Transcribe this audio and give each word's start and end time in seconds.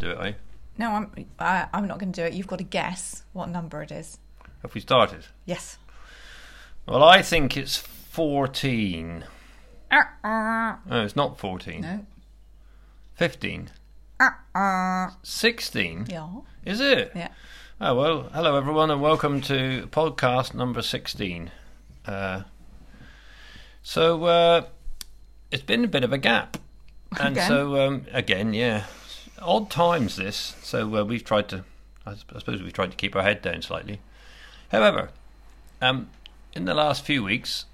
do 0.00 0.10
it, 0.10 0.18
are 0.18 0.28
you? 0.28 0.34
No, 0.78 0.90
I'm. 0.92 1.26
I, 1.38 1.66
I'm 1.72 1.86
not 1.86 1.98
going 1.98 2.12
to 2.12 2.20
do 2.22 2.26
it. 2.26 2.32
You've 2.32 2.46
got 2.46 2.58
to 2.58 2.64
guess 2.64 3.22
what 3.32 3.48
number 3.50 3.82
it 3.82 3.92
is. 3.92 4.18
Have 4.62 4.74
we 4.74 4.80
started? 4.80 5.26
Yes. 5.44 5.78
Well, 6.86 7.02
I 7.02 7.22
think 7.22 7.56
it's 7.56 7.76
14. 7.76 9.24
Uh-uh. 9.90 10.76
No, 10.86 11.04
it's 11.04 11.16
not 11.16 11.38
14. 11.38 11.80
No. 11.82 12.06
15. 13.14 13.70
Uh-uh. 14.18 15.10
16. 15.22 16.06
Yeah. 16.08 16.28
Is 16.64 16.80
it? 16.80 17.12
Yeah. 17.14 17.28
Oh, 17.80 17.94
well, 17.94 18.22
hello 18.34 18.56
everyone, 18.56 18.90
and 18.90 19.00
welcome 19.00 19.40
to 19.42 19.88
podcast 19.90 20.54
number 20.54 20.82
16. 20.82 21.50
Uh, 22.06 22.42
so, 23.82 24.24
uh, 24.24 24.62
it's 25.50 25.62
been 25.62 25.84
a 25.84 25.88
bit 25.88 26.04
of 26.04 26.12
a 26.12 26.18
gap. 26.18 26.56
And 27.18 27.36
Again? 27.36 27.48
so, 27.48 27.86
um, 27.86 28.06
again, 28.12 28.54
yeah. 28.54 28.84
Odd 29.40 29.70
times 29.70 30.16
this. 30.16 30.54
So, 30.62 30.96
uh, 30.96 31.04
we've 31.04 31.24
tried 31.24 31.48
to, 31.48 31.64
I 32.06 32.14
suppose 32.14 32.62
we've 32.62 32.72
tried 32.72 32.90
to 32.90 32.96
keep 32.96 33.16
our 33.16 33.22
head 33.22 33.42
down 33.42 33.62
slightly. 33.62 34.00
However, 34.70 35.10
um, 35.80 36.10
in 36.52 36.64
the 36.64 36.74
last 36.74 37.04
few 37.04 37.24
weeks, 37.24 37.66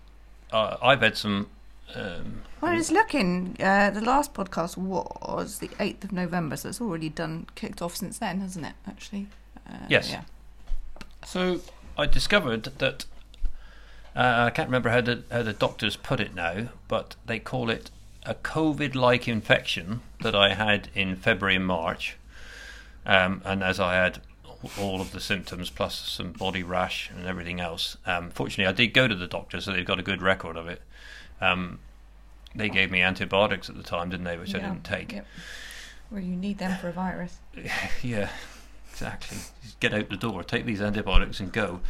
uh, 0.53 0.77
I've 0.83 1.01
had 1.03 1.17
some. 1.17 1.49
Um, 1.95 2.43
Well, 2.61 2.73
I 2.73 2.77
was 2.77 2.91
looking. 2.91 3.57
Uh, 3.61 3.91
the 3.91 4.01
last 4.01 4.35
podcast 4.35 4.77
was 4.77 5.59
the 5.59 5.69
8th 5.79 6.05
of 6.05 6.13
November, 6.13 6.57
so 6.57 6.69
it's 6.69 6.81
already 6.81 7.09
done, 7.09 7.47
kicked 7.55 7.83
off 7.83 7.97
since 7.97 8.19
then, 8.19 8.41
hasn't 8.41 8.67
it, 8.67 8.75
actually? 8.87 9.29
Uh, 9.69 9.87
Yes. 9.89 10.11
Yeah. 10.11 10.23
So 11.25 11.61
I 11.99 12.07
discovered 12.07 12.65
that 12.79 13.05
uh, 14.15 14.45
I 14.47 14.51
can't 14.51 14.69
remember 14.69 14.91
how 14.91 15.01
the 15.01 15.25
how 15.31 15.43
the 15.43 15.53
doctors 15.53 15.97
put 15.97 16.21
it 16.21 16.35
now, 16.35 16.69
but 16.89 17.17
they 17.27 17.39
call 17.39 17.69
it 17.69 17.91
a 18.27 18.35
COVID-like 18.35 19.29
infection 19.29 20.03
that 20.21 20.35
I 20.35 20.55
had 20.55 20.89
in 20.95 21.17
February 21.17 21.57
and 21.57 21.67
March, 21.67 22.17
um, 23.05 23.41
and 23.45 23.63
as 23.63 23.79
I 23.81 23.95
had 23.95 24.21
all 24.79 25.01
of 25.01 25.13
the 25.13 25.21
symptoms 25.21 25.71
plus 25.71 25.95
some 25.95 26.33
body 26.33 26.63
rash 26.63 27.11
and 27.17 27.27
everything 27.27 27.61
else. 27.61 27.97
Um, 28.07 28.31
fortunately, 28.31 28.67
I 28.67 28.73
did 28.73 28.93
go 28.93 29.07
to 29.07 29.15
the 29.15 29.27
doctor, 29.27 29.61
so 29.61 29.73
they've 29.73 29.87
got 29.87 30.01
a 30.01 30.03
good 30.03 30.23
record 30.23 30.57
of 30.57 30.67
it. 30.67 30.83
Um, 31.41 31.79
they 32.55 32.69
gave 32.69 32.91
me 32.91 33.03
antibiotics 33.03 33.69
at 33.69 33.77
the 33.77 33.83
time, 33.83 34.11
didn't 34.11 34.25
they? 34.25 34.37
Which 34.37 34.55
I 34.55 34.59
didn't 34.59 34.85
take. 34.85 35.13
Yep. 35.13 35.27
Well, 36.11 36.23
you 36.23 36.37
need 36.37 36.59
them 36.59 36.79
for 36.79 36.89
a 36.89 36.93
virus. 36.93 37.39
Yeah, 38.03 38.31
exactly. 38.91 39.37
Just 39.63 39.79
get 39.81 39.93
out 39.93 40.09
the 40.09 40.17
door, 40.17 40.43
take 40.43 40.65
these 40.65 40.81
antibiotics, 40.81 41.41
and 41.41 41.53
go. 41.53 41.81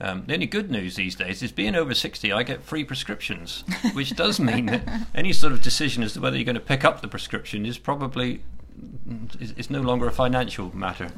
Um, 0.00 0.24
the 0.26 0.34
only 0.34 0.46
good 0.46 0.70
news 0.70 0.94
these 0.94 1.16
days 1.16 1.42
is 1.42 1.50
being 1.50 1.74
over 1.74 1.92
60, 1.92 2.32
I 2.32 2.44
get 2.44 2.62
free 2.62 2.84
prescriptions, 2.84 3.64
which 3.94 4.14
does 4.14 4.38
mean 4.50 4.66
that 4.66 5.06
any 5.14 5.32
sort 5.32 5.52
of 5.52 5.60
decision 5.60 6.02
as 6.02 6.12
to 6.12 6.20
whether 6.20 6.36
you're 6.36 6.44
going 6.44 6.54
to 6.54 6.60
pick 6.60 6.84
up 6.84 7.00
the 7.00 7.08
prescription 7.08 7.66
is 7.66 7.78
probably 7.78 8.40
is, 9.40 9.52
is 9.52 9.70
no 9.70 9.80
longer 9.80 10.06
a 10.06 10.12
financial 10.12 10.74
matter. 10.76 11.10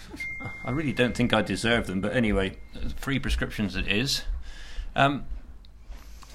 I 0.64 0.70
really 0.70 0.92
don't 0.92 1.14
think 1.14 1.34
I 1.34 1.42
deserve 1.42 1.86
them, 1.86 2.00
but 2.00 2.14
anyway, 2.14 2.56
free 2.96 3.18
prescriptions 3.18 3.76
it 3.76 3.88
is. 3.88 4.22
Um, 4.96 5.26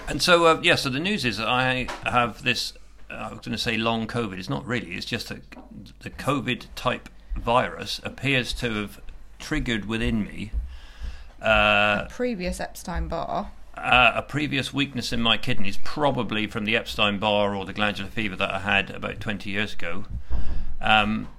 and 0.07 0.21
so, 0.21 0.45
uh, 0.45 0.59
yeah, 0.61 0.75
so 0.75 0.89
the 0.89 0.99
news 0.99 1.25
is 1.25 1.37
that 1.37 1.47
I 1.47 1.87
have 2.03 2.43
this, 2.43 2.73
uh, 3.09 3.13
I 3.13 3.29
was 3.29 3.39
going 3.39 3.51
to 3.51 3.57
say 3.57 3.77
long 3.77 4.05
COVID. 4.05 4.37
It's 4.37 4.49
not 4.49 4.65
really, 4.65 4.91
it's 4.91 5.05
just 5.05 5.29
that 5.29 5.41
the 6.01 6.09
COVID 6.11 6.65
type 6.75 7.09
virus 7.35 7.99
appears 8.03 8.53
to 8.53 8.73
have 8.73 9.01
triggered 9.39 9.85
within 9.85 10.23
me 10.23 10.51
uh, 11.41 12.07
Previous 12.09 12.59
Epstein 12.59 13.07
Barr. 13.07 13.51
uh, 13.77 14.11
a 14.15 14.21
previous 14.21 14.73
weakness 14.73 15.13
in 15.13 15.21
my 15.21 15.37
kidneys, 15.37 15.77
probably 15.83 16.47
from 16.47 16.65
the 16.65 16.75
Epstein 16.75 17.19
Barr 17.19 17.55
or 17.55 17.65
the 17.65 17.73
glandular 17.73 18.09
fever 18.09 18.35
that 18.35 18.51
I 18.51 18.59
had 18.59 18.89
about 18.89 19.19
20 19.19 19.49
years 19.49 19.73
ago, 19.73 20.05
um, 20.81 21.29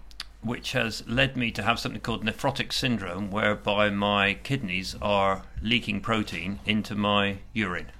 which 0.42 0.72
has 0.72 1.06
led 1.06 1.36
me 1.36 1.50
to 1.52 1.62
have 1.62 1.78
something 1.78 2.00
called 2.00 2.24
nephrotic 2.24 2.72
syndrome, 2.72 3.30
whereby 3.30 3.90
my 3.90 4.34
kidneys 4.34 4.96
are 5.02 5.42
leaking 5.62 6.00
protein 6.00 6.60
into 6.64 6.94
my 6.94 7.38
urine. 7.52 7.92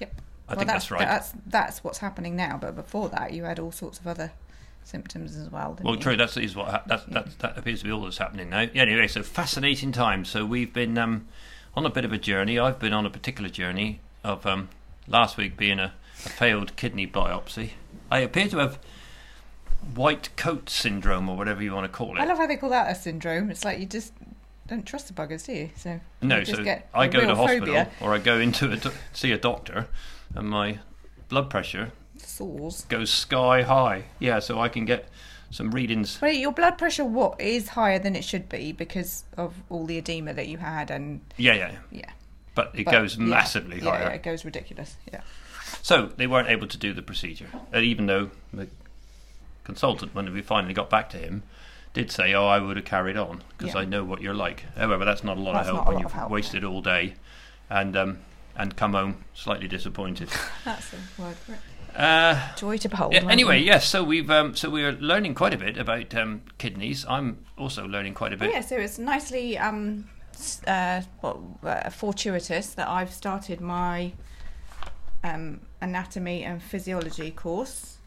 Yep. 0.00 0.20
I 0.48 0.54
think 0.54 0.66
that's, 0.66 0.90
right. 0.90 1.00
That's 1.00 1.32
that's 1.46 1.84
what's 1.84 1.98
happening 1.98 2.36
now. 2.36 2.58
But 2.60 2.74
before 2.74 3.08
that, 3.10 3.32
you 3.32 3.44
had 3.44 3.58
all 3.58 3.72
sorts 3.72 3.98
of 3.98 4.06
other 4.06 4.32
symptoms 4.84 5.36
as 5.36 5.50
well. 5.50 5.74
Didn't 5.74 5.86
Well, 5.86 5.96
true. 5.96 6.16
That's 6.16 6.36
is 6.36 6.54
what 6.56 6.68
ha- 6.68 6.82
that, 6.86 7.10
that 7.10 7.38
that 7.40 7.58
appears 7.58 7.80
to 7.80 7.86
be 7.86 7.92
all 7.92 8.02
that's 8.02 8.18
happening 8.18 8.50
now. 8.50 8.60
Yeah, 8.72 8.82
anyway, 8.82 9.08
so 9.08 9.22
fascinating 9.22 9.92
times. 9.92 10.28
So 10.28 10.44
we've 10.44 10.72
been 10.72 10.98
um, 10.98 11.26
on 11.74 11.86
a 11.86 11.90
bit 11.90 12.04
of 12.04 12.12
a 12.12 12.18
journey. 12.18 12.58
I've 12.58 12.78
been 12.78 12.92
on 12.92 13.06
a 13.06 13.10
particular 13.10 13.48
journey 13.48 14.00
of 14.24 14.46
um, 14.46 14.68
last 15.06 15.36
week 15.36 15.56
being 15.56 15.78
a, 15.78 15.94
a 16.24 16.28
failed 16.28 16.76
kidney 16.76 17.06
biopsy. 17.06 17.70
I 18.10 18.18
appear 18.18 18.48
to 18.48 18.58
have 18.58 18.78
white 19.94 20.34
coat 20.36 20.68
syndrome 20.70 21.28
or 21.28 21.36
whatever 21.36 21.62
you 21.62 21.72
want 21.74 21.84
to 21.84 21.96
call 21.96 22.16
it. 22.16 22.20
I 22.20 22.24
love 22.24 22.38
how 22.38 22.46
they 22.46 22.56
call 22.56 22.70
that 22.70 22.90
a 22.90 22.94
syndrome. 22.94 23.50
It's 23.50 23.64
like 23.64 23.78
you 23.78 23.86
just 23.86 24.12
don't 24.66 24.86
trust 24.86 25.08
the 25.08 25.14
buggers, 25.14 25.46
do 25.46 25.52
you? 25.52 25.70
So 25.76 26.00
you 26.20 26.28
no, 26.28 26.40
just 26.42 26.58
so 26.58 26.64
get 26.64 26.88
I 26.94 27.08
go 27.08 27.20
to 27.20 27.34
hospital 27.34 27.66
phobia. 27.66 27.90
or 28.00 28.14
I 28.14 28.18
go 28.18 28.38
into 28.38 28.70
a 28.70 28.76
do- 28.76 28.92
see 29.12 29.32
a 29.32 29.38
doctor, 29.38 29.88
and 30.34 30.48
my 30.48 30.78
blood 31.28 31.50
pressure 31.50 31.92
Soars. 32.24 32.84
goes 32.88 33.10
sky 33.10 33.62
high. 33.62 34.04
Yeah, 34.18 34.38
so 34.38 34.60
I 34.60 34.68
can 34.68 34.84
get 34.84 35.08
some 35.50 35.70
readings. 35.70 36.16
But 36.20 36.36
your 36.36 36.52
blood 36.52 36.78
pressure 36.78 37.04
what 37.04 37.40
is 37.40 37.68
higher 37.70 37.98
than 37.98 38.16
it 38.16 38.24
should 38.24 38.48
be 38.48 38.72
because 38.72 39.24
of 39.36 39.54
all 39.68 39.84
the 39.86 39.98
edema 39.98 40.32
that 40.34 40.48
you 40.48 40.58
had 40.58 40.90
and 40.90 41.20
Yeah, 41.36 41.54
yeah, 41.54 41.72
yeah. 41.90 42.10
but 42.54 42.70
it 42.74 42.84
But, 42.86 42.92
goes 42.92 43.16
yeah, 43.18 43.24
massively 43.24 43.78
yeah, 43.80 43.90
higher. 43.90 44.02
Yeah, 44.04 44.08
it 44.14 44.22
goes 44.22 44.44
ridiculous. 44.44 44.96
Yeah. 45.12 45.20
So 45.82 46.06
they 46.16 46.26
weren't 46.26 46.48
able 46.48 46.68
to 46.68 46.78
do 46.78 46.92
the 46.94 47.02
procedure, 47.02 47.48
uh, 47.74 47.78
even 47.78 48.06
though 48.06 48.30
the 48.52 48.68
consultant, 49.64 50.14
when 50.14 50.32
we 50.32 50.42
finally 50.42 50.74
got 50.74 50.90
back 50.90 51.10
to 51.10 51.18
him, 51.18 51.42
did 51.94 52.10
say, 52.10 52.32
"Oh, 52.34 52.46
I 52.46 52.58
would 52.58 52.76
have 52.76 52.86
carried 52.86 53.16
on 53.16 53.42
because 53.56 53.74
Yeah. 53.74 53.80
I 53.82 53.84
know 53.84 54.04
what 54.04 54.22
you're 54.22 54.34
like." 54.34 54.64
However, 54.76 55.04
that's 55.04 55.22
not 55.24 55.36
a 55.36 55.40
lot 55.40 55.54
That's 55.54 55.68
of 55.68 55.74
not 55.76 55.84
help 55.84 55.86
a 55.86 55.88
when 55.90 55.94
lot 55.96 56.00
you've 56.02 56.12
of 56.12 56.18
help. 56.18 56.30
wasted 56.30 56.64
all 56.64 56.80
day, 56.82 57.14
and 57.68 57.96
um, 57.96 58.18
and 58.56 58.76
come 58.76 58.92
home 58.94 59.24
slightly 59.34 59.68
disappointed. 59.68 60.28
That's 60.64 60.90
the 60.90 60.96
word 61.18 61.36
for 61.36 61.52
it. 61.52 61.58
Uh, 61.96 62.54
Joy 62.56 62.78
to 62.78 62.88
behold. 62.88 63.12
yeah, 63.12 63.28
anyway, 63.28 63.60
yes. 63.60 63.86
So 63.86 64.02
we've 64.02 64.30
um, 64.30 64.54
so 64.56 64.70
we're 64.70 64.92
learning 64.92 65.34
quite 65.34 65.52
a 65.52 65.58
bit 65.58 65.76
about 65.76 66.14
um, 66.14 66.42
kidneys. 66.58 67.04
I'm 67.08 67.44
also 67.58 67.86
learning 67.86 68.14
quite 68.14 68.32
a 68.32 68.36
Oh, 68.36 68.38
bit. 68.38 68.50
yeah, 68.52 68.60
so 68.62 68.76
it's 68.76 68.98
nicely 68.98 69.58
um, 69.58 70.08
uh, 70.66 71.02
well, 71.20 71.58
uh, 71.62 71.90
fortuitous 71.90 72.68
that 72.74 72.88
I've 72.88 73.12
started 73.12 73.60
my 73.60 74.12
um, 75.22 75.60
anatomy 75.80 76.44
and 76.44 76.62
physiology 76.62 77.30
course. 77.30 77.98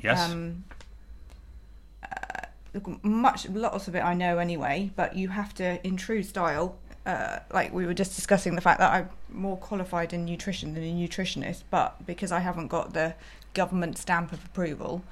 Yes. 0.00 0.30
Um, 0.30 0.64
uh, 2.02 2.46
much, 3.02 3.48
lots 3.48 3.88
of 3.88 3.94
it 3.96 4.00
I 4.04 4.14
know 4.14 4.38
anyway, 4.38 4.90
but 4.96 5.16
you 5.16 5.28
have 5.28 5.54
to, 5.54 5.84
in 5.86 5.96
true 5.96 6.22
style, 6.22 6.76
uh, 7.06 7.38
like 7.52 7.72
we 7.72 7.86
were 7.86 7.94
just 7.94 8.14
discussing 8.14 8.54
the 8.54 8.60
fact 8.60 8.80
that 8.80 8.92
I'm 8.92 9.10
more 9.30 9.56
qualified 9.56 10.12
in 10.12 10.24
nutrition 10.24 10.74
than 10.74 10.82
a 10.82 10.92
nutritionist, 10.92 11.62
but 11.70 12.06
because 12.06 12.32
I 12.32 12.40
haven't 12.40 12.68
got 12.68 12.94
the 12.94 13.14
government 13.52 13.98
stamp 13.98 14.32
of 14.32 14.44
approval, 14.44 15.04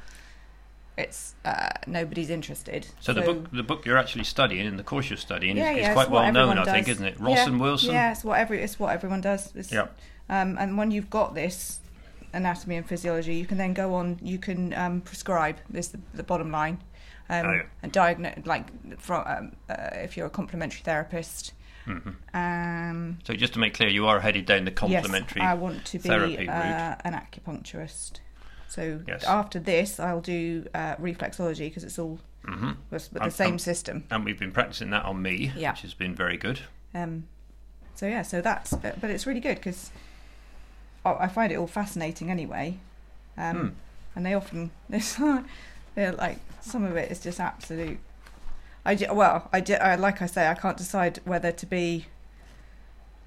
it's 0.96 1.34
uh, 1.44 1.70
nobody's 1.86 2.30
interested. 2.30 2.86
so 3.00 3.12
the 3.12 3.22
book 3.22 3.50
the 3.50 3.62
book 3.62 3.84
you're 3.84 3.98
actually 3.98 4.24
studying 4.24 4.66
and 4.66 4.78
the 4.78 4.82
course 4.82 5.10
you're 5.10 5.16
studying 5.16 5.56
yeah, 5.56 5.72
is, 5.72 5.78
is 5.78 5.86
it's 5.86 5.94
quite 5.94 6.10
well 6.10 6.32
known, 6.32 6.58
I 6.58 6.64
think, 6.64 6.88
isn't 6.88 7.04
it? 7.04 7.20
Ross 7.20 7.36
yeah, 7.36 7.46
and 7.46 7.60
Wilson. 7.60 7.92
Yeah, 7.92 8.12
it's 8.12 8.24
what 8.24 8.38
every 8.38 8.62
it's 8.62 8.78
what 8.78 8.92
everyone 8.92 9.20
does. 9.20 9.52
It's, 9.54 9.72
Yep. 9.72 9.94
Um, 10.28 10.56
and 10.58 10.78
when 10.78 10.90
you've 10.90 11.10
got 11.10 11.34
this 11.34 11.80
anatomy 12.32 12.76
and 12.76 12.86
physiology, 12.86 13.34
you 13.34 13.44
can 13.46 13.58
then 13.58 13.74
go 13.74 13.94
on. 13.94 14.18
You 14.22 14.38
can 14.38 14.72
um, 14.74 15.00
prescribe. 15.02 15.56
This 15.68 15.88
the, 15.88 16.00
the 16.14 16.22
bottom 16.22 16.50
line. 16.50 16.78
Um, 17.28 17.46
Oh, 17.46 17.52
yeah. 17.52 17.62
And 17.82 17.92
diagnose 17.92 18.46
like 18.46 18.98
from 18.98 19.24
um, 19.26 19.52
uh, 19.68 19.90
if 19.94 20.16
you're 20.16 20.26
a 20.26 20.30
complementary 20.30 20.82
therapist. 20.82 21.52
Mhm. 21.86 22.14
Um, 22.34 23.18
So 23.24 23.34
just 23.34 23.52
to 23.54 23.58
make 23.58 23.74
clear, 23.74 23.88
you 23.88 24.06
are 24.06 24.20
headed 24.20 24.46
down 24.46 24.64
the 24.64 24.70
complementary. 24.70 25.40
Yes, 25.42 25.50
I 25.50 25.54
want 25.54 25.84
to 25.86 25.98
be 25.98 26.10
uh, 26.48 26.94
an 27.04 27.14
acupuncturist. 27.14 28.20
So 28.68 29.00
Yes. 29.06 29.24
after 29.24 29.58
this, 29.58 29.98
I'll 30.00 30.20
do 30.20 30.66
uh, 30.74 30.96
reflexology 30.96 31.66
because 31.68 31.84
it's 31.84 31.98
all 31.98 32.18
hmm 32.44 32.72
with, 32.90 33.10
the 33.10 33.30
same 33.30 33.52
um, 33.52 33.58
system. 33.58 34.04
and 34.10 34.24
we've 34.24 34.38
been 34.38 34.50
practicing 34.52 34.90
that 34.90 35.04
on 35.04 35.22
me, 35.22 35.52
Yeah. 35.56 35.72
which 35.72 35.82
has 35.82 35.94
been 35.94 36.14
very 36.14 36.36
good. 36.36 36.60
Um, 36.94 37.24
so 37.94 38.06
yeah, 38.06 38.22
so 38.22 38.40
that's 38.40 38.72
but 38.72 39.04
it's 39.04 39.26
really 39.26 39.40
good 39.40 39.56
because 39.56 39.90
I 41.04 41.28
find 41.28 41.52
it 41.52 41.56
all 41.56 41.66
fascinating 41.66 42.30
anyway, 42.30 42.78
um, 43.36 43.56
Hmm. 43.56 43.68
and 44.16 44.26
they 44.26 44.34
often 44.34 44.70
they're 44.88 46.12
like 46.12 46.38
some 46.60 46.84
of 46.84 46.96
it 46.96 47.10
is 47.10 47.20
just 47.20 47.38
absolute. 47.40 47.98
I 48.84 48.98
well 49.12 49.48
I, 49.52 49.62
I 49.80 49.94
like 49.94 50.22
I 50.22 50.26
say 50.26 50.48
I 50.48 50.54
can't 50.54 50.76
decide 50.76 51.20
whether 51.24 51.52
to 51.52 51.66
be 51.66 52.06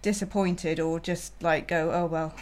disappointed 0.01 0.79
or 0.79 0.99
just 0.99 1.41
like 1.41 1.67
go 1.67 1.91
oh 1.91 2.05
well. 2.05 2.33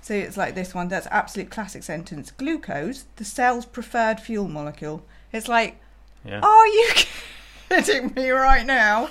So 0.00 0.12
it's 0.14 0.36
like 0.36 0.54
this 0.54 0.74
one 0.74 0.88
that's 0.88 1.06
absolute 1.10 1.50
classic 1.50 1.82
sentence. 1.82 2.30
Glucose, 2.30 3.04
the 3.16 3.24
cell's 3.24 3.64
preferred 3.66 4.20
fuel 4.20 4.48
molecule. 4.48 5.02
It's 5.32 5.48
like 5.48 5.80
Yeah. 6.24 6.40
are 6.40 6.66
you 6.66 6.90
kidding 7.68 8.12
me 8.14 8.30
right 8.30 8.66
now? 8.66 9.08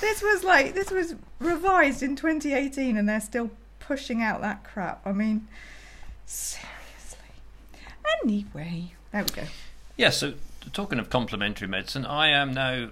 This 0.00 0.22
was 0.22 0.42
like 0.44 0.74
this 0.74 0.90
was 0.90 1.14
revised 1.38 2.02
in 2.02 2.16
2018, 2.16 2.96
and 2.96 3.08
they're 3.08 3.20
still 3.20 3.50
pushing 3.78 4.22
out 4.22 4.40
that 4.40 4.64
crap. 4.64 5.06
I 5.06 5.12
mean, 5.12 5.46
seriously. 6.24 7.18
Anyway, 8.22 8.92
there 9.12 9.22
we 9.24 9.30
go. 9.30 9.42
Yeah, 9.96 10.10
so 10.10 10.34
talking 10.72 10.98
of 10.98 11.10
complementary 11.10 11.68
medicine, 11.68 12.04
I 12.06 12.28
am 12.28 12.52
now 12.52 12.90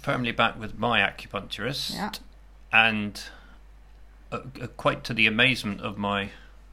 firmly 0.00 0.32
back 0.32 0.58
with 0.58 0.78
my 0.78 1.00
acupuncturist, 1.00 1.94
Yeah. 1.94 2.10
and 2.72 3.22
uh, 4.30 4.40
uh, 4.60 4.66
quite 4.76 5.04
to 5.04 5.14
the 5.14 5.26
amazement 5.26 5.80
of 5.80 5.98
my 5.98 6.30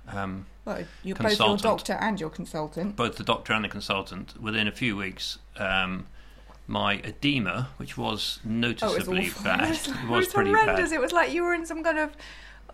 um, 0.07 0.45
Well, 0.65 0.83
you're 1.03 1.15
both 1.15 1.37
your 1.39 1.57
doctor 1.57 1.93
and 1.93 2.19
your 2.19 2.29
consultant. 2.29 2.95
both 2.95 3.17
the 3.17 3.23
doctor 3.23 3.53
and 3.53 3.63
the 3.65 3.69
consultant, 3.69 4.39
within 4.41 4.67
a 4.67 4.71
few 4.71 4.95
weeks, 4.95 5.39
um, 5.57 6.07
my 6.67 6.95
edema, 7.03 7.69
which 7.77 7.97
was 7.97 8.39
Oh, 8.45 8.49
noticeably 8.49 9.31
bad, 9.43 9.61
It 9.61 9.69
was, 9.69 9.87
it 9.87 9.95
it 9.95 10.01
was 10.07 10.09
was 10.25 10.27
pretty 10.33 10.51
horrendous. 10.51 10.89
bad. 10.89 10.95
It 10.95 11.01
was 11.01 11.11
like 11.11 11.33
you 11.33 11.43
were 11.43 11.53
in 11.53 11.65
some 11.65 11.83
kind 11.83 11.99
of. 11.99 12.11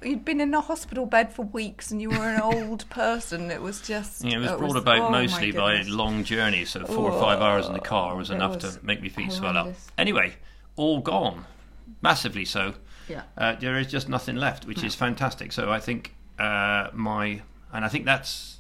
You'd 0.06 0.24
been 0.24 0.40
in 0.40 0.54
a 0.54 0.62
hospital 0.62 1.06
bed 1.06 1.34
for 1.34 1.44
weeks 1.46 1.92
and 1.92 2.02
you 2.02 2.10
were 2.10 2.30
an 2.30 2.40
old 2.42 2.90
person. 2.90 3.50
It 3.52 3.62
was 3.62 3.81
just. 3.81 4.24
Yeah, 4.24 4.36
it 4.38 4.40
was 4.40 4.52
it 4.52 4.57
brought 4.60 4.75
about 4.78 5.00
oh 5.02 5.10
mostly 5.10 5.52
by 5.52 5.78
goodness. 5.78 5.94
long 5.94 6.24
journeys, 6.24 6.69
so 6.69 6.86
four 6.86 7.12
or 7.12 7.19
five 7.19 7.42
hours 7.42 7.66
in 7.68 7.74
the 7.74 7.80
car 7.80 8.16
was 8.16 8.30
enough 8.30 8.62
was 8.62 8.75
to 8.78 8.86
make 8.86 9.02
me 9.02 9.10
feet 9.10 9.31
swell 9.31 9.57
up. 9.57 9.74
Anyway, 9.98 10.36
all 10.75 11.00
gone, 11.02 11.46
massively 12.02 12.46
so. 12.46 12.75
Yeah. 13.10 13.24
Uh, 13.38 13.56
there 13.56 13.78
is 13.78 13.88
just 13.88 14.07
nothing 14.10 14.36
left, 14.36 14.66
which 14.66 14.84
is 14.84 14.96
fantastic. 14.96 15.52
So 15.52 15.72
I 15.72 15.80
think 15.80 16.13
uh, 16.40 16.90
my, 16.94 17.42
and 17.74 17.84
I 17.86 17.88
think 17.88 18.06
that's 18.06 18.60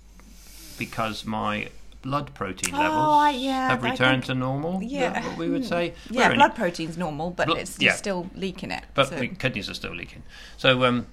because 0.77 1.25
my 1.25 1.69
blood 2.03 2.31
protein 2.35 2.75
Oh, 2.75 2.77
levels 2.77 3.07
I- 3.07 3.29
yeah, 3.31 3.69
have 3.69 3.81
returned 3.83 4.23
think- 4.23 4.25
to 4.25 4.35
normal. 4.35 4.83
yeah. 4.83 5.27
what 5.27 5.37
we 5.37 5.49
would 5.49 5.65
say. 5.65 5.93
Yeah, 6.11 6.29
We're 6.29 6.35
blood 6.35 6.55
protein's 6.55 6.97
normal, 6.97 7.31
but 7.31 7.47
Blo- 7.47 7.55
it's 7.55 7.79
yeah. 7.81 7.93
still 7.93 8.29
leaking 8.35 8.69
it. 8.71 8.83
but 8.93 9.09
so- 9.09 9.15
the 9.15 9.27
kidneys 9.29 9.69
are 9.69 9.73
still 9.73 9.95
leaking. 9.95 10.21
So, 10.57 10.83
um, 10.85 11.07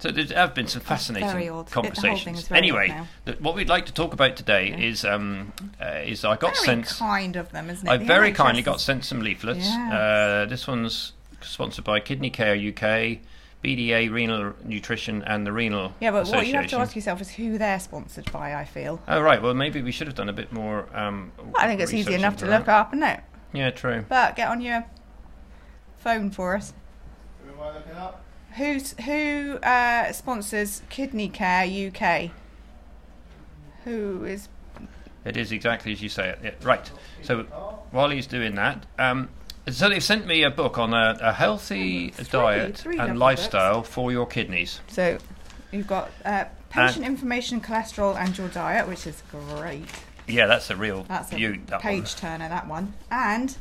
so 0.00 0.10
there 0.10 0.24
have 0.36 0.54
been 0.54 0.66
some 0.66 0.82
fascinating 0.82 1.28
very 1.28 1.48
odd. 1.48 1.68
The 1.68 1.74
whole 1.74 1.82
thing 1.84 1.92
conversations. 1.92 2.48
very 2.48 2.58
anyway, 2.58 2.88
now. 2.88 3.06
the, 3.26 3.32
what 3.34 3.54
we'd 3.54 3.68
like 3.68 3.86
to 3.86 3.92
talk 3.92 4.12
about 4.12 4.34
today 4.36 4.72
Okay. 4.72 4.88
is 4.88 5.04
um, 5.04 5.52
uh, 5.80 6.00
is 6.04 6.24
I 6.24 6.36
got 6.36 6.54
very 6.56 6.66
sent. 6.66 6.86
kind 6.86 7.36
of 7.36 7.52
them, 7.52 7.70
isn't 7.70 7.86
it? 7.86 7.90
I 7.90 7.96
The 7.98 8.04
very 8.04 8.32
NHS 8.32 8.36
kindly 8.36 8.60
is- 8.60 8.66
got 8.66 8.80
sent 8.80 9.04
some 9.04 9.20
leaflets. 9.20 9.66
Yeah. 9.68 10.42
Uh, 10.44 10.46
this 10.46 10.66
one's 10.66 11.12
sponsored 11.42 11.84
by 11.84 12.00
Kidney 12.00 12.30
Care 12.30 12.54
UK, 12.54 13.20
BDA 13.64 14.10
Renal 14.10 14.54
Nutrition, 14.64 15.22
and 15.24 15.46
the 15.46 15.52
Renal 15.52 15.94
Yeah, 16.00 16.10
but 16.10 16.26
what 16.28 16.46
you 16.46 16.54
have 16.54 16.66
to 16.68 16.78
ask 16.78 16.94
yourself 16.96 17.20
is 17.20 17.30
who 17.30 17.58
they're 17.58 17.78
sponsored 17.80 18.30
by. 18.32 18.54
I 18.54 18.64
feel. 18.64 19.00
Oh 19.06 19.20
right, 19.20 19.40
well 19.42 19.54
maybe 19.54 19.82
we 19.82 19.92
should 19.92 20.06
have 20.06 20.16
done 20.16 20.28
a 20.28 20.32
bit 20.34 20.52
more. 20.52 20.86
Um, 20.96 21.32
I 21.58 21.66
think 21.66 21.80
it's 21.80 21.92
easy 21.94 22.14
enough 22.14 22.36
to 22.38 22.46
that. 22.46 22.60
look 22.60 22.68
up, 22.68 22.92
isn't 22.94 23.02
it? 23.02 23.20
Yeah, 23.52 23.70
true. 23.70 24.04
But 24.08 24.36
get 24.36 24.48
on 24.48 24.60
your 24.60 24.84
phone 25.98 26.30
for 26.30 26.56
us. 26.56 26.72
Who 27.44 27.52
am 27.52 27.60
I 27.60 27.74
looking 27.74 27.92
up? 27.92 28.24
Who's 28.56 28.92
who 29.04 29.58
uh, 29.62 30.12
sponsors 30.12 30.82
Kidney 30.90 31.28
Care 31.28 31.64
UK? 31.88 32.30
Who 33.84 34.24
is 34.24 34.48
It 35.24 35.36
is 35.36 35.52
exactly 35.52 35.92
as 35.92 36.02
you 36.02 36.08
say 36.08 36.30
it. 36.30 36.38
Yeah, 36.42 36.50
right. 36.62 36.90
So 37.22 37.42
while 37.90 38.10
he's 38.10 38.26
doing 38.26 38.54
that, 38.56 38.84
um, 38.98 39.28
so 39.68 39.88
they've 39.88 40.02
sent 40.02 40.26
me 40.26 40.42
a 40.42 40.50
book 40.50 40.78
on 40.78 40.92
a, 40.92 41.16
a 41.20 41.32
healthy 41.32 42.10
Three- 42.10 42.24
diet 42.30 42.76
three 42.78 42.98
and 42.98 43.18
lifestyle 43.18 43.82
for 43.82 44.10
your 44.12 44.26
kidneys. 44.26 44.80
so? 44.88 45.18
You've 45.72 45.86
got 45.86 46.10
uh, 46.24 46.46
patient 46.68 47.06
information, 47.06 47.60
cholesterol, 47.60 48.16
and 48.16 48.36
your 48.36 48.48
diet, 48.48 48.88
which 48.88 49.06
is 49.06 49.22
great. 49.30 49.84
Yeah, 50.26 50.46
that's 50.46 50.68
a 50.68 50.74
real 50.74 51.04
That's 51.04 51.30
a 51.30 51.36
beaut. 51.36 51.68
That 51.68 51.80
page 51.80 52.00
one. 52.00 52.16
turner. 52.16 52.48
That 52.48 52.66
one, 52.66 52.94
and 53.08 53.56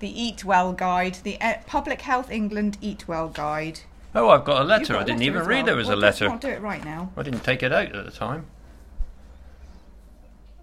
the 0.00 0.08
Eat 0.20 0.44
Well 0.44 0.72
Guide, 0.72 1.18
the 1.22 1.40
uh, 1.40 1.58
Public 1.68 2.00
Health 2.00 2.32
England 2.32 2.78
Eat 2.80 3.06
Well 3.06 3.28
Guide. 3.28 3.78
Oh, 4.14 4.28
I've 4.28 4.44
got 4.44 4.60
a 4.60 4.64
letter. 4.64 4.92
got 4.94 4.98
I 5.00 5.02
a 5.02 5.06
didn't 5.06 5.20
letter 5.20 5.30
even 5.36 5.46
read 5.46 5.56
well. 5.58 5.66
there 5.66 5.76
was 5.76 5.88
well, 5.88 5.96
a 5.96 6.00
letter. 6.00 6.28
not 6.28 6.40
do 6.40 6.48
it 6.48 6.60
right 6.60 6.84
now. 6.84 7.10
I 7.16 7.22
didn't 7.22 7.44
take 7.44 7.62
it 7.62 7.72
out 7.72 7.94
at 7.94 8.04
the 8.04 8.10
time. 8.10 8.46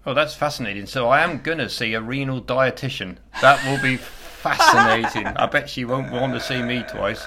Oh, 0.06 0.14
that's 0.14 0.34
fascinating. 0.34 0.86
So 0.86 1.08
I 1.08 1.20
am 1.22 1.40
going 1.42 1.58
to 1.58 1.68
see 1.68 1.92
a 1.94 2.00
renal 2.00 2.40
dietitian. 2.40 3.16
That 3.42 3.62
will 3.66 3.82
be 3.82 3.96
fascinating. 4.42 5.26
I 5.26 5.46
bet 5.46 5.68
she 5.68 5.84
won't 5.84 6.10
want 6.10 6.32
to 6.34 6.40
see 6.40 6.62
me 6.62 6.84
twice. 6.88 7.26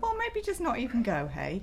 Well, 0.00 0.16
maybe 0.16 0.40
just 0.40 0.60
not 0.60 0.78
even 0.78 1.02
go. 1.02 1.26
Hey. 1.26 1.62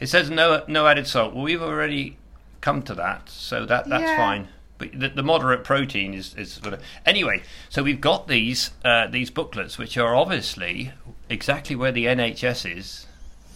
It 0.00 0.08
says 0.08 0.28
no 0.30 0.64
no 0.66 0.86
added 0.88 1.06
salt. 1.06 1.34
Well, 1.34 1.44
we've 1.44 1.62
already 1.62 2.16
come 2.60 2.82
to 2.82 2.94
that, 2.94 3.28
so 3.28 3.64
that 3.66 3.88
that's 3.88 4.02
Yeah. 4.02 4.16
fine. 4.16 4.48
But 4.78 4.98
the, 4.98 5.10
the 5.10 5.22
moderate 5.22 5.62
protein 5.62 6.12
is, 6.14 6.34
is 6.34 6.54
sort 6.54 6.74
of 6.74 6.82
anyway. 7.06 7.42
So 7.68 7.84
we've 7.84 8.00
got 8.00 8.26
these 8.26 8.70
uh, 8.84 9.06
these 9.06 9.30
booklets, 9.30 9.78
which 9.78 9.96
are 9.96 10.16
obviously 10.16 10.92
exactly 11.32 11.74
where 11.74 11.90
the 11.92 12.06
NHS 12.06 12.76
is 12.78 13.06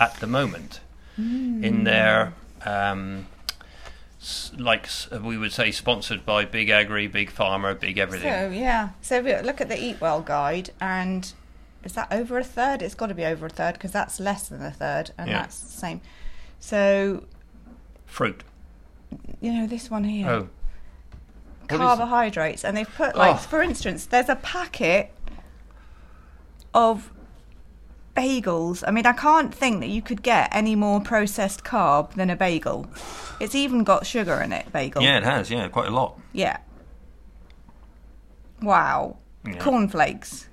at 0.01 0.15
the 0.17 0.27
moment 0.27 0.81
in 1.19 1.85
their 1.85 2.35
um, 2.65 3.27
like 4.59 4.89
we 5.23 5.39
would 5.39 5.53
say 5.53 5.71
sponsored 5.71 6.27
by 6.27 6.45
Big 6.45 6.69
Agri, 6.69 7.07
Big 7.07 7.31
Pharma, 7.31 7.79
Big 7.79 7.97
Everything. 7.99 8.31
So 8.33 8.51
yeah, 8.51 8.91
so 9.01 9.23
we 9.23 9.35
look 9.41 9.61
at 9.61 9.69
the 9.69 9.83
Eat 9.83 10.01
Well 10.01 10.21
guide, 10.21 10.71
and 10.81 11.33
is 11.85 11.93
that 11.93 12.09
over 12.11 12.39
a 12.39 12.45
third? 12.45 12.83
It's 12.83 12.95
got 12.95 13.07
to 13.07 13.15
be 13.15 13.25
over 13.25 13.47
a 13.47 13.51
third 13.51 13.75
because 13.75 13.93
that's 13.93 14.19
less 14.19 14.49
than 14.49 14.63
a 14.63 14.71
third, 14.73 15.13
and 15.17 15.31
Yeah. 15.31 15.43
that's 15.43 15.61
the 15.61 15.71
same. 15.71 16.01
So 16.59 17.25
Fruit. 18.05 18.43
you 19.41 19.53
know 19.53 19.67
this 19.67 19.91
one 19.91 20.05
here, 20.05 20.29
Oh, 20.29 20.49
What 21.61 21.69
carbohydrates, 21.79 22.65
and 22.65 22.77
they've 22.77 22.95
put 22.95 23.15
like, 23.17 23.37
Oh. 23.37 23.39
for 23.39 23.63
instance, 23.63 24.07
there's 24.07 24.29
a 24.29 24.37
packet 24.37 25.13
of 26.75 27.11
bagels. 28.17 28.83
I 28.87 28.91
mean, 28.91 29.07
I 29.07 29.13
can't 29.13 29.55
think 29.55 29.81
that 29.81 29.89
you 29.89 30.03
could 30.03 30.23
get 30.23 30.49
any 30.53 30.75
more 30.75 31.01
processed 31.01 31.63
carb 31.65 32.15
than 32.15 32.31
a 32.31 32.37
bagel. 32.37 32.87
It's 33.41 33.55
even 33.55 33.85
got 33.85 34.07
sugar 34.07 34.41
in 34.41 34.53
it. 34.53 34.73
Bagel. 34.73 35.03
yeah, 35.03 35.19
it 35.19 35.25
has. 35.25 35.51
Yeah, 35.51 35.69
quite 35.69 35.89
a 35.89 35.91
lot. 35.91 36.19
Yeah. 36.33 36.59
Wow. 38.63 39.19
Yeah. 39.47 39.59
Cornflakes. 39.59 40.49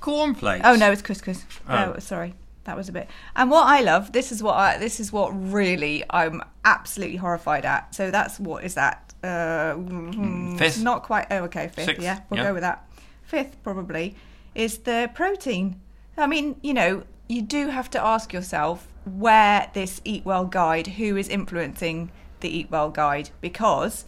Cornflakes. 0.00 0.62
Oh 0.64 0.74
no, 0.76 0.90
it's 0.92 1.02
couscous. 1.02 1.44
Oh. 1.68 1.94
Oh, 1.96 1.98
sorry, 1.98 2.34
that 2.64 2.76
was 2.76 2.88
a 2.88 2.92
bit. 2.92 3.08
And 3.36 3.50
what 3.50 3.66
I 3.66 3.80
love, 3.82 4.12
this 4.12 4.32
is 4.32 4.42
what 4.42 4.54
I, 4.56 4.78
this 4.78 5.00
is 5.00 5.12
what 5.12 5.30
really 5.30 6.04
I'm 6.10 6.42
absolutely 6.64 7.16
horrified 7.16 7.64
at. 7.64 7.94
So 7.94 8.10
that's 8.10 8.38
what 8.40 8.64
is 8.64 8.74
that? 8.74 9.12
Uh, 9.22 9.74
mm, 9.74 10.56
Fifth? 10.58 10.66
it's 10.76 10.78
Not 10.78 11.02
quite. 11.02 11.26
Oh, 11.30 11.44
okay, 11.44 11.68
fifth. 11.68 11.84
Sixth, 11.86 12.02
Yeah, 12.02 12.20
we'll 12.30 12.38
yeah. 12.38 12.46
go 12.46 12.54
with 12.54 12.62
that. 12.62 12.88
Fifth 13.24 13.62
probably 13.62 14.14
is 14.54 14.78
the 14.78 15.10
protein. 15.14 15.80
I 16.18 16.26
mean, 16.26 16.56
you 16.62 16.74
know, 16.74 17.04
you 17.28 17.42
do 17.42 17.68
have 17.68 17.90
to 17.90 18.04
ask 18.04 18.32
yourself 18.32 18.88
where 19.04 19.70
this 19.74 20.00
Eat 20.04 20.24
Well 20.24 20.44
guide, 20.44 20.86
who 20.86 21.16
is 21.16 21.28
influencing 21.28 22.10
the 22.40 22.48
Eat 22.48 22.70
Well 22.70 22.90
guide, 22.90 23.30
because 23.40 24.04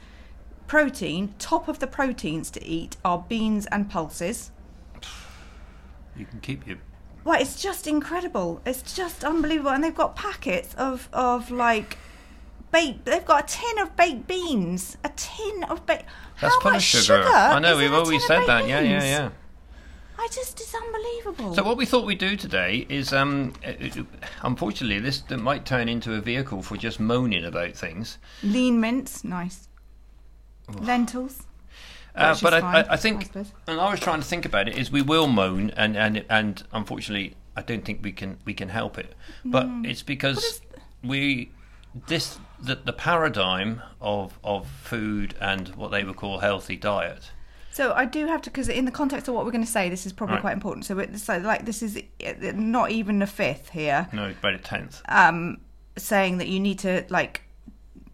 protein, 0.71 1.35
top 1.41 1.67
of 1.67 1.81
the 1.81 1.87
proteins 1.89 2.49
to 2.49 2.65
eat 2.65 2.97
are 3.05 3.25
beans 3.29 3.67
and 3.67 3.91
pulses. 3.91 4.53
You 6.17 6.25
can 6.27 6.39
keep 6.41 6.65
your 6.65 6.79
Well, 7.25 7.41
it's 7.41 7.61
just 7.61 7.89
incredible. 7.89 8.61
It's 8.65 8.95
just 8.95 9.25
unbelievable, 9.25 9.71
and 9.71 9.83
they've 9.83 9.95
got 9.95 10.15
packets 10.15 10.75
of 10.75 11.09
of 11.13 11.51
like 11.51 11.99
baked. 12.71 13.05
They've 13.05 13.25
got 13.25 13.53
a 13.53 13.59
tin 13.59 13.79
of 13.79 13.97
baked 13.97 14.29
beans. 14.29 14.97
A 15.03 15.11
tin 15.17 15.65
of 15.65 15.85
baked. 15.87 16.05
That's 16.41 16.55
How 16.63 16.71
much 16.71 16.77
of 16.77 16.83
sugar. 16.83 17.23
sugar 17.23 17.29
I 17.29 17.59
know 17.59 17.77
we've 17.77 17.87
in 17.87 17.93
a 17.93 17.97
tin 17.97 18.05
always 18.05 18.27
said 18.27 18.47
that. 18.47 18.69
Yeah, 18.69 18.81
yeah, 18.81 19.03
yeah. 19.03 19.31
I 20.23 20.29
just 20.31 20.61
it's 20.61 20.75
unbelievable. 20.75 21.55
So 21.55 21.63
what 21.63 21.79
we 21.79 21.87
thought 21.87 22.05
we'd 22.05 22.19
do 22.19 22.37
today 22.37 22.85
is, 22.91 23.11
um, 23.15 23.55
uh, 23.67 23.71
uh, 23.71 24.03
unfortunately, 24.43 24.99
this 25.01 25.21
that 25.23 25.39
might 25.39 25.65
turn 25.65 25.89
into 25.89 26.13
a 26.15 26.21
vehicle 26.21 26.61
for 26.63 26.77
just 26.77 27.01
moaning 27.01 27.45
about 27.47 27.73
things. 27.75 28.19
Lean 28.43 28.81
mince, 28.83 29.25
nice. 29.25 29.69
Lentils. 30.79 31.47
Uh, 32.15 32.37
but 32.43 32.53
I, 32.53 32.61
fine, 32.61 32.75
I, 32.85 32.93
I 32.93 32.97
think, 32.97 33.25
suppose. 33.27 33.53
and 33.67 33.81
I 33.81 33.91
was 33.91 34.01
trying 34.01 34.21
to 34.21 34.27
think 34.27 34.45
about 34.45 34.69
it, 34.69 34.77
is 34.77 34.91
we 34.93 35.01
will 35.01 35.27
moan, 35.27 35.71
and 35.71 35.97
and 35.97 36.25
and 36.29 36.63
unfortunately, 36.73 37.35
I 37.57 37.63
don't 37.63 37.85
think 37.85 38.01
we 38.03 38.13
can 38.13 38.37
we 38.45 38.53
can 38.53 38.69
help 38.69 38.99
it. 38.99 39.15
But 39.45 39.67
it's 39.85 40.03
because 40.03 40.37
Mm. 40.39 40.45
is- 40.45 40.61
we 41.03 41.51
this 42.09 42.39
the, 42.61 42.75
the 42.75 42.93
paradigm 42.93 43.81
of 44.03 44.39
of 44.45 44.69
food 44.69 45.35
and 45.41 45.69
what 45.77 45.91
they 45.91 46.05
would 46.05 46.17
call 46.17 46.41
healthy 46.41 46.77
diet. 46.77 47.31
So 47.73 47.93
I 47.93 48.05
do 48.05 48.27
have 48.27 48.43
to 48.43 48.51
because 48.51 48.69
in 48.69 48.85
the 48.85 48.91
context 48.91 49.29
of 49.29 49.35
what 49.35 49.45
we're 49.45 49.53
going 49.53 49.65
to 49.65 49.71
say, 49.71 49.89
this 49.89 50.07
is 50.07 50.13
probably 50.13 50.35
Right. 50.35 50.41
quite 50.43 50.55
important. 50.55 50.85
So 50.87 50.99
it's 50.99 51.23
so 51.23 51.39
like 51.39 51.65
this 51.67 51.83
is 51.83 51.97
uh, 52.27 52.33
not 52.55 52.91
even 52.91 53.23
a 53.23 53.27
fifth 53.27 53.71
here. 53.71 54.09
No, 54.13 54.25
it's 54.27 54.39
about 54.39 54.55
a 54.55 54.59
tenth. 54.59 55.03
um, 55.09 55.59
saying 55.97 56.39
that 56.39 56.49
you 56.49 56.59
need 56.61 56.79
to 56.81 57.05
like 57.11 57.43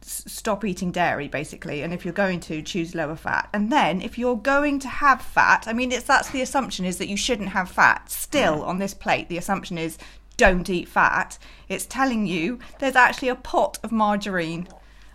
s- 0.02 0.24
stop 0.26 0.64
eating 0.64 0.90
dairy 0.90 1.28
basically 1.28 1.82
and 1.82 1.92
if 1.92 2.04
you're 2.04 2.14
going 2.14 2.40
to 2.40 2.60
choose 2.62 2.94
lower 2.94 3.14
fat 3.16 3.48
and 3.52 3.70
then 3.70 4.00
if 4.02 4.18
you're 4.18 4.36
going 4.36 4.78
to 4.80 4.88
have 4.88 5.20
fat 5.20 5.64
i 5.68 5.72
mean 5.72 5.92
it's 5.92 6.06
that's 6.06 6.30
the 6.30 6.40
assumption 6.40 6.84
is 6.84 6.96
that 6.98 7.06
you 7.06 7.16
shouldn't 7.16 7.50
have 7.50 7.70
fat 7.70 8.10
still 8.10 8.62
on 8.64 8.78
this 8.78 8.94
plate 8.94 9.28
the 9.28 9.36
assumption 9.38 9.76
is 9.78 9.98
don't 10.36 10.68
eat 10.70 10.88
fat 10.88 11.38
it's 11.68 11.86
telling 11.86 12.26
you 12.26 12.58
there's 12.80 12.96
actually 12.96 13.28
a 13.28 13.34
pot 13.36 13.78
of 13.84 13.92
margarine 13.92 14.66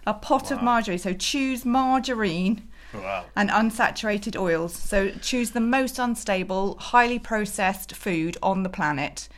a 0.05 0.13
pot 0.13 0.51
of 0.51 0.61
margarine 0.61 0.99
so 0.99 1.13
choose 1.13 1.65
margarine 1.65 2.67
Wow. 2.93 3.25
and 3.35 3.49
unsaturated 3.49 4.39
oils. 4.39 4.73
So 4.75 5.09
choose 5.21 5.51
the 5.51 5.59
most 5.59 5.99
unstable, 5.99 6.77
highly 6.79 7.19
processed 7.19 7.95
food 7.95 8.37
on 8.43 8.63
the 8.63 8.69
planet, 8.69 9.29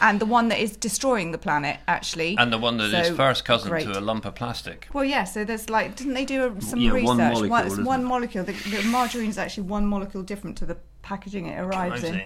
and 0.00 0.20
the 0.20 0.26
one 0.26 0.48
that 0.48 0.58
is 0.58 0.76
destroying 0.76 1.32
the 1.32 1.38
planet. 1.38 1.78
Actually, 1.88 2.36
And 2.38 2.52
the 2.52 2.58
one 2.58 2.76
that 2.78 2.92
is 2.92 3.08
So, 3.08 3.14
first 3.16 3.44
cousin 3.44 3.70
great. 3.70 3.84
to 3.84 3.98
a 3.98 4.00
lump 4.00 4.24
of 4.24 4.34
plastic. 4.34 4.88
Well, 4.92 5.04
yeah. 5.04 5.24
So 5.24 5.44
there's 5.44 5.68
like, 5.70 5.96
didn't 5.96 6.14
they 6.14 6.24
do 6.24 6.46
a, 6.56 6.60
some 6.62 6.80
Yeah, 6.80 6.92
research? 6.92 7.06
one 7.06 7.16
molecule, 7.18 7.48
One, 7.50 7.66
it's 7.66 7.78
one 7.78 8.00
it? 8.00 8.04
molecule. 8.04 8.44
The, 8.44 8.52
the 8.52 8.82
margarine 8.84 9.30
is 9.30 9.38
actually 9.38 9.64
one 9.64 9.86
molecule 9.86 10.22
different 10.22 10.58
to 10.58 10.66
the 10.66 10.76
packaging 11.02 11.46
it 11.46 11.58
arrives 11.58 12.04
in. 12.04 12.22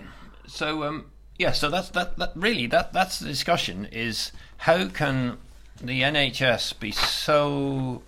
So 0.47 0.85
um, 0.85 1.07
yeah, 1.39 1.53
so 1.53 1.71
that's 1.71 1.91
that, 1.91 2.19
that. 2.19 2.33
Really, 2.35 2.67
that 2.67 2.93
that's 2.93 3.19
the 3.21 3.27
discussion. 3.29 3.87
Is 3.93 4.33
how 4.59 4.89
can 4.89 5.39
the 5.81 6.03
NHS 6.03 6.79
be 6.79 6.91
so 6.91 8.03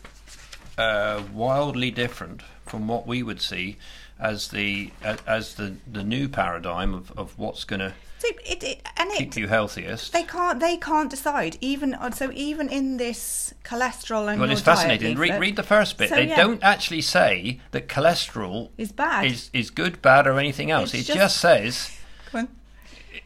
uh, 0.77 1.23
wildly 1.33 1.91
different 1.91 2.43
from 2.67 2.89
what 2.89 3.07
we 3.07 3.23
would 3.23 3.41
see 3.41 3.77
as 4.19 4.49
the 4.49 4.91
as, 5.27 5.55
the 5.55 5.75
the 5.91 6.05
new 6.05 6.29
paradigm 6.29 6.95
of, 6.95 7.11
of 7.19 7.39
what's 7.39 7.65
going 7.65 7.81
to 7.81 7.93
So 8.19 8.29
it, 8.45 8.63
it 8.63 8.83
and 8.97 9.11
it 9.11 9.19
keep 9.19 9.37
you 9.37 9.49
healthiest? 9.49 10.13
They 10.13 10.23
can't. 10.23 10.61
They 10.61 10.77
can't 10.77 11.11
decide. 11.11 11.59
Even 11.61 11.95
uh, 11.95 12.11
so, 12.11 12.31
even 12.33 12.69
in 12.69 12.97
this 12.97 13.55
cholesterol 13.65 14.31
and 14.31 14.41
well, 14.41 14.51
it's 14.51 14.61
fascinating. 14.61 15.19
Read, 15.19 15.41
read 15.41 15.57
the 15.57 15.63
first 15.63 15.99
bit. 15.99 16.09
So, 16.09 16.17
they 16.17 16.29
yeah. 16.29 16.37
don't 16.37 16.63
actually 16.63 17.03
say 17.03 17.61
that 17.73 17.89
cholesterol 17.89 18.71
is 18.79 18.93
bad. 18.93 19.27
is 19.27 19.51
is 19.53 19.71
good, 19.71 20.01
bad, 20.01 20.27
or 20.27 20.39
anything 20.39 20.71
else. 20.71 20.95
It's 20.95 21.09
it 21.09 21.15
just, 21.15 21.19
just- 21.19 21.37
says 21.39 21.99
Come 22.31 22.41
on. 22.41 22.49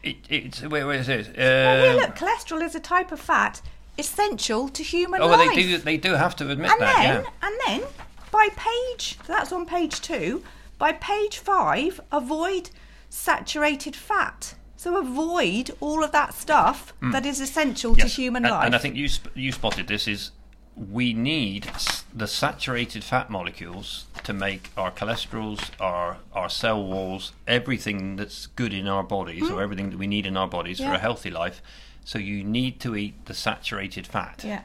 it, 0.03 0.17
it's 0.29 0.63
where, 0.63 0.87
where 0.87 0.99
is 0.99 1.09
it? 1.09 1.37
well, 1.37 1.83
here, 1.83 1.93
Uh, 1.93 1.97
look, 1.97 2.17
cholesterol 2.17 2.63
is 2.63 2.75
a 2.75 2.81
type 2.81 3.13
of 3.13 3.21
fat 3.21 3.61
essential 3.99 4.69
to 4.69 4.83
human 4.83 5.21
oh, 5.21 5.29
well, 5.29 5.39
they 5.39 5.55
do. 5.55 5.79
They 5.79 5.97
do 5.97 6.13
have 6.15 6.37
to 6.37 6.49
admit 6.51 6.71
and 6.71 6.81
that. 6.81 6.97
then, 6.97 7.25
yeah. 7.25 7.49
and 7.49 7.55
then, 7.67 7.89
by 8.31 8.49
page, 8.57 9.19
that's 9.27 9.53
on 9.53 9.67
page 9.67 10.01
two. 10.01 10.43
By 10.79 10.93
page 10.93 11.39
five, 11.39 12.01
avoid 12.13 12.71
saturated 13.11 13.97
fat. 13.97 14.55
So 14.77 14.97
avoid 14.97 15.73
all 15.81 16.05
of 16.05 16.13
that 16.13 16.35
stuff 16.35 16.93
that 17.03 17.27
is 17.27 17.41
essential 17.41 17.97
to 17.97 18.03
Hmm. 18.03 18.09
Human 18.09 18.45
and, 18.45 18.53
life. 18.53 18.67
And 18.67 18.75
I 18.77 18.79
think 18.79 18.95
you 18.95 19.09
sp- 19.11 19.35
you 19.35 19.51
spotted 19.53 19.89
this 19.89 20.07
is 20.07 20.31
we 20.77 21.13
need 21.13 21.69
the 22.15 22.29
saturated 22.29 23.03
fat 23.03 23.29
molecules 23.29 24.07
to 24.23 24.33
make 24.33 24.71
our 24.77 24.93
cholesterols, 24.93 25.71
our 25.81 26.19
our 26.33 26.49
cell 26.49 26.81
walls, 26.85 27.33
everything 27.49 28.15
that's 28.15 28.47
good 28.47 28.73
in 28.73 28.87
our 28.87 29.03
bodies 29.03 29.51
or 29.51 29.61
everything 29.61 29.91
that 29.91 29.99
we 29.99 30.07
need 30.07 30.27
in 30.27 30.37
our 30.37 30.47
bodies 30.49 30.79
for 30.79 30.87
Hmm. 30.87 30.93
A 30.93 30.99
healthy 30.99 31.31
life. 31.31 31.61
So 32.05 32.19
you 32.21 32.45
need 32.45 32.79
to 32.81 32.95
eat 32.95 33.27
the 33.27 33.35
saturated 33.35 34.07
fat 34.07 34.43
yeah. 34.47 34.63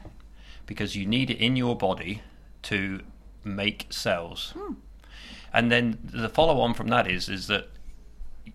because 0.64 0.94
you 0.96 1.04
need 1.06 1.28
it 1.30 1.38
in 1.38 1.56
your 1.56 1.76
body 1.76 2.22
to 2.62 3.00
make 3.44 3.86
cells. 3.90 4.52
Hmm. 4.56 4.74
And 5.52 5.70
then 5.70 5.98
the 6.04 6.28
follow 6.28 6.60
on 6.60 6.74
from 6.74 6.88
that 6.88 7.06
is 7.08 7.28
is 7.28 7.46
that 7.46 7.68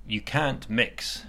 you 0.07 0.21
can't 0.21 0.69
mix 0.69 1.25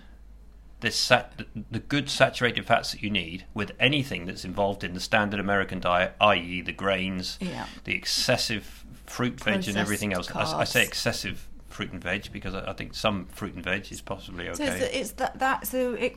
this 0.80 0.96
sat- 0.96 1.42
the 1.70 1.78
good 1.78 2.08
saturated 2.08 2.64
fats 2.66 2.92
that 2.92 3.02
you 3.02 3.10
need 3.10 3.44
with 3.54 3.72
anything 3.78 4.24
that's 4.26 4.44
involved 4.44 4.82
in 4.82 4.94
the 4.94 5.00
standard 5.00 5.38
American 5.38 5.78
diet, 5.78 6.14
i.e., 6.20 6.62
the 6.62 6.72
grains, 6.72 7.36
Yeah. 7.40 7.66
the 7.84 7.94
excessive 7.94 8.84
fruit, 9.06 9.38
veg, 9.40 9.68
and 9.68 9.76
everything 9.76 10.12
else. 10.14 10.30
I, 10.34 10.60
I 10.60 10.64
say 10.64 10.82
excessive 10.82 11.46
fruit 11.68 11.92
and 11.92 12.02
veg 12.02 12.32
because 12.32 12.54
I, 12.54 12.70
I 12.70 12.72
think 12.72 12.94
some 12.94 13.26
fruit 13.26 13.54
and 13.54 13.62
veg 13.62 13.92
is 13.92 14.00
possibly 14.00 14.46
So 14.54 14.64
okay. 14.64 14.80
it's, 14.80 14.96
it's 14.96 15.10
that 15.12 15.38
that 15.38 15.66
so 15.66 15.92
it 15.94 16.16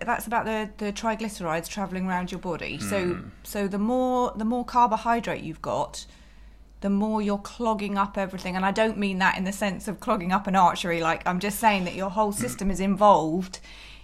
that's 0.00 0.26
about 0.26 0.44
the, 0.44 0.70
the 0.76 0.92
triglycerides 0.92 1.68
traveling 1.68 2.06
around 2.06 2.30
your 2.30 2.38
body. 2.40 2.78
So 2.78 3.14
Hmm. 3.14 3.28
so 3.42 3.66
the 3.66 3.78
more 3.78 4.32
the 4.36 4.44
more 4.44 4.64
carbohydrate 4.64 5.42
you've 5.42 5.62
got, 5.62 6.06
the 6.82 6.90
more 6.90 7.22
you're 7.22 7.38
clogging 7.38 7.96
up 7.96 8.16
everything. 8.18 8.54
And 8.56 8.64
I 8.64 8.70
don't 8.70 8.98
mean 8.98 9.18
that 9.18 9.38
in 9.38 9.44
the 9.44 9.52
sense 9.52 9.88
of 9.88 9.98
clogging 10.00 10.30
up 10.32 10.46
an 10.46 10.54
artery. 10.54 11.00
Like 11.00 11.26
I'm 11.26 11.40
just 11.40 11.58
saying 11.58 11.84
that 11.84 11.94
your 11.94 12.10
whole 12.10 12.32
system 12.32 12.70
is 12.70 12.78
involved 12.80 13.58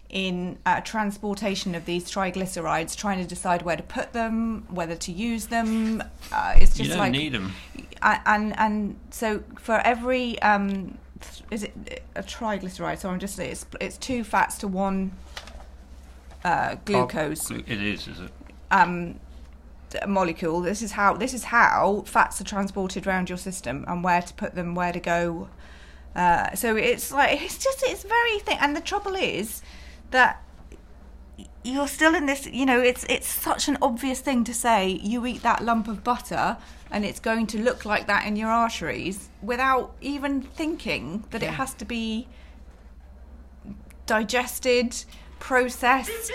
in 0.09 0.57
uh, 0.65 0.81
transportation 0.81 1.75
of 1.75 1.85
these 1.85 2.11
triglycerides, 2.11 2.97
trying 2.97 3.21
to 3.23 3.29
decide 3.29 3.61
where 3.63 3.77
to 3.77 3.83
put 3.83 4.15
them, 4.15 4.65
whether 4.71 4.95
to 4.97 5.13
use 5.13 5.47
them. 5.49 6.03
Uh, 6.33 6.55
it's 6.57 6.71
just 6.71 6.81
you 6.81 6.89
don't 6.89 6.99
like 6.99 7.13
need 7.13 7.35
them. 7.35 7.53
and 8.03 8.59
and 8.59 8.97
so 9.11 9.43
for 9.59 9.75
every 9.81 10.41
um 10.41 10.97
is 11.51 11.65
it 11.65 12.03
a 12.15 12.23
triglyceride 12.23 12.97
so 12.99 13.09
i'm 13.11 13.19
just 13.19 13.37
it's 13.41 13.67
it's 13.81 13.97
two 13.99 14.23
fats 14.23 14.57
to 14.59 14.69
one 14.69 15.11
uh 16.45 16.77
glucose 16.85 17.49
Glu- 17.49 17.65
It 17.67 17.83
is, 17.83 18.07
is 18.07 18.21
it? 18.21 18.31
um 18.71 19.19
molecule. 20.07 20.61
This 20.61 20.83
is 20.83 20.93
how 20.93 21.15
this 21.15 21.35
is 21.35 21.45
how 21.45 22.03
fats 22.07 22.41
are 22.41 22.45
transported 22.45 23.07
around 23.07 23.29
your 23.29 23.39
system 23.39 23.85
and 23.89 24.05
where 24.05 24.23
to 24.23 24.35
put 24.35 24.55
them 24.55 24.75
where 24.75 24.93
to 24.93 25.01
go. 25.01 25.49
Uh 26.15 26.55
so 26.55 26.77
it's 26.77 27.13
like 27.13 27.41
it's 27.43 27.59
just 27.59 27.83
it's 27.83 28.05
very 28.05 28.39
thing 28.41 28.59
and 28.61 28.77
the 28.77 28.81
trouble 28.81 29.15
is 29.15 29.63
that 30.11 30.43
you're 31.65 31.89
still 31.89 32.15
in 32.15 32.27
this 32.27 32.47
you 32.47 32.65
know 32.65 32.81
it's 32.81 33.05
it's 33.09 33.27
such 33.27 33.69
an 33.69 33.77
obvious 33.83 34.21
thing 34.21 34.45
to 34.45 34.55
say 34.55 34.89
you 35.03 35.27
eat 35.27 35.43
that 35.43 35.63
lump 35.63 35.89
of 35.89 36.03
butter 36.03 36.57
and 36.91 37.05
it's 37.05 37.21
going 37.21 37.47
to 37.47 37.59
look 37.59 37.85
like 37.85 38.07
that 38.07 38.27
in 38.27 38.37
your 38.37 38.49
arteries 38.49 39.29
without 39.43 39.95
even 40.01 40.41
thinking 40.41 41.25
that 41.31 41.43
it 41.43 41.51
has 41.51 41.75
to 41.75 41.85
be 41.85 42.27
digested 44.07 45.05
processed 45.39 46.33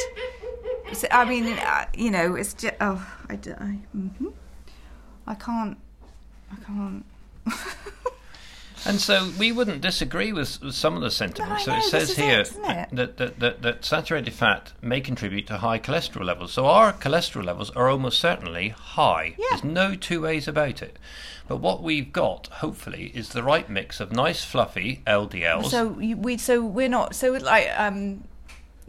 so, 0.94 1.08
i 1.12 1.26
mean 1.26 1.46
uh, 1.60 1.86
you 1.94 2.12
know 2.12 2.36
it's 2.36 2.54
just 2.54 2.76
oh 2.82 3.06
i 3.30 3.34
I, 3.34 3.38
mhm. 3.96 4.34
I 5.28 5.36
can't 5.36 5.78
i 6.52 6.56
can't 6.66 7.06
And 8.86 9.00
so 9.00 9.32
we 9.40 9.52
wouldn't 9.52 9.82
disagree 9.82 10.34
with, 10.34 10.74
some 10.74 10.96
of 10.96 11.02
the 11.02 11.12
sentiments. 11.12 11.68
No, 11.68 11.80
so 11.80 11.80
it 11.80 11.84
says 11.84 12.16
here 12.16 12.42
it, 12.42 12.52
it? 12.64 12.88
That, 12.92 13.18
that, 13.18 13.40
that, 13.40 13.62
that 13.62 13.86
saturated 13.86 14.34
fat 14.34 14.74
may 14.82 15.00
contribute 15.00 15.48
to 15.48 15.58
high 15.58 15.80
cholesterol 15.80 16.26
levels. 16.26 16.54
So 16.54 16.66
our 16.66 16.92
cholesterol 16.92 17.46
levels 17.46 17.70
are 17.72 17.90
almost 17.90 18.20
certainly 18.20 18.70
high. 18.70 19.36
Yeah. 19.38 19.46
There's 19.52 19.64
no 19.64 19.96
two 19.96 20.22
ways 20.22 20.48
about 20.48 20.82
it. 20.82 21.00
But 21.48 21.58
what 21.58 21.82
we've 21.82 22.12
got, 22.12 22.48
hopefully, 22.48 23.12
is 23.14 23.30
the 23.30 23.44
right 23.44 23.70
mix 23.70 24.00
of 24.00 24.12
nice, 24.12 24.44
fluffy 24.44 25.02
LDLs. 25.06 25.66
So 25.66 25.88
we 25.88 26.38
so 26.38 26.64
we're 26.64 26.90
not 26.90 27.16
so 27.16 27.34
like 27.34 27.70
um 27.78 28.24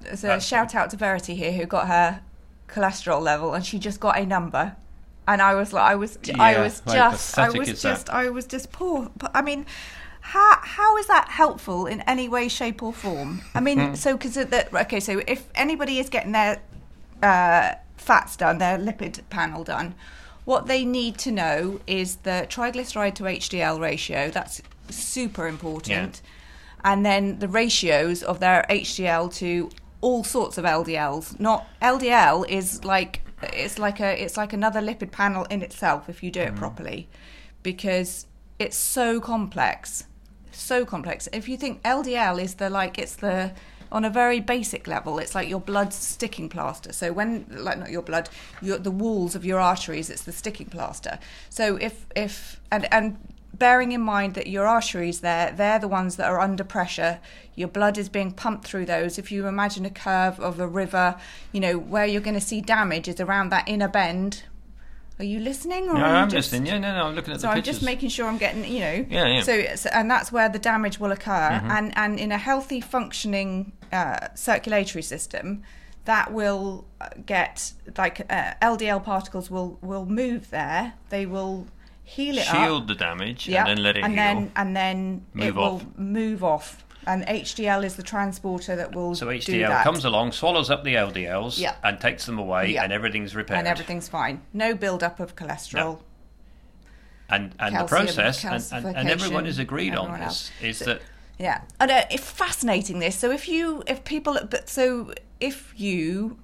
there's 0.05 0.25
a 0.25 0.41
shout 0.41 0.75
out 0.75 0.91
to 0.91 0.97
Verity 0.97 1.35
here 1.35 1.53
who 1.53 1.67
got 1.67 1.89
her 1.89 2.21
cholesterol 2.69 3.21
level 3.21 3.55
and 3.55 3.65
she 3.65 3.79
just 3.79 4.01
got 4.01 4.19
a 4.19 4.27
number. 4.27 4.77
And 5.27 5.41
I 5.41 5.55
was 5.55 5.73
like 5.73 5.85
I 5.91 5.95
was 5.95 6.17
j 6.23 6.33
I 6.39 6.53
Yeah, 6.53 6.63
was 6.63 6.81
just 6.81 7.39
I 7.39 7.51
was 7.51 7.69
is 7.69 7.83
that? 7.83 7.89
just 7.89 8.11
I 8.11 8.29
was 8.31 8.47
just 8.47 8.73
poor. 8.73 9.11
But 9.17 9.31
I 9.35 9.43
mean 9.43 9.67
how 10.21 10.59
how 10.63 10.97
is 10.97 11.07
that 11.07 11.29
helpful 11.29 11.87
in 11.87 12.01
any 12.03 12.29
way 12.29 12.49
shape 12.49 12.83
or 12.83 12.93
form? 12.93 13.41
I 13.55 13.61
mean 13.61 13.97
so 14.05 14.17
cuz 14.19 14.35
that 14.35 14.73
okay 14.75 15.01
so 15.01 15.23
if 15.27 15.49
anybody 15.55 15.99
is 15.99 16.09
getting 16.11 16.33
their 16.33 16.61
uh 17.23 17.75
fats 17.97 18.37
done, 18.37 18.59
their 18.59 18.77
lipid 18.79 19.21
panel 19.31 19.65
done, 19.65 19.95
what 20.45 20.67
they 20.67 20.85
need 20.85 21.17
to 21.19 21.31
know 21.33 21.81
is 21.87 22.17
the 22.17 22.47
triglyceride 22.51 23.15
to 23.15 23.25
HDL 23.25 23.81
ratio. 23.81 24.31
That's 24.31 24.61
super 24.91 25.47
important. 25.49 26.21
And 26.85 27.07
then 27.07 27.39
the 27.39 27.49
ratios 27.49 28.23
of 28.23 28.41
their 28.41 28.67
HDL 28.69 29.33
to 29.37 29.71
all 30.05 30.23
sorts 30.23 30.59
of 30.59 30.67
LDLs. 30.67 31.41
Not 31.41 31.67
LDL 31.81 32.47
is 32.47 32.85
like 32.85 33.23
it's 33.43 33.79
like 33.79 34.01
a 34.01 34.23
it's 34.23 34.37
like 34.37 34.53
another 34.53 34.81
lipid 34.81 35.11
panel 35.11 35.45
in 35.45 35.63
itself 35.63 36.09
if 36.11 36.23
you 36.23 36.31
do 36.31 36.41
it 36.41 36.55
mm. 36.55 36.59
properly, 36.59 37.09
because 37.63 38.27
it's 38.59 38.77
so 38.77 39.19
complex, 39.19 40.05
so 40.53 40.85
complex. 40.85 41.27
If 41.33 41.49
you 41.49 41.57
think 41.57 41.83
LDL 41.83 42.41
is 42.41 42.57
the 42.57 42.69
like 42.69 42.99
it's 42.99 43.17
the 43.17 43.53
on 43.91 44.05
a 44.05 44.11
very 44.11 44.41
basic 44.41 44.87
level, 44.87 45.19
it's 45.19 45.35
like 45.35 45.49
your 45.49 45.61
blood's 45.61 45.97
sticking 45.97 46.49
plaster. 46.51 46.93
So 46.93 47.13
when, 47.13 47.47
like 47.49 47.79
not 47.79 47.91
your 47.91 48.03
blood, 48.03 48.29
your, 48.61 48.77
the 48.77 48.91
walls 48.91 49.35
of 49.35 49.45
your 49.45 49.61
arteries, 49.61 50.11
it's 50.11 50.25
the 50.25 50.33
sticking 50.33 50.67
plaster. 50.67 51.19
So 51.49 51.77
if 51.77 52.07
if 52.15 52.61
and 52.71 52.93
and 52.93 53.17
bearing 53.59 53.93
in 53.93 54.01
mind 54.01 54.35
that 54.35 54.47
your 54.47 54.67
arteries 54.67 55.21
there, 55.21 55.53
they're 55.53 55.79
the 55.79 55.89
ones 55.89 56.17
that 56.17 56.27
are 56.31 56.41
under 56.41 56.65
pressure. 56.65 57.21
Your 57.55 57.69
blood 57.69 57.97
is 57.99 58.09
being 58.09 58.33
pumped 58.33 58.67
through 58.67 58.87
those. 58.87 59.19
If 59.19 59.31
you 59.33 59.47
imagine 59.47 59.85
a 59.87 59.91
curve 59.91 60.39
of 60.41 60.59
a 60.61 60.67
river, 60.67 61.17
you 61.53 61.61
know 61.61 61.79
where 61.79 62.07
you're 62.07 62.21
going 62.21 62.35
to 62.35 62.41
see 62.41 62.61
damage 62.61 63.09
is 63.09 63.21
around 63.21 63.51
that 63.51 63.69
inner 63.69 63.89
bend. 63.89 64.43
Are 65.21 65.25
you 65.25 65.39
listening? 65.39 65.89
Or 65.89 65.95
no, 65.95 66.01
you 66.01 66.05
I'm 66.05 66.29
just- 66.29 66.51
listening. 66.53 66.67
Yeah, 66.67 66.79
no, 66.79 66.93
no, 66.97 67.05
I'm 67.07 67.15
looking 67.15 67.33
at 67.35 67.41
so 67.41 67.47
the 67.47 67.53
So 67.53 67.57
I'm 67.59 67.63
just 67.63 67.83
making 67.83 68.09
sure 68.09 68.27
I'm 68.27 68.39
getting, 68.39 68.65
you 68.65 68.81
know. 68.81 69.07
Yeah, 69.09 69.27
yeah. 69.29 69.43
So, 69.43 69.63
so 69.77 69.89
and 69.93 70.11
that's 70.11 70.33
where 70.33 70.49
the 70.49 70.59
damage 70.59 70.99
will 70.99 71.13
occur, 71.13 71.31
Mm-hmm. 71.53 71.71
and 71.71 71.97
and 71.97 72.19
in 72.19 72.33
a 72.33 72.39
healthy 72.39 72.81
functioning 72.81 73.73
uh, 73.93 74.29
circulatory 74.35 75.03
system, 75.03 75.63
that 76.05 76.33
will 76.33 76.85
uh, 77.01 77.11
get 77.25 77.73
like 77.97 78.27
uh, 78.29 78.55
LDL 78.61 79.05
particles 79.05 79.49
will 79.53 79.79
will 79.83 80.05
move 80.05 80.51
there. 80.51 80.95
They 81.11 81.27
will 81.27 81.69
heal 82.05 82.39
it 82.39 82.45
Shield 82.45 82.83
up. 82.83 82.89
the 82.89 82.95
damage 82.95 83.49
Yep, 83.49 83.67
and 83.67 83.79
then 83.79 83.83
let 83.85 83.97
it 83.97 84.05
and 84.05 84.13
heal. 84.15 84.23
then 84.23 84.53
and 84.57 84.77
then 84.77 85.27
it 85.35 85.39
Move 85.39 85.57
will 85.57 85.65
off. 85.65 85.85
move 85.97 86.45
off. 86.45 86.85
And 87.07 87.23
HDL 87.27 87.85
is 87.85 87.97
the 87.97 88.03
transporter 88.03 88.77
that 88.77 88.95
will 88.95 89.15
so 89.15 89.27
HDL 89.27 89.83
comes 89.83 90.05
along, 90.07 90.33
swallows 90.33 90.71
up 90.71 90.85
the 90.85 90.95
LDLs, 90.95 91.59
Yeah. 91.59 91.75
and 91.83 92.01
takes 92.01 92.25
them 92.25 92.39
away, 92.39 92.73
Yeah. 92.73 92.85
and 92.85 92.93
everything's 92.95 93.35
repaired. 93.37 93.59
and 93.59 93.69
everything's 93.69 94.09
fine. 94.09 94.41
No 94.55 94.75
build 94.75 95.03
up 95.03 95.21
of 95.21 95.37
cholesterol. 95.37 96.01
and 97.29 97.55
and 97.59 97.75
the 97.77 97.85
process, 97.85 98.45
and, 98.45 98.87
and, 98.87 98.97
and 98.97 99.09
everyone 99.11 99.47
is 99.47 99.59
agreed 99.59 99.95
on 99.95 100.13
this, 100.19 100.23
else. 100.23 100.51
is 100.63 100.79
So- 100.79 100.85
that 100.87 101.03
Yeah, 101.39 101.63
and 101.81 101.91
uh, 101.91 102.05
it's 102.11 102.31
fascinating. 102.31 103.01
This. 103.01 103.17
So 103.19 103.31
if 103.31 103.49
you, 103.49 103.83
if 103.87 104.05
people, 104.05 104.39
but 104.49 104.69
so 104.69 105.13
if 105.41 105.73
you 105.77 106.37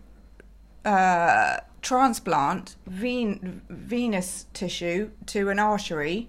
uh, 0.84 1.58
transplant 1.82 2.76
ven- 2.86 3.62
venous 3.68 4.46
tissue 4.52 5.10
to 5.26 5.48
an 5.48 5.58
artery, 5.58 6.28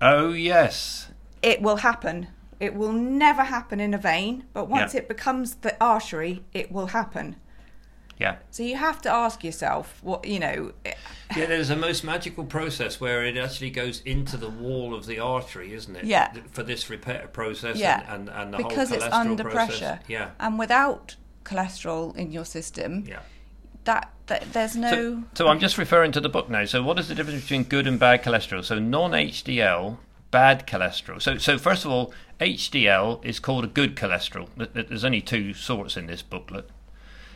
oh 0.00 0.32
yes, 0.32 1.10
it 1.42 1.60
will 1.62 1.76
happen. 1.76 2.28
It 2.60 2.74
will 2.76 2.92
never 2.92 3.42
happen 3.42 3.80
in 3.80 3.92
a 3.92 3.98
vein, 3.98 4.44
but 4.52 4.68
once 4.68 4.94
Yeah. 4.94 5.00
it 5.00 5.08
becomes 5.08 5.56
the 5.56 5.76
artery, 5.82 6.44
it 6.52 6.70
will 6.70 6.88
happen. 6.88 7.36
yeah. 8.18 8.36
So 8.52 8.62
you 8.62 8.76
have 8.76 9.02
to 9.02 9.10
ask 9.10 9.42
yourself, 9.42 9.98
what 10.00 10.24
you 10.28 10.38
know, 10.38 10.72
eh, 10.84 10.92
Yeah, 11.36 11.46
there's 11.46 11.70
a 11.70 11.74
most 11.76 12.04
magical 12.04 12.44
process 12.44 13.00
where 13.00 13.24
it 13.24 13.36
actually 13.36 13.70
goes 13.70 14.00
into 14.02 14.36
the 14.36 14.48
wall 14.50 14.94
of 14.94 15.06
the 15.06 15.18
artery, 15.18 15.72
isn't 15.72 15.96
it? 15.96 16.04
Yeah. 16.04 16.28
Th- 16.28 16.44
For 16.52 16.62
this 16.62 16.88
repair 16.88 17.26
process 17.32 17.78
Yeah. 17.78 18.04
and, 18.14 18.28
and, 18.28 18.38
and 18.38 18.54
the 18.54 18.58
because 18.58 18.90
whole 18.90 18.98
it's 18.98 19.06
cholesterol 19.06 19.12
under 19.12 19.42
process. 19.44 19.78
pressure, 19.78 20.00
Yeah. 20.06 20.30
and 20.38 20.56
without 20.56 21.16
cholesterol 21.44 22.14
in 22.16 22.32
your 22.32 22.44
system, 22.44 23.04
Yeah. 23.06 23.20
that, 23.84 24.10
that 24.26 24.52
there's 24.52 24.76
no. 24.76 24.90
So, 24.90 25.22
so 25.34 25.48
I'm 25.48 25.58
just 25.58 25.78
referring 25.78 26.12
to 26.12 26.20
the 26.20 26.28
book 26.28 26.48
now. 26.48 26.64
So 26.64 26.82
what 26.82 26.98
is 26.98 27.08
the 27.08 27.14
difference 27.14 27.42
between 27.42 27.64
good 27.64 27.86
and 27.86 27.98
bad 27.98 28.22
cholesterol? 28.22 28.64
So 28.64 28.78
non-HDL, 28.78 29.98
bad 30.30 30.66
cholesterol. 30.66 31.20
So, 31.20 31.38
so 31.38 31.58
first 31.58 31.84
of 31.84 31.90
all, 31.90 32.12
HDL 32.40 33.24
is 33.24 33.38
called 33.40 33.64
a 33.64 33.68
good 33.68 33.94
cholesterol. 33.96 34.48
Th- 34.56 34.72
th- 34.72 34.88
There's 34.88 35.04
only 35.04 35.20
two 35.20 35.52
sorts 35.54 35.96
in 35.96 36.06
this 36.06 36.22
booklet, 36.22 36.68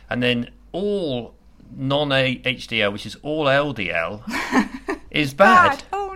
and 0.09 0.21
then 0.23 0.49
all 0.71 1.33
non-HDL, 1.75 2.91
which 2.93 3.05
is 3.05 3.15
all 3.23 3.45
LDL, 3.45 4.21
is 5.11 5.33
bad. 5.33 5.69
bad. 5.71 5.83
Oh. 5.93 6.06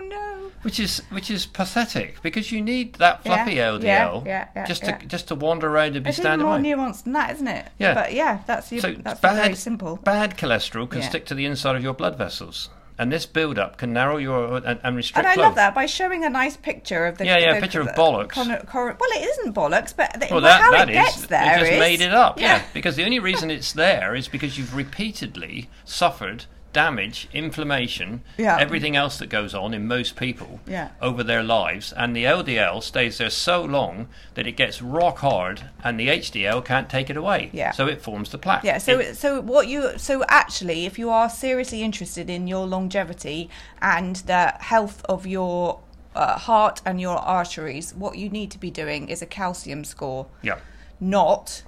Which 0.62 0.78
is 0.78 1.02
which 1.10 1.30
is 1.30 1.44
pathetic 1.46 2.22
because 2.22 2.52
you 2.52 2.62
need 2.62 2.94
that 2.94 3.24
fluffy 3.24 3.54
Yeah, 3.54 3.70
LDL 3.72 3.82
yeah, 3.84 4.20
yeah, 4.24 4.48
yeah, 4.54 4.64
just 4.64 4.84
to 4.84 4.96
just 5.06 5.28
to 5.28 5.34
wander 5.34 5.68
around 5.68 5.96
and 5.96 6.04
be 6.04 6.10
It's 6.10 6.18
standing 6.18 6.46
more 6.46 6.56
by. 6.58 6.62
nuanced 6.62 7.02
than 7.04 7.14
that, 7.14 7.32
isn't 7.32 7.48
it? 7.48 7.66
Yeah. 7.78 7.94
But 7.94 8.12
yeah, 8.12 8.42
that's 8.46 8.70
your, 8.70 8.80
So 8.80 8.92
that's 8.92 9.20
bad, 9.20 9.42
very 9.42 9.54
simple. 9.56 9.96
Bad 9.96 10.38
cholesterol 10.38 10.88
can 10.88 11.02
stick 11.02 11.26
to 11.26 11.34
the 11.34 11.46
inside 11.46 11.74
of 11.74 11.82
your 11.82 11.94
blood 11.94 12.16
vessels, 12.16 12.68
and 12.96 13.10
this 13.10 13.26
build-up 13.26 13.76
can 13.78 13.92
narrow 13.92 14.18
your 14.18 14.58
and, 14.58 14.78
and 14.84 14.94
restrict 14.96 15.26
And 15.26 15.40
I 15.40 15.42
love 15.42 15.56
that 15.56 15.74
by 15.74 15.86
showing 15.86 16.24
a 16.24 16.30
nice 16.30 16.56
picture 16.56 17.06
of 17.06 17.18
the 17.18 17.24
Yeah, 17.26 17.38
yeah, 17.38 17.54
the- 17.54 17.60
picture 17.60 17.80
of 17.80 17.88
bollocks. 17.88 18.28
con- 18.28 18.56
cor- 18.66 18.96
well, 19.00 19.10
it 19.20 19.24
isn't 19.30 19.54
bollocks, 19.54 19.92
but 19.96 20.12
the, 20.12 20.26
Well, 20.30 20.40
well, 20.40 20.40
that, 20.42 20.60
how 20.60 20.70
that 20.70 20.88
it 20.88 20.94
is- 20.96 21.04
gets 21.06 21.26
there 21.26 21.54
they 21.54 21.60
just 21.60 21.72
is- 21.72 21.80
made 21.80 22.00
it 22.00 22.12
up. 22.14 22.38
Yeah. 22.38 22.58
Yeah, 22.58 22.62
because 22.72 22.94
the 22.94 23.04
only 23.04 23.18
reason 23.18 23.50
it's 23.50 23.72
there 23.72 24.14
is 24.14 24.28
because 24.28 24.56
you've 24.58 24.76
repeatedly 24.76 25.68
suffered 25.84 26.44
damage, 26.72 27.28
inflammation, 27.32 28.22
Yeah. 28.38 28.56
everything 28.58 28.96
else 28.96 29.18
that 29.18 29.28
goes 29.28 29.54
on 29.54 29.74
in 29.74 29.86
most 29.86 30.16
people 30.16 30.60
Yeah. 30.66 30.88
over 31.00 31.22
their 31.22 31.42
lives, 31.42 31.92
and 31.92 32.16
the 32.16 32.24
LDL 32.26 32.80
stays 32.80 33.18
there 33.18 33.30
so 33.30 33.62
long 33.62 34.08
that 34.34 34.46
it 34.46 34.52
gets 34.52 34.80
rock 34.82 35.18
hard, 35.18 35.64
and 35.84 35.98
the 35.98 36.08
HDL 36.08 36.62
can't 36.62 36.88
take 36.88 37.10
it 37.10 37.16
away. 37.16 37.50
Yeah. 37.52 37.72
So 37.72 37.86
it 37.86 38.02
forms 38.02 38.30
the 38.30 38.38
plaque. 38.38 38.64
Yeah, 38.64 38.78
so 38.78 38.98
It- 38.98 39.16
so 39.16 39.40
what 39.40 39.68
you 39.68 39.98
so 39.98 40.24
actually, 40.28 40.86
if 40.86 40.98
you 40.98 41.10
are 41.10 41.28
seriously 41.28 41.82
interested 41.82 42.30
in 42.30 42.46
your 42.46 42.66
longevity 42.66 43.50
and 43.80 44.16
the 44.16 44.54
health 44.60 45.04
of 45.08 45.26
your 45.26 45.80
uh, 46.14 46.38
heart 46.38 46.82
and 46.84 47.00
your 47.00 47.16
arteries, 47.16 47.94
what 47.94 48.18
you 48.18 48.28
need 48.28 48.50
to 48.50 48.58
be 48.58 48.70
doing 48.70 49.08
is 49.08 49.22
a 49.22 49.26
calcium 49.26 49.82
score, 49.82 50.26
yeah. 50.42 50.56
not 51.00 51.62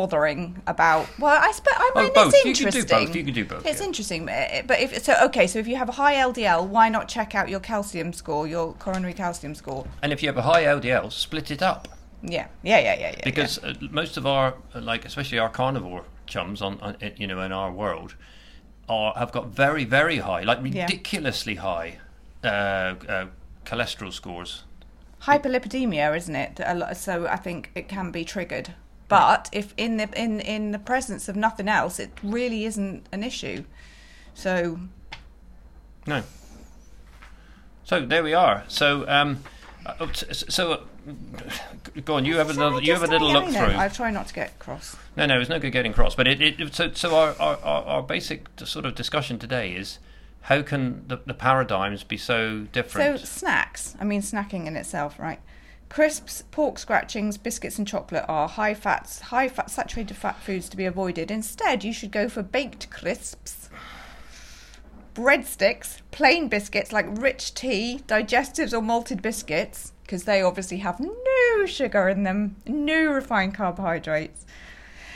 bothering 0.00 0.60
about. 0.66 1.06
Well, 1.18 1.38
I 1.48 1.50
suppose 1.52 1.72
I 1.78 1.90
Oh, 1.94 2.02
mean 2.02 2.12
both. 2.12 2.34
it's 2.34 2.44
You 2.44 2.52
could 2.52 2.58
do 2.58 2.78
interesting. 2.80 3.06
both. 3.06 3.16
You 3.16 3.24
could 3.24 3.34
do 3.34 3.44
both, 3.46 3.64
It's 3.66 3.80
yeah. 3.80 3.86
interesting, 3.86 4.26
but 4.26 4.66
but 4.66 4.78
if 4.84 4.90
so, 5.02 5.12
okay. 5.28 5.46
So 5.46 5.58
if 5.58 5.66
you 5.70 5.76
have 5.76 5.88
a 5.88 5.96
high 6.02 6.16
LDL, 6.28 6.66
why 6.76 6.86
not 6.96 7.08
check 7.08 7.34
out 7.34 7.48
your 7.48 7.60
calcium 7.60 8.12
score, 8.12 8.46
your 8.46 8.74
coronary 8.74 9.14
calcium 9.14 9.54
score? 9.54 9.86
And 10.02 10.12
if 10.12 10.22
you 10.22 10.28
have 10.28 10.36
a 10.36 10.42
high 10.52 10.64
LDL, 10.64 11.10
split 11.10 11.50
it 11.50 11.62
up. 11.62 11.88
Yeah, 12.22 12.46
yeah, 12.62 12.78
yeah, 12.78 12.96
yeah, 13.02 13.10
yeah. 13.18 13.24
because 13.24 13.52
uh, 13.64 13.72
most 13.90 14.16
of 14.18 14.26
our 14.26 14.46
uh, 14.74 14.80
like 14.90 15.04
especially 15.06 15.38
our 15.38 15.48
carnivore 15.60 16.04
chums 16.26 16.60
on, 16.60 16.78
on 16.80 16.92
uh, 17.02 17.10
you 17.16 17.26
know 17.26 17.40
in 17.40 17.52
our 17.52 17.70
world 17.72 18.14
are 18.88 19.12
have 19.16 19.32
got 19.32 19.46
very 19.64 19.84
very 19.84 20.18
high 20.18 20.42
like 20.50 20.58
Yeah. 20.62 20.82
ridiculously 20.86 21.54
high 21.56 21.98
uh, 22.44 22.48
uh, 22.48 23.26
cholesterol 23.64 24.12
scores 24.12 24.64
hyperlipidemia, 25.22 26.14
isn't 26.16 26.36
it? 26.36 26.60
So 26.96 27.26
I 27.26 27.36
think 27.36 27.70
it 27.74 27.88
can 27.88 28.10
be 28.10 28.24
triggered. 28.24 28.68
But 29.08 29.48
if 29.52 29.72
in 29.76 29.96
the 29.98 30.08
in 30.20 30.40
in 30.40 30.72
the 30.72 30.78
presence 30.78 31.28
of 31.28 31.36
nothing 31.36 31.68
else, 31.68 31.98
it 31.98 32.10
really 32.22 32.64
isn't 32.64 33.06
an 33.12 33.22
issue. 33.22 33.64
So 34.34 34.80
no 36.06 36.22
so 37.86 38.04
there 38.04 38.22
we 38.22 38.34
are 38.34 38.64
so 38.68 39.08
um 39.08 39.42
uh, 39.86 40.06
so 40.12 40.72
uh, 40.72 40.80
go 42.04 42.14
on 42.14 42.24
you 42.24 42.36
have 42.36 42.50
another 42.50 42.80
you 42.80 42.92
have 42.92 43.02
a 43.02 43.06
little 43.06 43.32
look 43.32 43.46
through 43.46 43.76
I 43.76 43.88
try 43.88 44.10
not 44.10 44.26
to 44.28 44.34
get 44.34 44.58
cross. 44.58 44.96
no 45.16 45.26
no 45.26 45.40
it's 45.40 45.48
no 45.48 45.58
good 45.58 45.72
getting 45.72 45.92
cross 45.92 46.14
but 46.14 46.26
it, 46.26 46.40
it 46.42 46.74
so 46.74 46.92
so 46.92 47.16
our, 47.16 47.34
our 47.40 47.56
our 47.62 47.84
our 47.84 48.02
basic 48.02 48.48
sort 48.64 48.84
of 48.84 48.94
discussion 48.94 49.38
today 49.38 49.72
is 49.72 49.98
how 50.42 50.62
can 50.62 51.04
the, 51.08 51.20
the 51.26 51.34
paradigms 51.34 52.04
be 52.04 52.16
so 52.16 52.66
different 52.72 53.18
So 53.18 53.24
snacks. 53.24 53.96
I 54.00 54.04
mean, 54.04 54.22
snacking 54.22 54.66
in 54.66 54.76
itself, 54.76 55.18
right? 55.18 55.40
Crisps, 55.88 56.42
pork 56.50 56.78
scratchings, 56.78 57.38
biscuits, 57.38 57.78
and 57.78 57.86
chocolate 57.86 58.24
are 58.28 58.48
high 58.48 58.74
fats, 58.74 59.20
high 59.20 59.48
fat, 59.48 59.70
saturated 59.70 60.16
fat 60.16 60.40
foods 60.40 60.68
to 60.68 60.76
be 60.76 60.84
avoided. 60.84 61.30
Instead, 61.30 61.84
you 61.84 61.92
should 61.92 62.10
go 62.10 62.28
for 62.28 62.42
baked 62.42 62.90
crisps, 62.90 63.70
breadsticks, 65.14 66.00
plain 66.10 66.48
biscuits 66.48 66.92
like 66.92 67.06
rich 67.08 67.54
tea, 67.54 68.00
digestives, 68.06 68.76
or 68.76 68.82
malted 68.82 69.22
biscuits, 69.22 69.92
because 70.02 70.24
they 70.24 70.42
obviously 70.42 70.78
have 70.78 71.00
no 71.00 71.66
sugar 71.66 72.08
in 72.08 72.24
them, 72.24 72.56
no 72.66 73.06
refined 73.06 73.54
carbohydrates. 73.54 74.44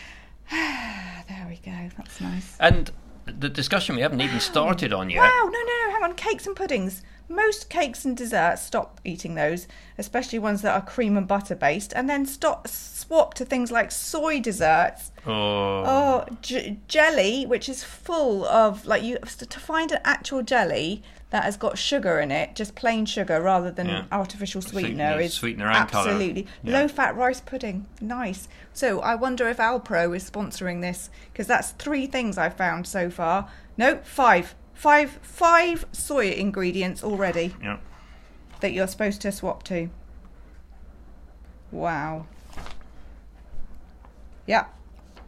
there 0.50 1.46
we 1.48 1.56
go. 1.64 1.90
That's 1.96 2.20
nice. 2.20 2.56
and 2.60 2.90
the 3.26 3.48
discussion 3.48 3.96
we 3.96 4.02
haven't 4.02 4.20
even 4.20 4.40
started 4.40 4.92
on 4.92 5.08
yet 5.10 5.18
Wow, 5.18 5.44
no, 5.44 5.50
no, 5.50 5.86
no, 5.86 5.92
hang 5.92 6.02
on. 6.02 6.14
Cakes 6.14 6.46
and 6.46 6.56
puddings. 6.56 7.02
Most 7.30 7.70
cakes 7.70 8.04
and 8.04 8.16
desserts, 8.16 8.60
stop 8.62 9.00
eating 9.04 9.36
those, 9.36 9.68
especially 9.96 10.40
ones 10.40 10.62
that 10.62 10.74
are 10.74 10.84
cream 10.84 11.16
and 11.16 11.28
butter 11.28 11.54
based, 11.54 11.92
and 11.94 12.10
then 12.10 12.26
stop 12.26 12.66
swap 12.66 13.34
to 13.34 13.44
things 13.44 13.70
like 13.70 13.92
soy 13.92 14.40
desserts. 14.40 15.12
oh 15.26 15.84
Oh, 15.86 16.24
j- 16.42 16.78
jelly, 16.88 17.46
which 17.46 17.68
is 17.68 17.84
full 17.84 18.44
of 18.46 18.84
like 18.84 19.04
you 19.04 19.16
to 19.18 19.60
find 19.60 19.92
an 19.92 20.00
actual 20.04 20.42
jelly 20.42 21.04
that 21.30 21.44
has 21.44 21.56
got 21.56 21.78
sugar 21.78 22.18
in 22.18 22.32
it, 22.32 22.56
just 22.56 22.74
plain 22.74 23.06
sugar 23.06 23.40
rather 23.40 23.70
than 23.70 23.86
Yeah. 23.86 24.04
artificial 24.10 24.60
sweetener, 24.60 25.12
Sweetener- 25.12 25.20
is 25.20 25.34
sweetener 25.34 25.70
absolutely 25.70 26.48
Yeah. 26.64 26.80
low 26.80 26.88
fat 26.88 27.14
rice 27.14 27.40
pudding. 27.40 27.86
Nice. 28.00 28.48
So 28.72 28.98
I 29.00 29.14
wonder 29.14 29.48
if 29.48 29.58
Alpro 29.58 30.16
is 30.16 30.28
sponsoring 30.28 30.80
this 30.80 31.08
because 31.32 31.46
that's 31.46 31.70
three 31.70 32.06
things 32.08 32.36
I've 32.36 32.56
found 32.56 32.88
so 32.88 33.08
far. 33.08 33.48
No, 33.76 34.00
five, 34.02 34.56
five, 34.80 35.10
five 35.22 35.84
soy 35.92 36.30
ingredients 36.30 37.04
already 37.04 37.54
yeah 37.62 37.78
that 38.60 38.72
you're 38.72 38.86
supposed 38.86 39.20
to 39.22 39.32
swap 39.32 39.62
to. 39.64 39.90
Wow. 41.70 42.26
Yeah, 44.46 44.66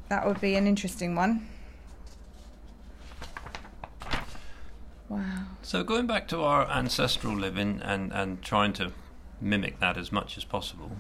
that 0.09 0.27
would 0.27 0.41
be 0.41 0.55
an 0.55 0.67
interesting 0.67 1.15
one. 1.15 1.49
Wow. 5.09 5.45
So 5.63 5.85
going 5.85 6.07
back 6.07 6.27
to 6.29 6.41
our 6.41 6.69
ancestral 6.71 7.37
living 7.37 7.81
and, 7.83 8.13
and 8.13 8.43
trying 8.43 8.73
to 8.75 8.93
mimic 9.41 9.79
that 9.81 9.97
as 9.97 10.11
much 10.11 10.37
as 10.37 10.45
possible, 10.45 10.93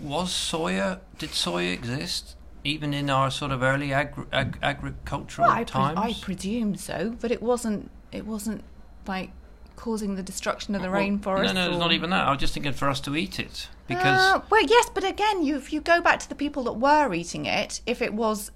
was 0.00 0.30
soya? 0.30 1.00
Did 1.18 1.30
soya 1.30 1.72
exist 1.72 2.36
even 2.64 2.92
in 2.94 3.08
our 3.10 3.30
sort 3.30 3.50
of 3.52 3.62
early 3.62 3.92
agri- 3.92 4.24
ag- 4.32 4.58
agricultural 4.62 5.48
Well, 5.48 5.56
I, 5.56 5.64
pre- 5.64 5.72
times? 5.72 5.98
I 5.98 6.12
presume 6.20 6.76
so, 6.76 7.16
but 7.20 7.30
it 7.30 7.42
wasn't. 7.42 7.90
It 8.12 8.26
wasn't 8.26 8.64
like 9.06 9.30
causing 9.76 10.14
the 10.16 10.22
destruction 10.22 10.74
of 10.74 10.82
the 10.82 10.90
Well, 10.90 11.00
rainforest. 11.00 11.46
No, 11.46 11.52
no, 11.52 11.70
it's 11.70 11.78
not 11.78 11.92
even 11.92 12.10
that. 12.10 12.26
I 12.26 12.30
was 12.30 12.38
just 12.40 12.52
thinking 12.54 12.72
for 12.72 12.88
us 12.88 13.00
to 13.00 13.16
eat 13.16 13.38
it 13.40 13.68
because 13.88 14.20
Uh, 14.20 14.40
well, 14.50 14.62
yes, 14.66 14.90
but 14.92 15.04
again, 15.04 15.42
you 15.42 15.56
if 15.56 15.72
you 15.72 15.80
go 15.80 16.00
back 16.02 16.18
to 16.20 16.28
the 16.28 16.34
people 16.34 16.62
that 16.64 16.74
were 16.74 17.14
eating 17.14 17.46
it, 17.46 17.80
if 17.86 18.02
it 18.02 18.12
was 18.12 18.50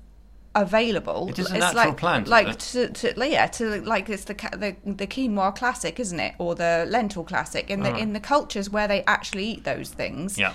available, 0.55 1.29
It 1.31 1.39
is 1.39 1.51
a 1.51 1.55
it's 1.57 1.61
natural 1.75 1.89
like, 1.89 1.97
plant, 1.97 2.29
like 2.29 2.59
to, 2.59 2.89
to 2.91 3.29
yeah, 3.29 3.47
to 3.49 3.81
like 3.83 4.09
it's 4.09 4.25
the 4.25 4.35
the 4.35 4.77
the 4.85 5.07
quinoa 5.07 5.55
classic, 5.57 5.99
isn't 5.99 6.21
it, 6.21 6.35
or 6.39 6.55
the 6.55 6.87
lentil 6.89 7.25
classic? 7.25 7.71
In 7.71 7.83
the 7.83 7.93
Ah. 7.93 7.97
in 7.99 8.13
the 8.13 8.21
cultures 8.21 8.71
where 8.71 8.87
they 8.87 9.03
actually 9.07 9.45
eat 9.47 9.65
those 9.65 9.91
things, 9.91 10.39
yeah. 10.39 10.53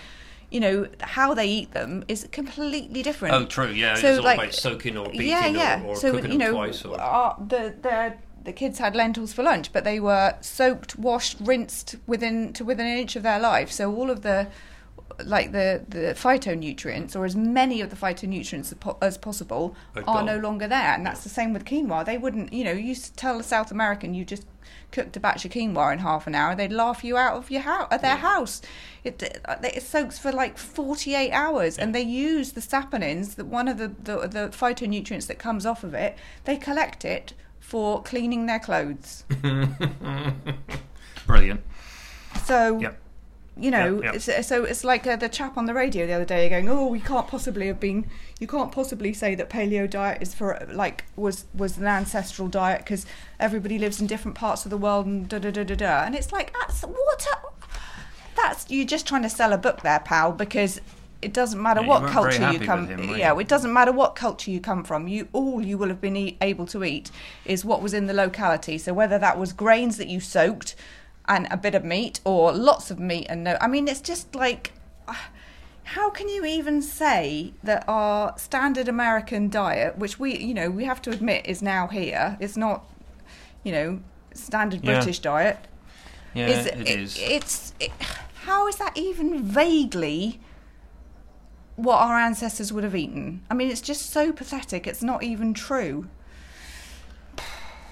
You 0.52 0.60
know 0.60 0.88
how 1.02 1.34
they 1.34 1.48
eat 1.48 1.72
them 1.74 2.04
is 2.08 2.28
completely 2.32 3.04
different. 3.04 3.36
Oh, 3.36 3.46
true. 3.46 3.70
Yeah, 3.70 3.96
So, 3.96 4.08
it's 4.10 4.18
all 4.20 4.24
like- 4.26 4.40
about 4.40 4.54
soaking 4.54 4.98
or 4.98 5.10
beating 5.10 5.28
yeah, 5.28 5.48
yeah. 5.48 5.84
or, 5.84 5.88
or 5.90 5.96
so 5.96 6.12
cooking 6.12 6.32
you 6.32 6.38
them 6.38 6.48
know, 6.48 6.54
twice. 6.54 6.84
Or, 6.86 7.00
our, 7.00 7.36
the 7.40 7.76
the 7.82 8.14
the 8.44 8.54
kids 8.54 8.80
had 8.80 8.96
lentils 8.96 9.34
for 9.34 9.44
lunch, 9.44 9.72
but 9.74 9.84
they 9.84 10.00
were 10.00 10.34
soaked, 10.42 10.98
washed, 10.98 11.38
rinsed 11.42 11.96
within 12.08 12.54
to 12.54 12.64
within 12.64 12.88
an 12.88 12.98
inch 12.98 13.16
of 13.16 13.24
their 13.24 13.40
life. 13.40 13.70
So 13.72 13.94
all 13.94 14.10
of 14.10 14.22
the 14.22 14.48
like 15.26 15.52
the 15.52 15.84
the 15.88 16.16
phytonutrients 16.16 17.16
or 17.16 17.26
as 17.26 17.36
many 17.36 17.82
of 17.82 17.90
the 17.90 17.96
phytonutrients 17.96 18.72
as 18.72 18.74
po- 18.76 18.98
as 19.02 19.18
possible 19.18 19.76
Are 19.96 20.02
are 20.02 20.06
gone. 20.06 20.26
no 20.26 20.38
longer 20.38 20.68
there, 20.68 20.94
and 20.94 21.06
that's 21.06 21.24
the 21.24 21.30
same 21.30 21.54
with 21.54 21.66
quinoa. 21.66 22.06
They 22.06 22.18
wouldn't, 22.18 22.52
you 22.54 22.64
know, 22.64 22.72
you 22.72 22.96
tell 23.16 23.40
a 23.40 23.44
South 23.44 23.72
American 23.72 24.14
you 24.14 24.26
just 24.26 24.46
cooked 24.92 25.16
a 25.16 25.20
batch 25.20 25.46
of 25.46 25.52
quinoa 25.52 25.94
in 25.94 26.00
half 26.00 26.26
an 26.28 26.34
hour, 26.36 26.56
they'd 26.56 26.72
laugh 26.72 27.04
you 27.04 27.16
out 27.16 27.34
of 27.36 27.52
your 27.52 27.62
house, 27.62 27.88
at 27.92 28.02
their 28.02 28.16
house. 28.16 28.62
It 29.04 29.40
uh, 29.46 29.56
it 29.64 29.84
soaks 29.84 30.18
for 30.20 30.32
like 30.32 30.58
forty 30.58 31.14
eight 31.16 31.32
hours, 31.32 31.78
and 31.78 31.94
they 31.94 32.02
use 32.02 32.54
the 32.54 32.62
saponins, 32.62 33.36
that 33.36 33.46
one 33.46 33.68
of 33.68 33.78
the, 33.78 33.88
the 33.88 34.28
the 34.28 34.50
phytonutrients 34.50 35.28
that 35.28 35.40
comes 35.40 35.66
off 35.66 35.84
of 35.84 35.94
it. 35.94 36.18
They 36.46 36.58
collect 36.58 37.06
it 37.06 37.34
for 37.60 38.02
cleaning 38.02 38.48
their 38.48 38.60
clothes. 38.60 39.24
Brilliant. 41.28 41.62
So. 42.44 42.80
Yep. 42.80 43.00
You 43.58 43.72
know, 43.72 44.02
yep. 44.02 44.16
It's, 44.16 44.48
so 44.48 44.64
it's 44.64 44.84
like 44.86 45.06
uh, 45.06 45.18
the 45.18 45.28
chap 45.28 45.58
on 45.58 45.66
the 45.66 45.74
radio 45.74 46.08
the 46.08 46.14
other 46.14 46.24
day 46.26 46.48
going, 46.48 46.70
"Oh, 46.70 46.88
we 46.88 47.02
can't 47.02 47.28
possibly 47.28 47.68
have 47.68 47.80
been. 47.80 48.08
You 48.40 48.48
can't 48.48 48.72
possibly 48.72 49.12
say 49.14 49.36
that 49.36 49.50
paleo 49.50 49.90
diet 49.90 50.22
is 50.22 50.34
for 50.34 50.66
like 50.72 51.04
was 51.18 51.46
was 51.54 51.78
an 51.78 51.86
ancestral 51.86 52.48
diet 52.48 52.80
because 52.80 53.06
everybody 53.40 53.78
lives 53.78 54.00
in 54.00 54.08
different 54.08 54.38
parts 54.38 54.64
of 54.66 54.70
the 54.72 54.78
world 54.78 55.06
and 55.08 55.28
da 55.28 55.40
da 55.40 55.52
da 55.52 55.64
da 55.66 55.76
da." 55.76 56.04
And 56.06 56.16
it's 56.16 56.32
like, 56.32 56.54
that's 56.62 56.84
what. 56.84 57.26
A, 57.34 57.50
that's 58.36 58.70
you're 58.70 58.86
just 58.86 59.06
trying 59.06 59.24
to 59.24 59.30
sell 59.30 59.52
a 59.52 59.58
book 59.58 59.82
there, 59.82 60.00
pal, 60.00 60.32
because 60.32 60.80
it 61.22 61.34
doesn't 61.34 61.62
matter 61.62 61.82
Yeah, 61.82 61.88
what 61.88 62.02
very 62.04 62.14
culture 62.14 62.52
you 62.54 62.60
come. 62.62 62.88
him, 62.88 63.18
yeah, 63.18 63.34
you? 63.34 63.40
it 63.42 63.50
doesn't 63.50 63.74
matter 63.74 63.92
what 63.92 64.16
culture 64.16 64.52
you 64.52 64.62
come 64.62 64.86
from. 64.86 65.10
You 65.10 65.28
all 65.34 65.62
you 65.62 65.78
will 65.78 65.90
have 65.90 66.00
been 66.00 66.16
e- 66.16 66.38
able 66.40 66.66
to 66.68 66.84
eat 66.86 67.12
is 67.44 67.66
what 67.66 67.82
was 67.82 67.94
in 67.94 68.08
the 68.08 68.14
locality. 68.14 68.78
So 68.78 68.94
whether 68.94 69.20
that 69.20 69.38
was 69.38 69.52
grains 69.52 69.98
that 69.98 70.08
you 70.08 70.22
soaked 70.22 70.76
and 71.30 71.48
a 71.52 71.56
bit 71.58 71.76
of 71.76 71.86
meat 71.86 72.20
or 72.26 72.52
lots 72.52 72.92
of 72.92 73.00
meat 73.00 73.28
and 73.30 73.46
no, 73.46 73.58
I 73.62 73.68
mean 73.68 73.88
it's 73.88 74.02
just 74.02 74.36
like. 74.36 74.74
Uh, 75.08 75.16
how 75.96 76.12
can 76.12 76.30
you 76.30 76.46
even 76.46 76.84
say 76.84 77.52
that 77.64 77.84
our 77.88 78.38
standard 78.38 78.88
American 78.88 79.50
diet, 79.50 79.98
which 79.98 80.20
we, 80.20 80.38
you 80.38 80.54
know, 80.54 80.70
we 80.70 80.86
have 80.86 81.02
to 81.02 81.10
admit 81.10 81.48
is 81.48 81.64
now 81.64 81.88
here, 81.88 82.38
it's 82.40 82.56
not, 82.56 82.88
you 83.64 83.72
know, 83.72 84.00
standard 84.36 84.82
Yeah. 84.84 84.94
British 84.98 85.18
diet, 85.18 85.58
Yeah, 86.36 86.48
is 86.48 86.66
it 86.68 86.88
is. 86.88 87.18
It's 87.20 87.74
it, 87.80 87.92
how 88.44 88.68
is 88.68 88.76
that 88.76 88.96
even 88.96 89.42
vaguely 89.42 90.40
what 91.76 91.98
our 91.98 92.20
ancestors 92.20 92.72
would 92.72 92.84
have 92.84 92.96
eaten? 92.96 93.42
I 93.50 93.56
mean, 93.56 93.72
it's 93.72 93.82
just 93.82 94.12
so 94.12 94.32
pathetic. 94.32 94.86
It's 94.86 95.02
not 95.02 95.24
even 95.24 95.56
true. 95.56 96.08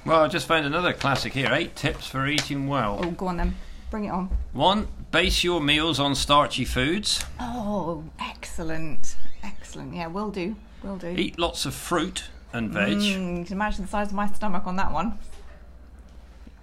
Well, 0.08 0.24
I 0.24 0.30
just 0.30 0.48
found 0.48 0.66
another 0.66 0.94
classic 0.94 1.34
here. 1.34 1.50
Eight 1.52 1.76
tips 1.76 2.08
for 2.08 2.26
eating 2.28 2.70
well. 2.70 3.02
Oh, 3.04 3.12
go 3.12 3.28
on 3.28 3.36
then, 3.36 3.56
bring 3.92 4.06
it 4.06 4.10
on. 4.10 4.30
One, 4.54 4.88
base 5.12 5.44
your 5.44 5.60
meals 5.60 6.00
on 6.00 6.16
starchy 6.16 6.64
foods. 6.64 7.26
Oh, 7.42 8.06
excellent, 8.18 9.18
excellent. 9.44 9.94
Yeah, 9.94 10.08
will 10.08 10.32
do, 10.32 10.56
will 10.82 10.96
do. 10.96 11.10
Eat 11.10 11.38
lots 11.38 11.66
of 11.66 11.74
fruit 11.76 12.24
and 12.54 12.72
veg. 12.72 13.00
Mm, 13.00 13.40
you 13.40 13.44
can 13.44 13.54
imagine 13.54 13.82
the 13.84 13.90
size 13.90 14.08
of 14.08 14.14
my 14.14 14.32
stomach 14.32 14.66
on 14.66 14.78
that 14.78 14.94
one. 14.94 15.20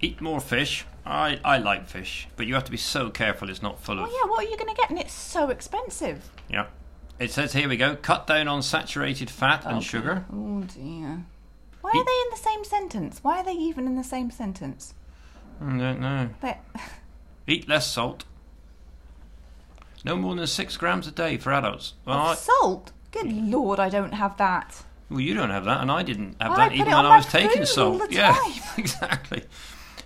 Eat 0.01 0.23
more 0.23 0.41
fish. 0.41 0.87
I, 1.05 1.39
I 1.45 1.59
like 1.59 1.87
fish, 1.87 2.29
but 2.37 2.47
you 2.47 2.55
have 2.55 2.65
to 2.65 2.71
be 2.71 2.79
so 2.79 3.11
careful 3.11 3.51
it's 3.51 3.61
not 3.61 3.79
full 3.79 3.99
of. 3.99 4.09
Oh 4.09 4.11
yeah, 4.11 4.31
what 4.31 4.47
are 4.47 4.49
you 4.49 4.57
going 4.57 4.75
to 4.75 4.81
get? 4.81 4.89
And 4.89 4.99
it's 4.99 5.13
so 5.13 5.51
expensive. 5.51 6.31
Yeah. 6.49 6.69
It 7.19 7.31
says 7.31 7.53
here 7.53 7.69
we 7.69 7.77
go 7.77 7.95
cut 7.95 8.27
down 8.27 8.49
on 8.49 8.63
saturated 8.63 9.29
fat 9.29 9.67
and 9.67 9.85
sugar. 9.85 10.25
Oh 10.33 10.63
dear. 10.63 11.27
Why 11.85 11.91
are 11.91 12.05
they 12.05 12.21
in 12.25 12.31
the 12.31 12.37
same 12.43 12.65
sentence? 12.65 13.19
Why 13.23 13.41
are 13.41 13.45
they 13.45 13.53
even 13.53 13.87
in 13.87 13.95
the 13.95 14.03
same 14.05 14.31
sentence? 14.31 14.95
I 15.61 15.77
don't 15.77 16.01
know. 16.01 16.31
They 16.41 16.57
Eat 17.47 17.69
less 17.69 17.87
salt. 17.87 18.25
No 20.03 20.17
more 20.17 20.35
than 20.35 20.47
six 20.47 20.79
grams 20.79 21.07
a 21.07 21.11
day 21.11 21.37
for 21.37 21.53
adults. 21.53 21.93
Well, 22.07 22.19
I, 22.19 22.35
salt. 22.37 22.93
Good 23.13 23.31
lord, 23.31 23.79
I 23.79 23.91
don't 23.91 24.13
have 24.13 24.39
that. 24.39 24.83
well 25.11 25.21
you 25.21 25.35
don't 25.35 25.51
have 25.51 25.67
that, 25.67 25.83
and 25.83 25.91
I 25.93 26.03
didn't 26.03 26.37
have 26.41 26.53
I 26.53 26.69
that 26.69 26.73
even 26.75 26.87
when 26.87 27.05
I 27.07 27.17
was 27.19 27.27
taking 27.27 27.67
salt. 27.67 28.11
yeah, 28.11 28.35
exactly. 28.79 29.45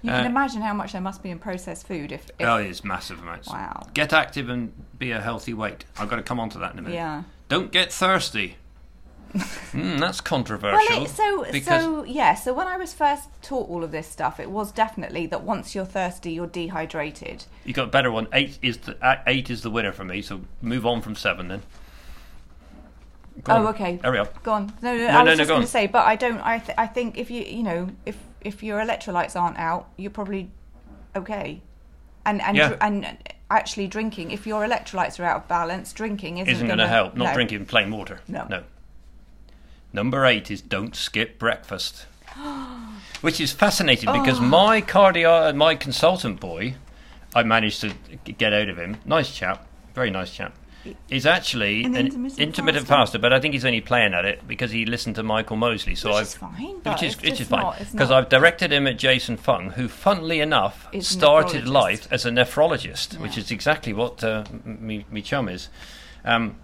You 0.03 0.11
Uh, 0.11 0.17
can 0.19 0.27
imagine 0.27 0.63
how 0.63 0.75
much 0.75 0.93
there 0.93 1.01
must 1.01 1.23
be 1.23 1.31
in 1.31 1.39
processed 1.39 1.87
food 1.87 2.11
if. 2.13 2.29
if 2.41 2.47
Oh, 2.47 2.57
it's 2.57 2.83
massive 2.85 3.21
amounts. 3.21 3.49
Wow. 3.49 3.87
Get 3.95 4.13
active 4.13 4.49
and 4.49 4.73
be 4.99 5.11
a 5.13 5.21
healthy 5.21 5.55
weight. 5.55 5.85
I've 5.97 6.09
got 6.09 6.17
to 6.17 6.23
come 6.23 6.39
on 6.41 6.51
to 6.51 6.59
that 6.59 6.73
in 6.73 6.79
a 6.81 6.83
minute. 6.83 6.95
Yeah. 6.97 7.23
Don't 7.49 7.71
get 7.73 7.93
thirsty. 7.93 8.57
Mm, 9.35 9.99
that's 10.01 10.19
Well, 10.19 10.25
controversial. 10.25 11.05
it, 11.05 11.09
so 11.11 11.45
because 11.51 11.83
so 11.83 12.05
yeah. 12.05 12.35
So 12.35 12.53
when 12.55 12.67
I 12.67 12.77
was 12.77 12.93
first 12.95 13.29
taught 13.43 13.69
all 13.69 13.85
of 13.85 13.91
this 13.91 14.07
stuff, 14.07 14.41
it 14.41 14.51
was 14.51 14.73
definitely 14.73 15.27
that 15.27 15.43
once 15.43 15.75
you're 15.75 15.85
thirsty, 15.85 16.33
you're 16.33 16.47
dehydrated. 16.47 17.45
you 17.65 17.73
got 17.75 17.85
a 17.89 17.91
better 17.91 18.11
one. 18.11 18.27
Eight 18.33 18.59
is 18.63 18.79
the 18.79 18.97
uh, 19.05 19.17
eight 19.27 19.51
is 19.51 19.63
the 19.63 19.71
winner 19.71 19.93
for 19.93 20.05
me. 20.05 20.23
So 20.23 20.41
move 20.63 20.87
on 20.87 21.03
from 21.03 21.15
seven 21.15 21.49
then. 21.49 21.63
Go 23.45 23.53
Oh, 23.53 23.57
on. 23.59 23.67
okay. 23.69 24.01
Hurry 24.03 24.19
up. 24.19 24.43
Go 24.43 24.53
on. 24.53 24.73
No, 24.83 24.97
no, 24.97 25.07
No, 25.07 25.07
I 25.09 25.23
was 25.23 25.27
no, 25.27 25.37
just 25.37 25.49
go 25.49 25.55
going 25.55 25.63
to 25.63 25.69
say, 25.71 25.87
but 25.87 26.05
I 26.07 26.17
don't. 26.17 26.41
I 26.41 26.59
th- 26.59 26.77
I 26.79 26.87
think 26.87 27.17
if 27.19 27.31
you 27.31 27.43
you 27.43 27.63
know 27.63 27.89
if 28.05 28.17
if 28.41 28.63
your 28.63 28.81
electrolytes 28.81 29.41
aren't 29.41 29.59
out, 29.59 29.89
you're 29.97 30.11
probably 30.11 30.51
okay. 31.15 31.61
And 32.27 32.43
and 32.43 32.57
Yeah. 32.57 32.77
and 32.81 33.17
actually 33.51 33.87
drinking, 33.87 34.31
if 34.33 34.47
your 34.47 34.67
electrolytes 34.67 35.19
are 35.21 35.25
out 35.25 35.37
of 35.43 35.49
balance, 35.49 35.93
drinking 35.93 36.39
isn't, 36.39 36.53
Isn't 36.53 36.67
going 36.67 36.79
to 36.81 36.89
help. 36.89 37.15
Not 37.15 37.29
no. 37.29 37.35
drinking 37.35 37.65
plain 37.67 37.91
water. 37.91 38.21
No. 38.29 38.47
No. 38.51 38.63
Number 39.93 40.25
eight 40.27 40.51
is 40.51 40.61
don't 40.61 40.95
skip 40.95 41.39
breakfast, 41.39 42.07
which 43.21 43.41
is 43.41 43.53
fascinating 43.53 44.13
because 44.13 44.39
Oh. 44.39 44.43
my 44.43 44.81
cardio, 44.83 45.55
my 45.55 45.75
consultant 45.75 46.41
boy, 46.41 46.75
I 47.35 47.43
managed 47.43 47.81
to 47.83 47.93
get 48.33 48.53
out 48.53 48.69
of 48.69 48.79
him. 48.79 48.99
Nice 49.05 49.35
chap, 49.35 49.67
very 49.95 50.11
nice 50.11 50.33
chap. 50.33 50.55
He's 51.09 51.27
actually 51.27 51.85
An 51.85 51.97
an 51.97 52.07
intermittent 52.07 52.41
intermittent 52.41 52.87
faster. 52.87 52.97
faster, 53.13 53.19
but 53.19 53.33
I 53.33 53.41
think 53.41 53.53
he's 53.53 53.65
only 53.65 53.81
playing 53.83 54.15
at 54.15 54.25
it 54.25 54.47
because 54.47 54.71
he 54.71 54.87
listened 54.87 55.17
to 55.17 55.23
Michael 55.23 55.57
Mosley. 55.57 55.95
So 55.95 56.09
Which 56.11 56.17
I've 56.17 56.23
is 56.23 56.35
fine, 56.37 56.79
but 56.83 56.95
which 56.95 57.03
is 57.03 57.15
it's 57.15 57.23
which 57.23 57.33
is 57.33 57.39
just 57.39 57.51
fine 57.51 57.61
not- 57.63 57.81
it's 57.81 57.91
because 57.93 58.09
not- 58.11 58.19
I've 58.25 58.29
directed 58.31 58.73
him 58.73 58.87
at 58.87 58.97
Jason 58.97 59.37
Fung, 59.37 59.71
who, 59.71 59.89
funnily 59.89 60.41
enough, 60.41 60.87
Is 60.93 61.07
started 61.09 61.65
nephrologist. 61.65 61.69
life 61.73 62.09
as 62.13 62.25
a 62.25 62.31
nephrologist, 62.31 63.19
which 63.21 63.37
is 63.37 63.51
exactly 63.51 63.93
what 63.93 64.23
uh, 64.25 64.45
m- 64.49 64.79
me, 64.81 65.05
me 65.11 65.21
chum 65.21 65.49
is. 65.49 65.69
Um, 66.25 66.57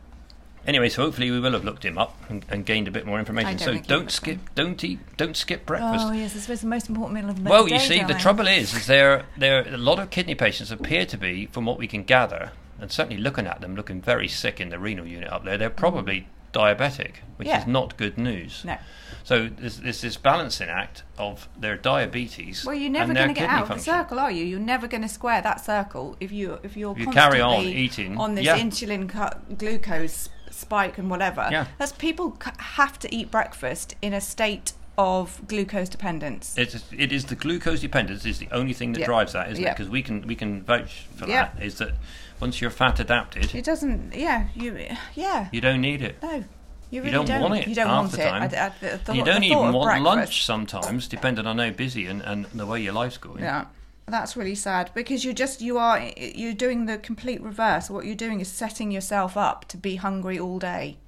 anyway, 0.66 0.88
so 0.88 1.02
hopefully 1.02 1.30
we 1.30 1.40
will 1.40 1.52
have 1.52 1.64
looked 1.64 1.84
him 1.84 1.98
up 1.98 2.16
and, 2.28 2.44
and 2.48 2.64
gained 2.66 2.88
a 2.88 2.90
bit 2.90 3.06
more 3.06 3.18
information. 3.18 3.58
so 3.58 3.74
don't 3.78 4.10
skip, 4.10 4.38
don't 4.54 4.82
eat, 4.84 4.98
don't 5.16 5.36
skip 5.36 5.66
breakfast. 5.66 6.06
Oh 6.08 6.12
yes, 6.12 6.34
I 6.34 6.38
suppose 6.40 6.60
the 6.60 6.66
most 6.66 6.88
important 6.88 7.20
meal 7.20 7.30
of 7.30 7.42
the 7.42 7.48
Well, 7.50 7.66
day, 7.66 7.74
you 7.74 7.80
see, 7.80 8.02
the 8.02 8.14
trouble 8.14 8.46
is, 8.46 8.74
is 8.74 8.86
there 8.86 9.24
there 9.36 9.66
a 9.72 9.76
lot 9.78 9.98
of 9.98 10.10
kidney 10.10 10.34
patients 10.34 10.70
appear 10.70 11.06
to 11.06 11.16
be, 11.16 11.46
from 11.46 11.64
what 11.66 11.78
we 11.78 11.86
can 11.86 12.02
gather, 12.04 12.52
and 12.80 12.90
certainly 12.90 13.20
looking 13.20 13.46
at 13.46 13.60
them, 13.60 13.76
looking 13.76 14.00
very 14.00 14.28
sick 14.28 14.60
in 14.60 14.68
the 14.70 14.78
renal 14.78 15.06
unit 15.06 15.30
up 15.32 15.44
there. 15.44 15.56
They're 15.58 15.70
probably 15.70 16.28
diabetic, 16.52 17.14
which 17.36 17.48
Mm. 17.48 17.50
Yeah. 17.50 17.60
is 17.62 17.66
not 17.66 17.96
good 17.96 18.16
news. 18.16 18.62
No. 18.64 18.76
So 19.24 19.48
there's, 19.48 19.78
there's 19.80 20.02
this 20.02 20.16
balancing 20.18 20.68
act 20.68 21.02
of 21.18 21.48
their 21.58 21.76
diabetes. 21.78 22.62
Well, 22.64 22.74
you're 22.74 22.90
never 22.90 23.14
going 23.14 23.28
to 23.28 23.34
get 23.34 23.48
out 23.48 23.70
of 23.70 23.78
the 23.78 23.82
circle, 23.82 24.18
are 24.18 24.30
you? 24.30 24.44
You're 24.44 24.60
never 24.60 24.86
going 24.86 25.00
to 25.02 25.08
square 25.08 25.40
that 25.40 25.64
circle 25.64 26.14
if 26.20 26.30
you 26.30 26.58
if 26.62 26.76
you're 26.76 26.92
If 26.92 26.98
you 26.98 27.04
constantly 27.06 27.38
carry 27.38 27.40
on 27.40 27.64
eating, 27.64 28.18
on 28.18 28.34
this 28.34 28.44
yeah. 28.44 28.58
insulin 28.58 29.08
cu- 29.08 29.54
glucose 29.54 30.28
spike 30.54 30.98
and 30.98 31.10
whatever. 31.10 31.46
Yeah. 31.50 31.66
That's 31.78 31.92
people 31.92 32.36
have 32.58 32.98
to 33.00 33.14
eat 33.14 33.30
breakfast 33.30 33.94
in 34.02 34.12
a 34.12 34.20
state 34.20 34.72
of 34.96 35.40
glucose 35.48 35.88
dependence. 35.88 36.54
It's, 36.56 36.84
it 36.96 37.12
is 37.12 37.24
the 37.24 37.34
glucose 37.34 37.80
dependence 37.80 38.24
is 38.24 38.38
the 38.38 38.48
only 38.52 38.72
thing 38.72 38.92
that 38.92 39.00
Yeah. 39.00 39.06
drives 39.06 39.32
that, 39.32 39.50
isn't 39.50 39.64
it? 39.64 39.70
Because 39.70 39.88
we 39.90 40.02
can 40.02 40.26
we 40.26 40.36
can 40.36 40.62
vouch 40.62 41.06
for 41.16 41.26
Yeah. 41.28 41.50
that. 41.54 41.62
Is 41.62 41.78
that 41.78 41.94
once 42.40 42.60
you're 42.60 42.70
fat 42.70 43.00
adapted, 43.00 43.54
it 43.54 43.64
doesn't. 43.64 44.14
Yeah. 44.14 44.46
You. 44.54 44.86
Yeah. 45.14 45.48
you 45.52 45.60
don't 45.60 45.80
need 45.80 46.00
it. 46.02 46.22
No. 46.22 46.44
You 46.90 47.02
really 47.02 47.24
don't 47.26 47.40
want 47.40 47.54
it 47.56 47.66
You 47.66 47.74
don't 47.74 47.88
half 47.88 47.96
want 48.02 48.12
the 48.12 48.20
it. 48.20 48.30
time. 48.30 48.42
I, 48.42 48.44
I, 48.46 48.68
the, 48.80 49.00
the, 49.04 49.16
you 49.16 49.24
don't 49.24 49.42
even 49.42 49.72
want 49.72 49.84
breakfast- 49.86 50.04
lunch 50.04 50.44
sometimes, 50.44 51.08
depending 51.08 51.44
on 51.44 51.58
how 51.58 51.70
busy 51.70 52.06
and, 52.06 52.22
and 52.22 52.44
the 52.54 52.66
way 52.66 52.80
your 52.80 52.92
life's 52.92 53.16
going. 53.16 53.42
Yeah. 53.42 53.64
That's 54.06 54.36
really 54.36 54.54
sad 54.54 54.90
because 54.94 55.24
you're 55.24 55.34
just 55.34 55.62
you 55.62 55.78
are 55.78 56.10
you're 56.16 56.52
doing 56.52 56.86
the 56.86 56.98
complete 56.98 57.40
reverse. 57.40 57.88
What 57.88 58.04
you're 58.04 58.14
doing 58.14 58.40
is 58.40 58.48
setting 58.48 58.90
yourself 58.90 59.36
up 59.36 59.64
to 59.68 59.76
be 59.76 59.96
hungry 59.96 60.38
all 60.38 60.58
day. 60.58 60.98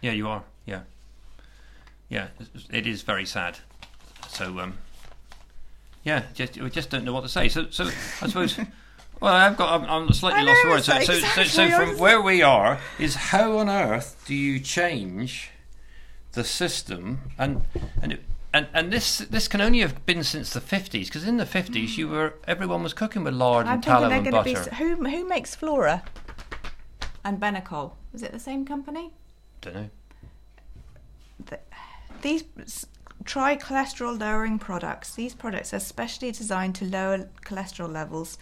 Yeah, 0.00 0.12
you 0.12 0.28
are. 0.28 0.44
Yeah, 0.64 0.82
yeah. 2.08 2.28
it's- 2.72 3.02
very 3.02 3.26
sad. 3.26 3.58
So, 4.28 4.58
um, 4.60 4.78
yeah, 6.04 6.22
just 6.34 6.56
we 6.56 6.70
just 6.70 6.90
don't 6.90 7.04
know 7.04 7.12
what 7.12 7.22
to 7.22 7.28
say. 7.28 7.48
So, 7.48 7.66
so 7.70 7.84
I 8.22 8.28
suppose. 8.28 8.58
Well, 9.20 9.34
I've 9.34 9.56
got. 9.56 9.80
I'm, 9.80 9.90
I'm 9.90 10.12
slightly 10.12 10.42
I 10.42 10.44
lost 10.44 10.62
for 10.62 10.68
words. 10.70 10.86
So, 10.86 10.94
it's 10.94 11.06
so, 11.06 11.14
so, 11.18 11.42
so 11.42 11.70
from 11.70 11.98
where 11.98 12.22
we 12.22 12.40
are 12.40 12.78
is 13.00 13.16
how 13.16 13.58
on 13.58 13.68
earth 13.68 14.22
do 14.28 14.32
you 14.32 14.60
change 14.60 15.50
the 16.34 16.44
system 16.44 17.32
and 17.36 17.62
and 18.00 18.12
it, 18.12 18.22
and 18.52 18.66
and 18.72 18.92
this 18.92 19.18
this 19.18 19.48
can 19.48 19.60
only 19.60 19.80
have 19.80 20.04
been 20.06 20.24
since 20.24 20.52
the 20.52 20.60
50s 20.60 21.06
because 21.06 21.24
in 21.24 21.36
the 21.36 21.44
50s 21.44 21.96
you 21.96 22.06
hmm. 22.06 22.14
were 22.14 22.34
everyone 22.46 22.82
was 22.82 22.94
cooking 22.94 23.24
with 23.24 23.34
lard 23.34 23.66
I'm 23.66 23.74
and 23.74 23.84
thinking 23.84 24.02
tallow 24.02 24.10
and 24.14 24.24
going 24.24 24.36
to 24.36 24.42
be 24.42 24.54
butter. 24.54 24.74
who 24.76 25.08
who 25.08 25.28
makes 25.28 25.54
Flora 25.54 26.02
and 27.24 27.40
Benecol? 27.40 27.92
Is 28.14 28.22
it 28.22 28.32
the 28.32 28.40
same 28.40 28.64
company? 28.64 29.12
Don't 29.60 29.74
know. 29.74 29.90
These 32.22 32.44
s- 32.60 32.86
try 33.24 33.56
cholesterol 33.56 34.18
lowering 34.18 34.58
products. 34.58 35.14
These 35.14 35.34
products 35.34 35.72
are 35.72 35.78
specially 35.78 36.32
designed 36.32 36.74
to 36.76 36.84
lower 36.84 37.28
cholesterol 37.44 37.92
levels 37.92 38.38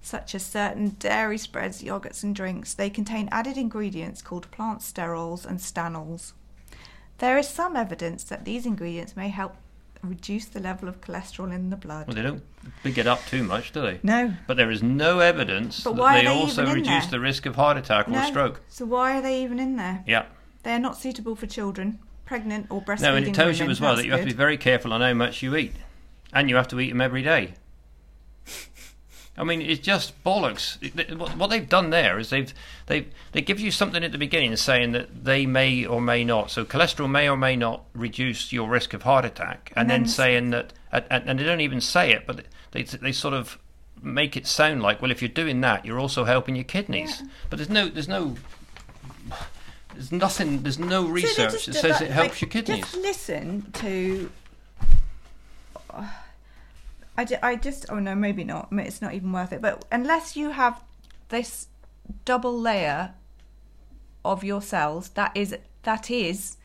such 0.00 0.34
as 0.34 0.44
certain 0.44 0.90
dairy 0.98 1.38
spreads, 1.38 1.82
yogurts, 1.82 2.22
and 2.22 2.34
drinks, 2.34 2.74
they 2.74 2.90
contain 2.90 3.28
added 3.30 3.56
ingredients 3.56 4.22
called 4.22 4.50
plant 4.50 4.80
sterols 4.80 5.44
and 5.44 5.58
stanols. 5.58 6.32
There 7.20 7.38
is 7.38 7.48
some 7.48 7.76
evidence 7.76 8.24
that 8.24 8.44
these 8.44 8.64
ingredients 8.66 9.14
may 9.14 9.28
help 9.28 9.54
reduce 10.02 10.46
the 10.46 10.58
level 10.60 10.88
of 10.88 11.02
cholesterol 11.02 11.52
in 11.54 11.68
the 11.68 11.76
blood. 11.76 12.06
Well, 12.06 12.16
they 12.16 12.22
don't 12.22 12.42
big 12.82 12.98
it 12.98 13.06
up 13.06 13.24
too 13.26 13.42
much, 13.44 13.72
do 13.72 13.82
they? 13.82 14.00
no. 14.02 14.32
But 14.46 14.56
there 14.56 14.70
is 14.70 14.82
no 14.82 15.18
evidence 15.20 15.82
But 15.84 15.96
that 15.96 16.14
they 16.14 16.20
they 16.22 16.26
also 16.26 16.64
reduce 16.64 17.04
there? 17.04 17.10
the 17.10 17.20
risk 17.20 17.44
of 17.44 17.56
heart 17.56 17.76
attack 17.76 18.08
or 18.08 18.12
no. 18.12 18.24
stroke. 18.24 18.62
So 18.68 18.86
why 18.86 19.18
are 19.18 19.22
they 19.22 19.42
even 19.42 19.58
in 19.58 19.76
there? 19.76 20.02
Yeah. 20.06 20.24
They 20.62 20.72
are 20.72 20.78
not 20.78 20.96
suitable 20.96 21.36
for 21.36 21.46
children, 21.46 21.98
pregnant 22.24 22.68
or 22.70 22.80
breastfeeding 22.80 23.02
No, 23.02 23.16
and 23.16 23.28
it 23.28 23.34
tells 23.34 23.58
you 23.58 23.68
as 23.68 23.80
well 23.80 23.90
That's 23.90 24.00
that 24.02 24.06
you 24.06 24.12
have 24.12 24.20
to 24.22 24.26
be 24.26 24.32
very 24.32 24.56
careful 24.56 24.92
on 24.94 25.02
how 25.02 25.12
much 25.12 25.42
you 25.42 25.54
eat, 25.56 25.74
and 26.32 26.48
you 26.48 26.56
have 26.56 26.68
to 26.68 26.80
eat 26.80 26.88
them 26.88 27.02
every 27.02 27.22
day. 27.22 27.54
I 29.40 29.44
mean, 29.44 29.62
it's 29.62 29.80
just 29.80 30.22
bollocks. 30.22 30.76
It- 30.82 30.98
it- 31.10 31.18
What 31.18 31.34
what 31.36 31.48
they've 31.50 31.68
done 31.68 31.88
there 31.90 32.18
is 32.18 32.28
they've 32.30 32.52
they 32.86 33.06
they 33.32 33.40
give 33.40 33.58
you 33.58 33.70
something 33.70 34.04
at 34.04 34.12
the 34.12 34.18
beginning 34.18 34.54
saying 34.56 34.92
that 34.92 35.24
they 35.24 35.46
may 35.46 35.86
or 35.86 36.00
may 36.00 36.24
not. 36.24 36.50
So 36.50 36.64
cholesterol 36.64 37.08
may 37.10 37.28
or 37.28 37.36
may 37.36 37.56
not 37.56 37.84
reduce 37.94 38.52
your 38.52 38.68
risk 38.68 38.92
of 38.94 39.02
heart 39.02 39.24
attack, 39.24 39.72
and, 39.74 39.82
And 39.82 39.90
then 39.90 40.00
then- 40.02 40.08
saying 40.10 40.50
that, 40.50 40.72
and, 40.92 41.04
and 41.10 41.28
and 41.30 41.38
they 41.38 41.44
don't 41.44 41.62
even 41.62 41.80
say 41.80 42.12
it, 42.12 42.26
but 42.26 42.44
they 42.72 42.82
they 42.82 43.12
sort 43.12 43.34
of 43.34 43.58
make 44.02 44.36
it 44.36 44.46
sound 44.46 44.82
like, 44.82 45.00
well, 45.02 45.10
if 45.10 45.20
you're 45.22 45.28
doing 45.42 45.60
that, 45.62 45.84
you're 45.86 45.98
also 46.00 46.24
helping 46.24 46.54
your 46.54 46.64
kidneys. 46.64 47.20
Yeah. 47.20 47.28
But 47.48 47.56
there's 47.58 47.70
no 47.70 47.88
there's 47.88 48.08
no 48.08 48.36
there's 49.94 50.12
nothing 50.12 50.62
there's 50.62 50.78
no 50.78 51.04
So 51.04 51.10
research 51.10 51.52
just 51.52 51.66
that 51.66 51.74
says 51.74 51.98
that, 51.98 52.04
it 52.08 52.10
helps 52.10 52.30
like, 52.30 52.40
your 52.42 52.50
kidneys. 52.50 52.80
Just 52.80 52.96
listen 52.96 53.70
to. 53.72 54.30
I, 57.20 57.24
ju- 57.26 57.36
I 57.42 57.56
just 57.56 57.84
oh 57.90 57.98
no 57.98 58.14
maybe 58.14 58.44
not 58.44 58.68
it's 58.72 59.02
not 59.02 59.12
even 59.12 59.30
worth 59.32 59.52
it 59.52 59.60
but 59.60 59.84
unless 59.92 60.36
you 60.36 60.50
have 60.50 60.82
this 61.28 61.68
double 62.24 62.58
layer 62.58 63.12
of 64.24 64.42
your 64.42 64.62
cells 64.62 65.10
that 65.10 65.32
is 65.34 65.54
that 65.82 66.10
is 66.10 66.56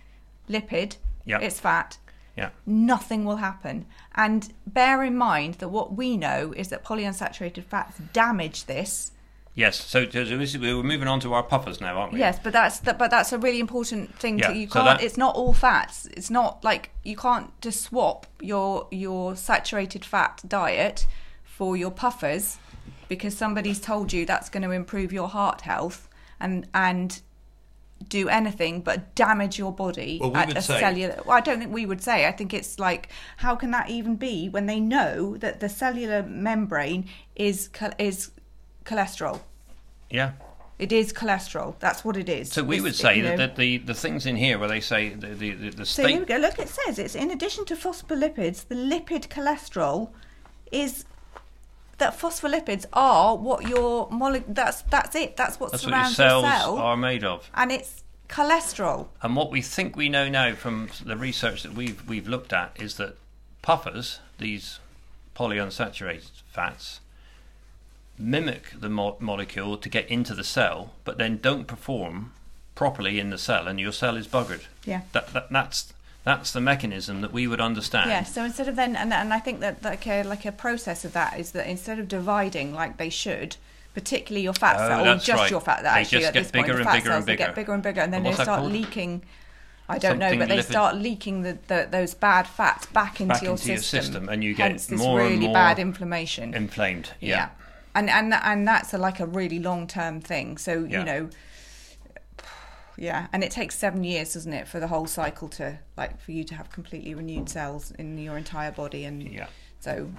lipid 0.49 0.95
Yeah. 1.25 1.39
it's 1.41 1.59
fat 1.59 1.97
Yeah. 2.37 2.49
nothing 2.65 3.25
will 3.25 3.37
happen 3.49 3.85
and 4.15 4.53
bear 4.65 5.03
in 5.03 5.17
mind 5.17 5.55
that 5.55 5.69
what 5.69 5.93
we 5.97 6.15
know 6.15 6.53
is 6.55 6.69
that 6.69 6.85
polyunsaturated 6.85 7.63
fats 7.65 7.97
damage 8.13 8.65
this 8.65 9.11
Yes. 9.55 9.77
So, 9.83 10.07
so 10.09 10.19
is- 10.19 10.57
we're 10.57 10.83
moving 10.83 11.07
on 11.07 11.19
to 11.21 11.33
our 11.33 11.41
PUFAs 11.43 11.79
now, 11.79 11.97
aren't 11.97 12.13
we? 12.13 12.19
Yes, 12.19 12.37
but 12.43 12.51
that's 12.53 12.79
that, 12.81 12.99
but 12.99 13.09
that's 13.09 13.31
a 13.31 13.37
really 13.37 13.59
important 13.61 14.13
thing. 14.19 14.37
Yeah, 14.37 14.49
to, 14.49 14.53
you 14.57 14.67
so 14.67 14.73
can't. 14.83 14.99
that- 14.99 15.03
it's 15.05 15.17
not 15.17 15.35
all 15.35 15.53
fats. 15.53 16.07
It's 16.07 16.29
not 16.29 16.63
like 16.63 16.91
you 17.03 17.15
can't 17.15 17.49
just 17.61 17.81
swap 17.81 18.27
your 18.41 18.87
your 18.91 19.35
saturated 19.35 20.03
fat 20.03 20.41
diet 20.47 21.07
for 21.43 21.77
your 21.77 21.91
PUFAs 21.91 22.57
because 23.07 23.37
somebody's 23.37 23.79
told 23.79 24.11
you 24.11 24.25
that's 24.25 24.49
going 24.49 24.63
to 24.63 24.71
improve 24.71 25.13
your 25.13 25.29
heart 25.29 25.61
health 25.61 26.09
and 26.39 26.67
and 26.73 27.21
do 28.09 28.27
anything 28.27 28.81
but 28.81 29.15
damage 29.15 29.57
your 29.57 29.71
body 29.71 30.17
Well, 30.19 30.31
we 30.31 30.37
at 30.39 30.57
a 30.57 30.61
say- 30.61 30.81
cellular. 30.81 31.21
Well, 31.25 31.37
I 31.37 31.39
don't 31.39 31.59
think 31.59 31.73
we 31.73 31.85
would 31.85 32.01
say. 32.03 32.27
I 32.27 32.33
think 32.33 32.53
it's 32.53 32.77
like 32.77 33.07
how 33.37 33.55
can 33.55 33.71
that 33.71 33.89
even 33.89 34.17
be 34.17 34.49
when 34.49 34.65
they 34.65 34.81
know 34.81 35.37
that 35.37 35.61
the 35.61 35.69
cellular 35.69 36.21
membrane 36.23 37.07
is 37.37 37.69
is 37.97 38.31
cholesterol. 38.86 39.39
Yeah. 40.10 40.32
It 40.78 40.91
is 40.91 41.13
cholesterol. 41.13 41.76
That's 41.80 42.04
what 42.04 42.17
it 42.17 42.28
is. 42.28 42.52
So 42.52 42.62
we 42.63 42.76
It's- 42.76 42.84
would 42.84 42.95
say 42.95 43.21
that, 43.21 43.38
that 43.38 43.56
the, 43.56 43.78
the 43.78 43.93
things 43.93 44.26
in 44.26 44.36
here 44.36 44.60
where 44.60 44.67
they 44.67 44.82
say 44.82 45.10
the 45.10 45.28
the, 45.28 45.52
the, 45.52 45.69
the 45.69 45.86
So 45.86 46.06
here 46.06 46.19
we 46.19 46.26
go. 46.26 46.38
Look, 46.38 46.60
it 46.60 46.67
says 46.69 47.00
it's 47.00 47.15
in 47.15 47.32
addition 47.32 47.63
to 47.65 47.76
phospholipids, 47.76 48.67
the 48.67 48.76
lipid 48.76 49.30
cholesterol 49.30 50.10
is 50.71 51.06
that 51.98 52.19
phospholipids 52.19 52.86
are 52.91 53.38
what 53.38 53.67
your 53.69 54.10
mole. 54.12 54.38
That's 54.50 54.82
that's 54.84 55.15
it. 55.15 55.38
That's 55.38 55.60
what 55.62 55.71
that's 55.71 55.86
what 55.86 55.91
your 55.91 56.00
surrounds 56.00 56.15
cells 56.17 56.43
cell, 56.45 56.78
are 56.78 56.98
made 56.98 57.24
of. 57.24 57.50
and 57.54 57.71
it's 57.71 58.04
cholesterol. 58.28 59.08
And 59.21 59.34
what 59.36 59.52
we 59.52 59.62
think 59.62 59.95
we 59.95 60.10
know 60.10 60.28
now 60.28 60.56
from 60.56 60.89
the 61.06 61.15
research 61.15 61.63
that 61.63 61.74
we've 61.74 62.06
we've 62.10 62.28
looked 62.28 62.52
at 62.52 62.76
is 62.76 62.98
that 62.98 63.15
PUFAs, 63.63 64.19
these 64.39 64.80
polyunsaturated 65.38 66.41
fats, 66.48 67.00
mimic 68.17 68.71
the 68.80 68.89
mo- 68.89 69.17
molecule 69.19 69.78
to 69.78 69.89
get 69.89 70.08
into 70.10 70.34
the 70.34 70.43
cell, 70.43 70.93
but 71.04 71.17
then 71.17 71.38
don't 71.38 71.65
perform 71.65 72.32
properly 72.75 73.19
in 73.19 73.30
the 73.30 73.38
cell, 73.38 73.67
and 73.67 73.80
your 73.80 73.91
cell 73.91 74.15
is 74.17 74.28
buggered. 74.28 74.63
Yeah. 74.86 75.01
That, 75.13 75.34
that 75.34 75.51
that's 75.51 75.93
that's 76.23 76.51
the 76.51 76.62
mechanism 76.62 77.21
that 77.21 77.32
we 77.32 77.45
would 77.47 77.62
understand. 77.62 78.10
Yeah. 78.10 78.23
So 78.23 78.43
instead 78.43 78.67
of 78.67 78.75
then, 78.75 78.95
and 78.95 79.13
and 79.13 79.34
I 79.34 79.39
think 79.39 79.60
that 79.60 79.84
like 79.84 80.08
a 80.08 80.23
like 80.23 80.45
a 80.45 80.51
process 80.51 81.06
of 81.06 81.13
that 81.13 81.39
is 81.39 81.51
that 81.51 81.67
instead 81.67 81.99
of 81.99 82.08
dividing 82.08 82.73
like 82.73 82.97
they 82.97 83.10
should. 83.10 83.58
Particularly 83.93 84.43
your 84.43 84.51
fat 84.51 84.75
Oh, 84.78 84.88
cell, 84.89 85.08
or 85.08 85.15
just 85.15 85.30
right. 85.30 85.49
your 85.49 85.62
fat. 85.62 85.84
They 85.84 85.88
Actually, 85.88 86.19
just 86.19 86.28
at 86.28 86.34
get 86.34 86.39
this 86.43 86.51
point, 86.51 86.65
bigger 86.65 86.73
the 86.73 86.80
and 86.82 86.86
fat 86.89 86.95
bigger 86.95 87.06
cells 87.12 87.19
and 87.19 87.28
they 87.30 87.36
get 87.38 87.56
bigger. 87.56 87.71
and 87.73 87.82
bigger, 87.82 88.01
and 88.01 88.12
then 88.12 88.17
And 88.17 88.25
they 88.25 88.30
what's 88.32 88.41
start 88.43 88.60
called? 88.60 88.73
leaking. 88.73 89.21
I 89.88 89.97
don't 89.99 90.19
know, 90.19 90.38
but 90.38 90.49
they 90.49 90.58
lipid- 90.58 90.63
start 90.65 90.97
leaking 90.97 91.43
the, 91.43 91.58
the 91.67 91.88
those 91.89 92.13
bad 92.13 92.45
fats 92.45 92.88
back 92.88 93.21
into, 93.21 93.36
Back 93.36 93.43
your, 93.43 93.51
into 93.54 93.67
your 93.69 93.78
system, 93.78 94.01
system, 94.04 94.28
and 94.28 94.43
you 94.43 94.54
get 94.54 94.71
Hence 94.71 94.88
this 94.88 94.99
more 94.99 95.21
and 95.21 95.30
really 95.30 95.45
more 95.45 95.54
bad 95.54 95.80
inflammation. 95.80 96.54
Inflamed. 96.54 97.12
yeah. 97.21 97.51
And 97.95 98.10
and 98.10 98.34
and 98.34 98.67
that's 98.67 98.93
a, 98.93 98.97
like 98.97 99.19
a 99.19 99.25
really 99.25 99.58
long 99.60 99.88
term 99.88 100.21
thing. 100.21 100.58
So 100.58 100.84
Yeah. 100.84 100.99
you 100.99 101.05
know, 101.05 101.29
yeah, 102.97 103.27
and 103.34 103.43
it 103.43 103.51
takes 103.51 103.77
seven 103.77 104.03
years, 104.03 104.34
doesn't 104.34 104.53
it, 104.53 104.67
for 104.67 104.79
the 104.79 104.88
whole 104.88 105.08
cycle 105.08 105.49
to 105.49 105.79
like 105.97 106.19
for 106.21 106.31
you 106.31 106.43
to 106.45 106.55
have 106.55 106.69
completely 106.71 107.13
renewed 107.13 107.49
cells 107.49 107.91
in 107.91 108.17
your 108.17 108.38
entire 108.38 108.71
body, 108.71 109.03
and 109.05 109.23
Yeah. 109.23 109.47
so 109.79 110.10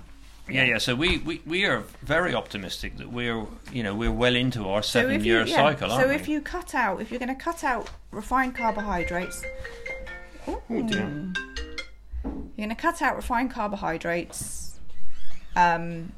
Yeah, 0.48 0.64
yeah. 0.64 0.78
So 0.78 0.94
we, 0.94 1.18
we, 1.18 1.40
we 1.46 1.64
are 1.64 1.82
very 2.02 2.34
optimistic 2.34 2.98
that 2.98 3.10
we're 3.10 3.46
you 3.72 3.82
know 3.82 3.94
we're 3.94 4.12
well 4.12 4.36
into 4.36 4.68
our 4.68 4.82
seven 4.82 5.12
if 5.16 5.24
year 5.24 5.40
you, 5.44 5.50
yeah, 5.50 5.56
cycle, 5.56 5.90
aren't 5.90 6.02
so 6.04 6.08
we? 6.08 6.14
if 6.14 6.28
you 6.28 6.40
cut 6.40 6.74
out, 6.74 7.00
if 7.00 7.10
you're 7.10 7.18
going 7.18 7.34
to 7.36 7.42
cut 7.42 7.64
out 7.64 7.88
refined 8.10 8.54
carbohydrates, 8.54 9.42
Oh, 10.48 10.62
Ooh. 10.70 10.74
you're 10.76 10.84
going 12.56 12.68
to 12.68 12.74
cut 12.76 13.02
out 13.02 13.16
refined 13.16 13.50
carbohydrates. 13.50 14.78
Um, 15.56 16.12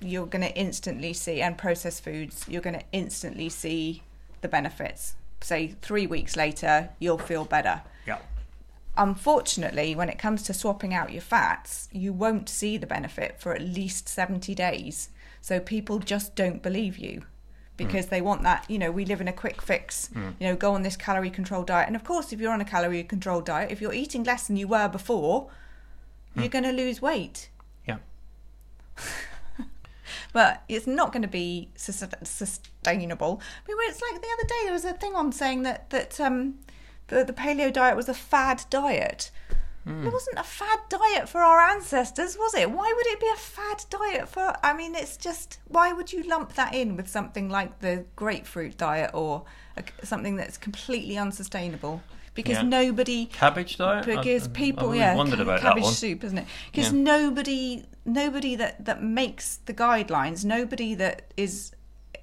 you're 0.00 0.26
going 0.26 0.42
to 0.42 0.54
instantly 0.56 1.12
see, 1.12 1.40
and 1.40 1.56
processed 1.56 2.04
foods, 2.04 2.46
you're 2.48 2.62
going 2.62 2.78
to 2.78 2.84
instantly 2.92 3.48
see 3.48 4.02
the 4.40 4.48
benefits. 4.48 5.14
Say 5.40 5.74
three 5.82 6.06
weeks 6.06 6.36
later, 6.36 6.90
you'll 6.98 7.18
feel 7.18 7.44
better. 7.44 7.82
yeah, 8.06 8.18
Unfortunately, 8.96 9.94
when 9.94 10.08
it 10.08 10.18
comes 10.18 10.42
to 10.42 10.54
swapping 10.54 10.92
out 10.92 11.12
your 11.12 11.22
fats, 11.22 11.88
you 11.92 12.12
won't 12.12 12.48
see 12.48 12.76
the 12.76 12.86
benefit 12.86 13.40
for 13.40 13.54
at 13.54 13.62
least 13.62 14.08
70 14.08 14.54
days. 14.54 15.10
So 15.40 15.60
people 15.60 15.98
just 15.98 16.34
don't 16.34 16.62
believe 16.62 16.98
you 16.98 17.22
because 17.76 18.06
mm. 18.06 18.10
they 18.10 18.20
want 18.20 18.42
that, 18.42 18.66
you 18.68 18.78
know, 18.78 18.90
we 18.90 19.06
live 19.06 19.22
in 19.22 19.28
a 19.28 19.32
quick 19.32 19.62
fix, 19.62 20.10
mm. 20.14 20.34
you 20.38 20.46
know, 20.46 20.56
go 20.56 20.74
on 20.74 20.82
this 20.82 20.96
calorie 20.96 21.30
control 21.30 21.62
diet. 21.62 21.86
And 21.86 21.96
of 21.96 22.04
course, 22.04 22.32
if 22.32 22.40
you're 22.40 22.52
on 22.52 22.60
a 22.60 22.64
calorie 22.64 23.02
control 23.02 23.40
diet, 23.40 23.70
if 23.70 23.80
you're 23.80 23.94
eating 23.94 24.22
less 24.24 24.46
than 24.46 24.56
you 24.56 24.68
were 24.68 24.88
before, 24.88 25.48
you're 26.34 26.46
mm. 26.46 26.50
going 26.50 26.64
to 26.64 26.72
lose 26.72 27.00
weight. 27.00 27.48
yeah. 27.86 27.98
But 30.32 30.62
it's 30.68 30.86
not 30.86 31.12
going 31.12 31.22
to 31.22 31.28
be 31.28 31.70
sus- 31.74 32.04
sustainable. 32.22 33.40
I 33.64 33.68
mean, 33.68 33.76
it's 33.90 34.00
like 34.00 34.20
the 34.20 34.28
other 34.38 34.48
day 34.48 34.60
there 34.64 34.72
was 34.72 34.84
a 34.84 34.92
thing 34.92 35.14
on 35.14 35.32
saying 35.32 35.62
that 35.62 35.90
that 35.90 36.20
um, 36.20 36.58
the, 37.08 37.24
the 37.24 37.32
paleo 37.32 37.72
diet 37.72 37.96
was 37.96 38.08
a 38.08 38.14
fad 38.14 38.64
diet. 38.70 39.30
It 40.06 40.12
wasn't 40.12 40.38
a 40.38 40.44
fad 40.44 40.78
diet 40.90 41.28
for 41.28 41.40
our 41.40 41.58
ancestors, 41.58 42.36
was 42.36 42.54
it? 42.54 42.70
Why 42.70 42.92
would 42.94 43.06
it 43.06 43.18
be 43.18 43.30
a 43.32 43.36
fad 43.38 43.84
diet 43.88 44.28
for? 44.28 44.54
I 44.62 44.74
mean, 44.74 44.94
it's 44.94 45.16
just 45.16 45.58
why 45.68 45.92
would 45.92 46.12
you 46.12 46.22
lump 46.22 46.54
that 46.54 46.74
in 46.74 46.96
with 46.96 47.08
something 47.08 47.48
like 47.48 47.80
the 47.80 48.04
grapefruit 48.14 48.76
diet 48.76 49.10
or 49.14 49.44
a, 49.76 49.82
something 50.04 50.36
that's 50.36 50.58
completely 50.58 51.16
unsustainable? 51.16 52.02
Because 52.42 52.56
Yeah. 52.62 52.62
nobody 52.62 53.26
Cabbage 53.26 53.76
diet. 53.76 54.06
because 54.06 54.46
I, 54.46 54.50
people 54.50 54.90
I 54.90 54.96
yeah 54.96 55.14
wondered 55.14 55.40
about 55.40 55.60
cabbage 55.60 55.82
that 55.82 55.88
one. 55.88 55.94
soup 55.94 56.24
isn't 56.24 56.38
it 56.38 56.46
because 56.72 56.92
Yeah. 56.92 56.98
nobody 57.14 57.84
nobody 58.04 58.56
that 58.56 58.84
that 58.84 59.02
makes 59.02 59.56
the 59.66 59.74
guidelines 59.74 60.44
nobody 60.44 60.94
that 60.94 61.32
is 61.36 61.72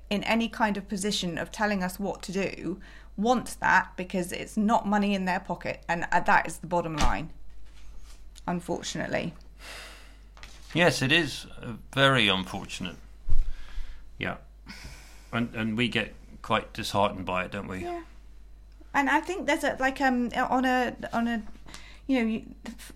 in 0.10 0.23
any 0.23 0.47
kind 0.49 0.77
of 0.77 0.88
position 0.88 1.38
of 1.38 1.51
telling 1.51 1.84
us 1.84 1.99
what 1.99 2.21
to 2.23 2.32
do 2.32 2.80
wants 3.15 3.56
that 3.56 3.86
because 3.97 4.32
it's 4.32 4.56
not 4.58 4.88
money 4.88 5.13
in 5.13 5.25
their 5.25 5.39
pocket 5.39 5.84
and 5.89 6.08
uh, 6.12 6.19
that 6.21 6.47
is 6.47 6.58
the 6.58 6.67
bottom 6.67 6.95
line 6.95 7.30
unfortunately 8.47 9.34
Yes, 10.73 11.01
it 11.01 11.12
is 11.13 11.45
uh, 11.63 11.73
very 11.93 12.27
unfortunate. 12.27 12.97
Yeah, 14.19 14.36
and 15.32 15.56
and 15.56 15.77
we 15.77 15.88
get 15.88 16.13
quite 16.41 16.73
disheartened 16.73 17.25
by 17.25 17.45
it, 17.45 17.51
don't 17.51 17.67
we? 17.69 17.80
Yeah. 17.84 18.01
And 18.97 19.12
I 19.12 19.19
think 19.19 19.45
there's 19.45 19.63
a 19.63 19.77
like 19.79 20.01
um 20.01 20.31
on 20.36 20.65
a 20.65 20.95
on 21.13 21.27
a 21.27 21.43
you 22.07 22.19
know 22.19 22.25
you, 22.25 22.41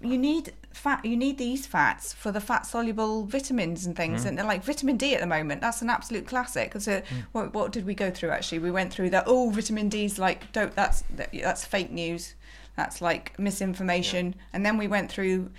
you 0.02 0.18
need 0.18 0.52
fat 0.74 1.06
you 1.06 1.16
need 1.16 1.38
these 1.38 1.68
fats 1.68 2.12
for 2.12 2.32
the 2.32 2.42
fat 2.42 2.66
soluble 2.66 3.26
vitamins 3.26 3.86
and 3.86 3.96
things. 3.96 4.22
Mm-hmm. 4.22 4.30
And 4.30 4.38
they're 4.40 4.46
like 4.46 4.64
vitamin 4.64 4.98
D 4.98 5.14
at 5.14 5.22
the 5.22 5.28
moment. 5.28 5.62
That's 5.62 5.84
an 5.84 5.92
absolute 5.92 6.26
classic. 6.26 6.74
So 6.80 6.94
uh, 6.94 7.02
mm. 7.02 7.26
what, 7.34 7.54
what 7.54 7.72
did 7.72 7.86
we 7.86 7.94
go 7.94 8.10
through 8.10 8.32
actually? 8.32 8.58
We 8.60 8.72
went 8.72 8.92
through 8.92 9.12
that 9.12 9.26
oh 9.28 9.52
vitamin 9.52 9.90
D's 9.90 10.18
like 10.18 10.52
don't 10.52 10.76
that's 10.76 11.04
that's 11.32 11.66
fake 11.66 11.92
news. 11.92 12.34
That's 12.76 13.00
like 13.00 13.38
misinformation. 13.38 14.34
And 14.54 14.66
then 14.66 14.78
we 14.78 14.88
went 14.88 15.12
through 15.12 15.52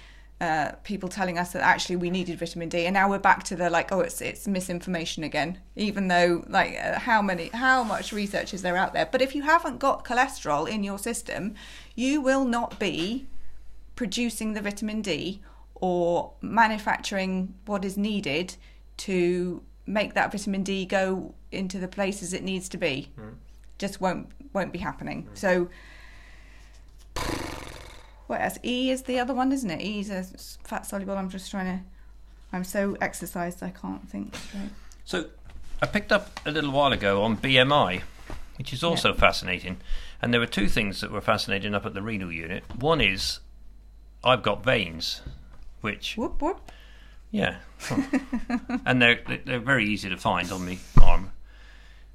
uh, 0.42 0.72
people 0.82 1.08
telling 1.08 1.38
us 1.38 1.52
that 1.52 1.62
actually 1.62 1.94
we 1.94 2.10
needed 2.10 2.36
vitamin 2.36 2.68
D, 2.68 2.84
and 2.84 2.94
now 2.94 3.08
we're 3.08 3.20
back 3.30 3.44
to 3.44 3.54
the 3.54 3.70
like, 3.70 3.92
oh, 3.92 4.00
it's 4.00 4.20
it's 4.20 4.48
misinformation 4.48 5.22
again. 5.22 5.60
Even 5.76 6.08
though 6.08 6.44
like 6.48 6.76
uh, 6.82 6.98
how 6.98 7.22
many 7.22 7.48
how 7.54 7.84
much 7.84 8.12
research 8.12 8.52
is 8.52 8.62
there 8.62 8.76
out 8.76 8.92
there? 8.92 9.08
But 9.12 9.22
if 9.22 9.36
you 9.36 9.42
haven't 9.42 9.78
got 9.78 10.04
cholesterol 10.04 10.68
in 10.68 10.82
your 10.82 10.98
system, 10.98 11.54
you 11.94 12.20
will 12.20 12.44
not 12.44 12.80
be 12.80 13.28
producing 13.94 14.54
the 14.54 14.60
vitamin 14.60 15.00
D 15.00 15.40
or 15.76 16.32
manufacturing 16.40 17.54
what 17.66 17.84
is 17.84 17.96
needed 17.96 18.56
to 18.96 19.62
make 19.86 20.14
that 20.14 20.32
vitamin 20.32 20.64
D 20.64 20.84
go 20.84 21.34
into 21.52 21.78
the 21.78 21.88
places 21.88 22.32
it 22.32 22.42
needs 22.42 22.68
to 22.70 22.78
be. 22.78 23.12
Just 23.78 24.00
won't 24.00 24.26
won't 24.52 24.72
be 24.72 24.80
happening. 24.80 25.28
So 25.34 25.68
what 28.32 28.40
else? 28.40 28.58
E 28.64 28.90
is 28.90 29.02
the 29.02 29.18
other 29.20 29.34
one, 29.34 29.52
isn't 29.52 29.70
it? 29.70 29.82
E 29.82 30.00
is 30.00 30.10
a 30.10 30.24
fat 30.66 30.86
soluble. 30.86 31.14
I'm 31.16 31.28
just 31.28 31.50
trying 31.50 31.66
to. 31.78 31.84
I'm 32.52 32.64
so 32.64 32.96
exercised 33.00 33.62
I 33.62 33.70
can't 33.70 34.08
think 34.08 34.34
straight. 34.34 34.70
So, 35.04 35.26
I 35.82 35.86
picked 35.86 36.12
up 36.12 36.40
a 36.46 36.50
little 36.50 36.70
while 36.70 36.92
ago 36.92 37.22
on 37.22 37.36
BMI, 37.36 38.02
which 38.56 38.72
is 38.72 38.82
also 38.82 39.12
fascinating. 39.14 39.78
And 40.20 40.32
there 40.32 40.40
were 40.40 40.46
two 40.46 40.66
things 40.68 41.00
that 41.02 41.10
were 41.10 41.20
fascinating 41.20 41.74
up 41.74 41.84
at 41.86 41.92
the 41.94 42.02
renal 42.02 42.32
unit. 42.32 42.64
One 42.74 43.00
is 43.02 43.40
I've 44.24 44.42
got 44.42 44.64
veins, 44.64 45.20
which 45.82 46.16
Whoop 46.16 46.40
whoop. 46.40 46.72
yeah, 47.30 47.56
and 48.86 49.02
they're 49.02 49.20
they're 49.44 49.58
very 49.58 49.86
easy 49.86 50.08
to 50.08 50.16
find 50.16 50.50
on 50.52 50.64
the 50.66 50.78
arm, 51.02 51.32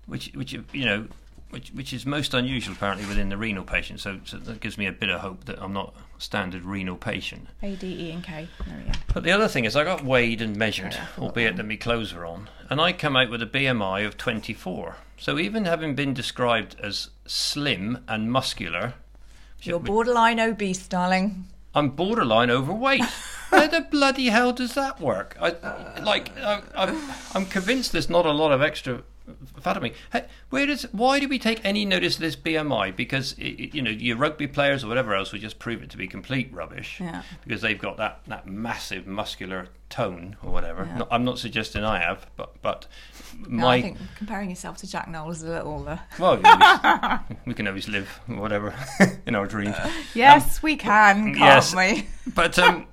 which 0.08 0.32
which 0.34 0.54
you 0.54 0.86
know. 0.86 1.08
Which, 1.50 1.70
which 1.70 1.94
is 1.94 2.06
most 2.06 2.34
unusual 2.34 2.74
apparently 2.76 3.08
within 3.08 3.30
the 3.30 3.38
renal 3.38 3.64
patient, 3.64 4.02
so, 4.02 4.20
so 4.26 4.38
that 4.38 4.60
gives 4.60 4.78
me 4.78 4.86
a 4.86 4.92
bit 4.92 5.10
of 5.10 5.22
hope 5.22 5.46
that 5.46 5.62
I'm 5.62 5.72
not 5.72 5.96
a 5.96 6.22
standard 6.22 6.66
renal 6.66 6.98
patient. 6.98 7.48
A 7.64 7.76
D 7.76 8.10
E 8.10 8.12
and 8.12 8.22
K. 8.22 8.50
There 8.66 8.78
we 8.78 8.92
go. 8.92 9.00
But 9.14 9.24
the 9.24 9.32
other 9.32 9.48
thing 9.48 9.64
is, 9.64 9.76
I 9.76 9.86
got 9.86 10.04
weighed 10.04 10.42
and 10.42 10.58
measured, 10.58 10.96
Oh, 10.96 10.98
yeah, 10.98 11.24
albeit 11.24 11.56
that 11.56 11.64
that 11.64 11.70
my 11.70 11.78
clothes 11.78 12.14
were 12.14 12.26
on, 12.26 12.50
and 12.70 12.82
I 12.82 12.92
come 12.92 13.16
out 13.16 13.30
with 13.30 13.42
a 13.42 13.46
BMI 13.46 14.06
of 14.06 14.18
24. 14.18 14.98
So 15.18 15.40
even 15.40 15.64
having 15.66 15.96
been 15.96 16.14
described 16.14 16.76
as 16.84 17.12
slim 17.26 18.04
and 18.10 18.30
muscular, 18.32 18.96
You're 19.62 19.80
borderline 19.80 20.40
obese, 20.42 20.86
darling. 20.86 21.46
I'm 21.74 21.92
borderline 21.92 22.52
overweight. 22.52 23.04
How 23.52 23.68
the 23.68 23.82
bloody 23.82 24.28
hell 24.28 24.52
does 24.52 24.74
that 24.74 25.00
work? 25.00 25.38
I 25.40 25.56
like. 26.02 26.38
I, 26.38 26.62
I'm, 26.76 26.98
I'm 27.34 27.46
convinced 27.46 27.94
there's 27.94 28.10
not 28.10 28.26
a 28.26 28.32
lot 28.32 28.52
of 28.52 28.62
extra 28.62 29.04
fat 29.62 29.78
on 29.78 29.84
me. 29.84 29.94
Hey, 30.12 30.26
Where 30.50 30.66
does? 30.66 30.84
Why 30.92 31.20
do 31.20 31.28
we 31.28 31.40
take 31.40 31.64
any 31.64 31.86
notice 31.86 32.16
of 32.16 32.22
this 32.22 32.36
BMI? 32.36 32.96
Because 32.96 33.38
you 33.38 33.82
know 33.82 33.92
your 33.92 34.18
rugby 34.18 34.48
players 34.48 34.84
or 34.84 34.88
whatever 34.88 35.14
else 35.14 35.32
would 35.32 35.42
just 35.42 35.60
prove 35.60 35.84
it 35.84 35.90
to 35.92 35.98
be 35.98 36.08
complete 36.08 36.52
rubbish. 36.54 37.00
Yeah. 37.00 37.24
Because 37.44 37.62
they've 37.62 37.80
got 37.80 37.98
that, 37.98 38.22
that 38.28 38.48
massive 38.48 39.08
muscular 39.08 39.70
tone 39.90 40.38
or 40.44 40.52
whatever. 40.52 40.86
Yeah. 40.86 40.98
No, 40.98 41.08
I'm 41.12 41.24
not 41.24 41.40
suggesting 41.40 41.84
I 41.84 42.00
have, 42.00 42.28
but 42.36 42.62
but 42.62 42.88
No, 43.48 43.66
my 43.66 43.76
I 43.76 43.82
think 43.82 43.98
comparing 44.16 44.50
yourself 44.50 44.78
to 44.78 44.88
Jack 44.88 45.08
Nowell 45.08 45.32
is 45.32 45.44
a 45.44 45.50
little. 45.50 45.88
Uh... 45.88 45.98
well, 46.20 46.38
we, 46.38 47.36
we 47.48 47.54
can 47.54 47.68
always 47.68 47.88
live 47.88 48.08
whatever 48.28 48.74
in 49.26 49.36
our 49.36 49.48
dreams. 49.48 49.76
Yes, 50.14 50.64
we 50.64 50.76
can, 50.76 51.36
can't 51.36 51.38
yes. 51.38 51.76
we? 51.76 52.08
but 52.34 52.58
um, 52.58 52.88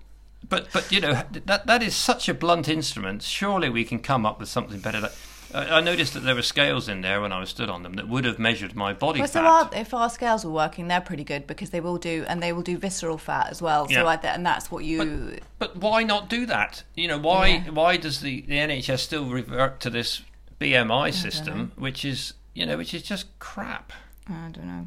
but 0.49 0.68
but 0.73 0.90
you 0.92 1.01
know 1.01 1.23
that 1.47 1.66
that 1.66 1.83
is 1.83 1.94
such 1.94 2.29
a 2.29 2.35
blunt 2.35 2.68
instrument. 2.68 3.23
Surely 3.23 3.70
we 3.70 3.85
can 3.85 3.99
come 3.99 4.27
up 4.27 4.40
with 4.40 4.49
something 4.49 4.81
better. 4.81 5.01
That, 5.01 5.12
I 5.55 5.81
noticed 5.81 6.14
that 6.14 6.21
there 6.25 6.35
were 6.35 6.43
scales 6.43 6.88
in 6.88 7.01
there 7.01 7.21
when 7.21 7.33
I 7.33 7.38
was 7.38 7.49
stood 7.51 7.71
on 7.71 7.83
them 7.85 7.95
that 7.95 8.09
would 8.09 8.25
have 8.25 8.38
measured 8.38 8.75
my 8.75 8.93
body 8.93 9.21
Well, 9.21 9.29
fat. 9.29 9.33
so 9.33 9.47
our, 9.77 9.81
if 9.81 9.95
our 9.95 10.11
scales 10.11 10.45
were 10.45 10.51
working, 10.51 10.88
they're 10.88 11.01
pretty 11.01 11.23
good 11.25 11.47
because 11.47 11.71
they 11.71 11.81
will 11.81 11.97
do, 11.97 12.25
and 12.29 12.43
they 12.43 12.53
will 12.53 12.62
do 12.62 12.77
visceral 12.77 13.19
fat 13.19 13.49
as 13.51 13.62
well. 13.62 13.87
Yeah. 13.88 14.03
So 14.03 14.07
I, 14.09 14.14
and 14.17 14.45
that's 14.45 14.71
what 14.71 14.85
you. 14.85 15.38
But 15.59 15.77
why 15.77 16.03
not 16.03 16.29
do 16.29 16.45
that? 16.47 16.83
You 16.97 17.09
know, 17.09 17.19
why 17.19 17.47
Yeah. 17.47 17.71
why 17.71 17.97
does 17.97 18.21
the, 18.21 18.40
the 18.43 18.55
NHS 18.57 18.99
still 18.99 19.27
revert 19.27 19.79
to 19.81 19.90
this 19.90 20.23
BMI 20.61 21.12
system, 21.12 21.73
which 21.77 22.05
is 22.05 22.35
you 22.55 22.67
know 22.67 22.77
which 22.77 22.93
is 22.95 23.03
just 23.03 23.38
crap. 23.38 23.93
I 24.29 24.49
don't 24.53 24.67
know. 24.67 24.87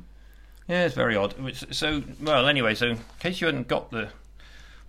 Yeah, 0.67 0.85
it's 0.85 0.95
very 0.95 1.15
odd. 1.15 1.33
So, 1.71 2.03
well, 2.21 2.45
anyway, 2.45 2.75
so 2.75 2.87
in 2.87 2.99
case 3.19 3.39
you 3.39 3.47
hadn't 3.47 3.69
got 3.69 3.91
the 3.91 4.09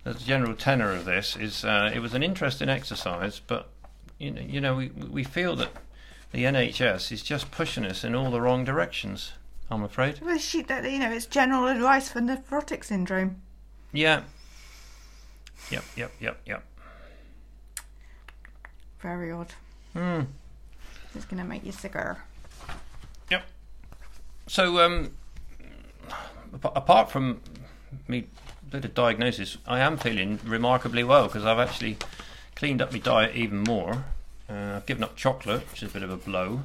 the 0.03 0.13
general 0.13 0.55
tenor 0.55 0.91
of 0.91 1.05
this, 1.05 1.35
is 1.37 1.63
uh, 1.63 1.89
it 1.93 1.99
was 1.99 2.13
an 2.13 2.23
interesting 2.23 2.67
exercise, 2.69 3.39
but 3.39 3.69
you 4.19 4.31
know, 4.31 4.41
you 4.41 4.61
know, 4.61 4.75
we 4.75 4.89
we 4.89 5.23
feel 5.23 5.55
that 5.55 5.69
the 6.31 6.43
NHS 6.43 7.11
is 7.11 7.23
just 7.23 7.49
pushing 7.49 7.85
us 7.85 8.03
in 8.03 8.13
all 8.13 8.29
the 8.29 8.41
wrong 8.41 8.63
directions. 8.63 9.33
I'm 9.71 9.83
afraid. 9.83 10.19
Well, 10.21 10.37
she, 10.37 10.61
that, 10.63 10.89
you 10.91 10.99
know, 10.99 11.11
it's 11.11 11.25
general 11.25 11.67
advice 11.67 12.09
for 12.09 12.19
nephrotic 12.19 12.83
syndrome. 12.83 13.41
Yeah. 13.91 14.23
Yep. 15.69 15.83
Yep. 15.95 16.11
Yep. 16.19 16.41
Yep. 16.45 16.63
Very 18.99 19.31
odd. 19.31 19.53
Hmm. 19.93 20.21
It's 21.15 21.25
going 21.25 21.41
to 21.41 21.47
make 21.47 21.65
you 21.65 21.71
sicker. 21.71 22.17
Yep. 23.29 23.43
So, 24.47 24.79
um, 24.79 25.11
apart 26.63 27.11
from 27.11 27.41
me 28.07 28.25
bit 28.69 28.85
of 28.85 28.93
diagnosis, 28.93 29.57
I 29.67 29.79
am 29.79 29.97
feeling 29.97 30.39
remarkably 30.43 31.03
well 31.03 31.27
because 31.27 31.45
I've 31.45 31.59
actually 31.59 31.97
cleaned 32.59 32.81
up 32.81 32.91
my 32.91 32.99
diet 32.99 33.33
even 33.35 33.59
more. 33.59 34.03
Uh, 34.49 34.75
I've 34.75 34.85
given 34.85 35.01
up 35.01 35.15
chocolate, 35.15 35.61
which 35.71 35.81
is 35.81 35.91
a 35.91 35.93
bit 35.93 36.03
of 36.03 36.09
a 36.11 36.17
blow. 36.17 36.61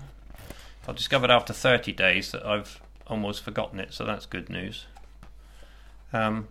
I've 0.89 0.97
discovered 0.97 1.31
after 1.31 1.53
30 1.53 1.93
days 1.93 2.33
that 2.33 2.45
I've 2.45 2.81
almost 3.07 3.45
forgotten 3.45 3.79
it, 3.79 3.95
so 3.95 4.05
that's 4.05 4.27
good 4.27 4.51
news. 4.51 4.87
Um, 6.13 6.49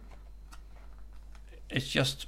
it's 1.70 1.90
just 1.90 2.28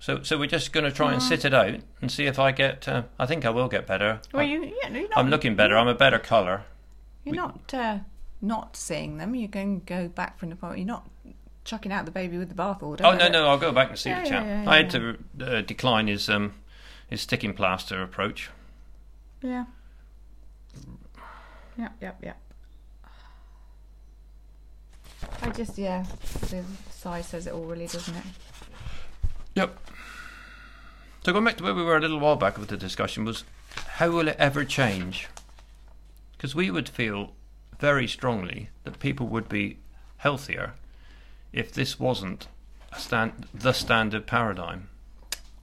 so 0.00 0.22
so 0.22 0.36
we're 0.38 0.46
just 0.46 0.72
going 0.72 0.84
to 0.84 0.90
try 0.90 1.12
and 1.12 1.22
sit 1.22 1.44
it 1.44 1.54
out 1.54 1.76
and 2.02 2.10
see 2.10 2.26
if 2.26 2.38
I 2.38 2.50
get. 2.50 2.88
Uh, 2.88 3.04
I 3.18 3.26
think 3.26 3.44
I 3.44 3.50
will 3.50 3.68
get 3.68 3.86
better. 3.86 4.20
Well, 4.32 4.42
I- 4.42 4.46
you, 4.46 4.74
yeah, 4.82 4.88
no, 4.88 4.98
you're 5.00 5.08
not, 5.08 5.18
I'm 5.18 5.30
looking 5.30 5.54
better. 5.54 5.76
I'm 5.76 5.88
a 5.88 5.94
better 5.94 6.18
colour. 6.18 6.64
You're 7.24 7.32
we- 7.32 7.36
not 7.36 7.72
uh, 7.74 7.98
not 8.42 8.76
seeing 8.76 9.18
them. 9.18 9.34
You're 9.36 9.48
going 9.48 9.80
to 9.80 9.86
go 9.86 10.08
back 10.08 10.38
from 10.38 10.50
the 10.50 10.56
point. 10.56 10.78
You're 10.78 10.86
not 10.86 11.08
chucking 11.64 11.92
out 11.92 12.04
the 12.04 12.10
baby 12.10 12.38
with 12.38 12.48
the 12.48 12.54
bathwater. 12.54 13.00
Oh 13.04 13.16
no, 13.16 13.28
no, 13.28 13.48
I'll 13.48 13.58
go 13.58 13.72
back 13.72 13.90
and 13.90 13.98
see 13.98 14.10
Yeah, 14.10 14.22
the 14.22 14.28
chap. 14.28 14.44
yeah, 14.44 14.62
yeah, 14.62 14.70
I 14.70 14.76
had 14.76 14.90
to 14.90 15.18
uh, 15.40 15.60
decline 15.62 16.06
his 16.08 16.28
um, 16.28 16.54
his 17.08 17.20
sticking 17.22 17.54
plaster 17.54 18.02
approach. 18.02 18.50
Yeah. 19.42 19.64
Yep, 21.76 21.92
yep, 22.00 22.18
yep. 22.22 22.40
I 25.42 25.50
just, 25.50 25.76
yeah, 25.76 26.04
the 26.50 26.62
size 26.90 27.26
says 27.26 27.46
it 27.46 27.52
all, 27.52 27.64
really, 27.64 27.86
doesn't 27.86 28.14
it? 28.14 28.22
Yep. 29.54 29.76
So 31.24 31.32
going 31.32 31.44
back 31.44 31.56
to 31.56 31.64
where 31.64 31.74
we 31.74 31.82
were 31.82 31.96
a 31.96 32.00
little 32.00 32.20
while 32.20 32.36
back 32.36 32.58
with 32.58 32.68
the 32.68 32.76
discussion 32.76 33.24
was, 33.24 33.44
how 33.94 34.10
will 34.10 34.28
it 34.28 34.36
ever 34.38 34.64
change? 34.64 35.28
Because 36.36 36.54
we 36.54 36.70
would 36.70 36.88
feel 36.88 37.32
very 37.78 38.06
strongly 38.06 38.68
that 38.84 39.00
people 39.00 39.26
would 39.26 39.48
be 39.48 39.78
healthier 40.18 40.74
if 41.54 41.72
this 41.72 41.98
wasn't 42.00 42.48
stand, 42.98 43.46
the 43.54 43.72
standard 43.72 44.26
paradigm. 44.26 44.88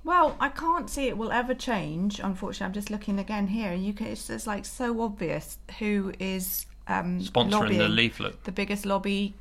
Well, 0.03 0.35
I 0.39 0.49
can't 0.49 0.89
see 0.89 1.07
it 1.07 1.17
will 1.17 1.31
ever 1.31 1.53
change. 1.53 2.19
Unfortunately, 2.19 2.65
I'm 2.65 2.73
just 2.73 2.89
looking 2.89 3.19
again 3.19 3.47
here. 3.47 3.73
You 3.73 3.93
can, 3.93 4.07
it's 4.07 4.25
just 4.27 4.47
like 4.47 4.65
so 4.65 5.01
obvious 5.01 5.59
who 5.77 6.11
is 6.19 6.65
um, 6.87 7.19
Sponsoring 7.19 7.49
the 7.51 7.57
lobbying. 7.59 7.95
leaflet. 7.95 8.43
the 8.45 8.51
biggest 8.51 8.85
lobby. 8.85 9.35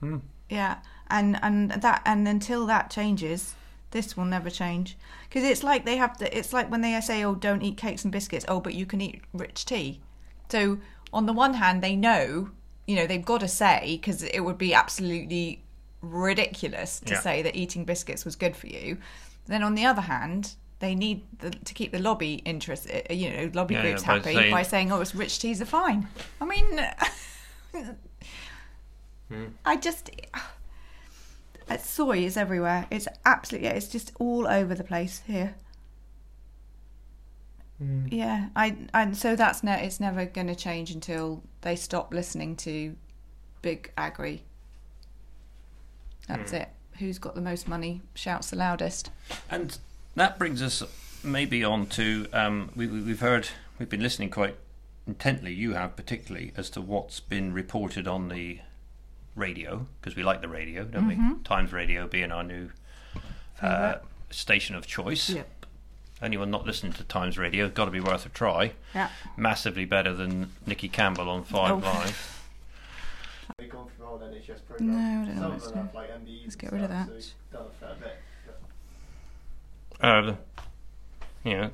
Hmm. 0.00 0.18
Yeah, 0.48 0.76
and 1.10 1.38
and 1.42 1.70
that 1.72 2.02
and 2.04 2.28
until 2.28 2.66
that 2.66 2.90
changes, 2.90 3.54
this 3.90 4.16
will 4.16 4.26
never 4.26 4.50
change 4.50 4.96
because 5.28 5.42
it's 5.42 5.64
like 5.64 5.84
they 5.84 5.96
have 5.96 6.16
the. 6.18 6.36
It's 6.36 6.52
like 6.52 6.70
when 6.70 6.82
they 6.82 7.00
say, 7.00 7.24
"Oh, 7.24 7.34
don't 7.34 7.62
eat 7.62 7.76
cakes 7.76 8.04
and 8.04 8.12
biscuits." 8.12 8.44
Oh, 8.46 8.60
but 8.60 8.74
you 8.74 8.86
can 8.86 9.00
eat 9.00 9.22
rich 9.32 9.64
tea. 9.64 10.00
So 10.48 10.78
on 11.12 11.26
the 11.26 11.32
one 11.32 11.54
hand, 11.54 11.82
they 11.82 11.96
know, 11.96 12.50
you 12.86 12.94
know, 12.94 13.06
they've 13.06 13.24
got 13.24 13.40
to 13.40 13.48
say 13.48 13.98
because 14.00 14.22
it 14.22 14.40
would 14.40 14.58
be 14.58 14.74
absolutely 14.74 15.63
ridiculous 16.04 17.00
to 17.00 17.14
Yeah. 17.14 17.20
say 17.20 17.42
that 17.42 17.56
eating 17.56 17.84
biscuits 17.84 18.24
was 18.24 18.36
good 18.36 18.54
for 18.56 18.66
you. 18.68 18.98
Then 19.46 19.62
on 19.62 19.74
the 19.74 19.84
other 19.86 20.02
hand. 20.02 20.54
They 20.80 20.94
need 20.96 21.22
the, 21.38 21.50
to 21.50 21.72
keep 21.72 21.92
the 21.92 21.98
lobby 22.00 22.34
interest, 22.44 22.90
uh, 22.90 23.10
you 23.14 23.30
know, 23.30 23.50
lobby 23.54 23.74
Yeah, 23.74 23.82
groups 23.82 24.02
yeah, 24.02 24.12
happy 24.14 24.34
saying- 24.34 24.50
by 24.50 24.62
saying, 24.64 24.92
"Oh, 24.92 25.00
it's 25.00 25.14
rich 25.14 25.38
teas 25.38 25.62
are 25.62 25.64
fine." 25.66 26.08
I 26.40 26.44
mean, 26.44 26.80
Hmm. 29.28 29.44
I 29.64 29.76
just 29.76 30.10
uh, 31.70 31.78
soy 31.78 32.18
is 32.24 32.36
everywhere. 32.36 32.86
It's 32.90 33.08
absolutely 33.24 33.68
it's 33.70 33.88
just 33.88 34.12
all 34.18 34.46
over 34.46 34.74
the 34.74 34.84
place 34.84 35.22
here. 35.26 35.54
Hmm. 37.78 38.06
Yeah, 38.10 38.48
I 38.54 38.76
and 38.92 39.16
so 39.16 39.34
that's 39.36 39.62
ne- 39.62 39.86
it's 39.86 40.00
never 40.00 40.26
going 40.26 40.48
to 40.48 40.54
change 40.54 40.90
until 40.90 41.42
they 41.62 41.76
stop 41.76 42.12
listening 42.12 42.56
to 42.56 42.96
big 43.62 43.90
agri. 43.96 44.44
That's 46.28 46.50
Hmm. 46.50 46.56
it. 46.58 46.68
Who's 46.98 47.18
got 47.18 47.34
the 47.34 47.40
most 47.40 47.66
money 47.68 48.02
shouts 48.14 48.50
the 48.50 48.56
loudest. 48.56 49.10
And 49.50 49.76
that 50.14 50.38
brings 50.38 50.62
us 50.62 50.82
maybe 51.24 51.64
on 51.64 51.86
to 51.86 52.26
um, 52.32 52.70
we, 52.76 52.86
we, 52.86 53.00
we've 53.00 53.20
heard 53.20 53.48
we've 53.78 53.88
been 53.88 54.02
listening 54.02 54.30
quite 54.30 54.56
intently. 55.06 55.52
You 55.52 55.72
have 55.74 55.96
particularly 55.96 56.52
as 56.56 56.70
to 56.70 56.80
what's 56.80 57.18
been 57.20 57.52
reported 57.52 58.06
on 58.06 58.28
the 58.28 58.60
radio 59.34 59.86
because 60.00 60.14
we 60.16 60.22
like 60.22 60.40
the 60.40 60.48
radio, 60.48 60.84
don't 60.84 61.08
we? 61.08 61.18
Times 61.42 61.72
Radio 61.72 62.06
being 62.06 62.30
our 62.30 62.44
new 62.44 62.70
uh, 63.60 63.96
station 64.30 64.76
of 64.76 64.86
choice. 64.86 65.30
Yep. 65.30 65.48
Anyone 66.22 66.50
not 66.50 66.64
listening 66.64 66.92
to 66.94 67.04
Times 67.04 67.36
Radio, 67.36 67.68
got 67.68 67.86
to 67.86 67.90
be 67.90 68.00
worth 68.00 68.24
a 68.24 68.28
try. 68.28 68.72
Yeah. 68.94 69.08
Massively 69.36 69.84
better 69.84 70.14
than 70.14 70.52
Nicky 70.64 70.88
Campbell 70.88 71.28
on 71.28 71.42
Five 71.44 71.72
Oh. 71.72 71.76
Live. 71.78 72.30
We've 73.84 73.98
gone 73.98 74.18
through 74.18 74.26
our 74.26 74.32
NHS 74.32 74.80
No. 74.80 74.96
I 74.96 75.24
don't 75.24 75.34
know 75.36 75.40
Some 75.42 75.52
what's 75.52 75.66
of 75.66 75.72
them 75.72 75.82
new. 75.82 75.86
have 75.86 75.94
like 75.94 76.10
MBEs 76.10 76.42
Let's 76.44 76.56
get 76.56 76.72
rid 76.72 76.82
of 76.82 76.88
that. 76.90 77.06
So 77.08 77.14
done 77.52 77.66
a 77.66 77.70
fair 77.86 77.94
bit. 78.00 78.16
Uh, 80.00 80.34
you 81.44 81.56
know, 81.56 81.70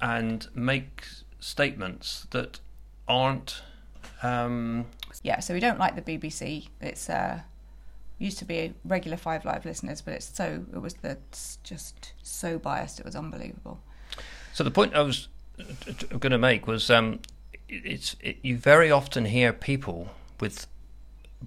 and 0.00 0.46
make 0.54 1.04
statements 1.40 2.26
that 2.30 2.60
aren't. 3.08 3.62
Um, 4.22 4.86
Yeah, 5.22 5.40
so 5.40 5.54
we 5.54 5.60
don't 5.60 5.78
like 5.78 5.96
the 5.96 6.02
BBC. 6.02 6.68
It's 6.80 7.08
uh, 7.08 7.40
used 8.18 8.38
to 8.38 8.44
be 8.44 8.58
a 8.58 8.74
regular 8.84 9.16
Five 9.16 9.44
Live 9.44 9.64
listeners, 9.64 10.00
but 10.02 10.14
it's 10.14 10.34
so 10.36 10.64
it 10.72 10.78
was 10.78 10.94
the 10.94 11.10
it's 11.12 11.58
just 11.64 12.12
so 12.22 12.58
biased. 12.58 12.98
It 13.00 13.06
was 13.06 13.16
unbelievable. 13.16 13.80
So 14.52 14.62
the 14.64 14.70
point 14.70 14.94
I 14.94 15.00
was 15.02 15.28
going 16.10 16.32
to 16.32 16.38
make 16.38 16.66
was, 16.66 16.90
um, 16.90 17.20
it's 17.68 18.16
it, 18.20 18.38
you 18.42 18.56
very 18.58 18.90
often 18.90 19.24
hear 19.24 19.52
people 19.52 20.10
with 20.40 20.66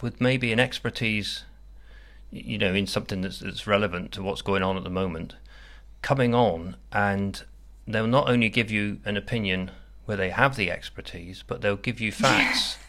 with 0.01 0.19
maybe 0.19 0.51
an 0.51 0.59
expertise, 0.59 1.43
you 2.31 2.57
know, 2.57 2.73
in 2.73 2.87
something 2.87 3.21
that's, 3.21 3.39
that's 3.39 3.67
relevant 3.67 4.11
to 4.11 4.23
what's 4.23 4.41
going 4.41 4.63
on 4.63 4.75
at 4.75 4.83
the 4.83 4.89
moment, 4.89 5.35
coming 6.01 6.33
on, 6.33 6.75
and 6.91 7.43
they'll 7.87 8.07
not 8.07 8.27
only 8.27 8.49
give 8.49 8.71
you 8.71 8.99
an 9.05 9.15
opinion 9.17 9.69
where 10.05 10.17
they 10.17 10.31
have 10.31 10.55
the 10.55 10.71
expertise, 10.71 11.43
but 11.45 11.61
they'll 11.61 11.75
give 11.75 11.99
you 12.01 12.11
facts. 12.11 12.77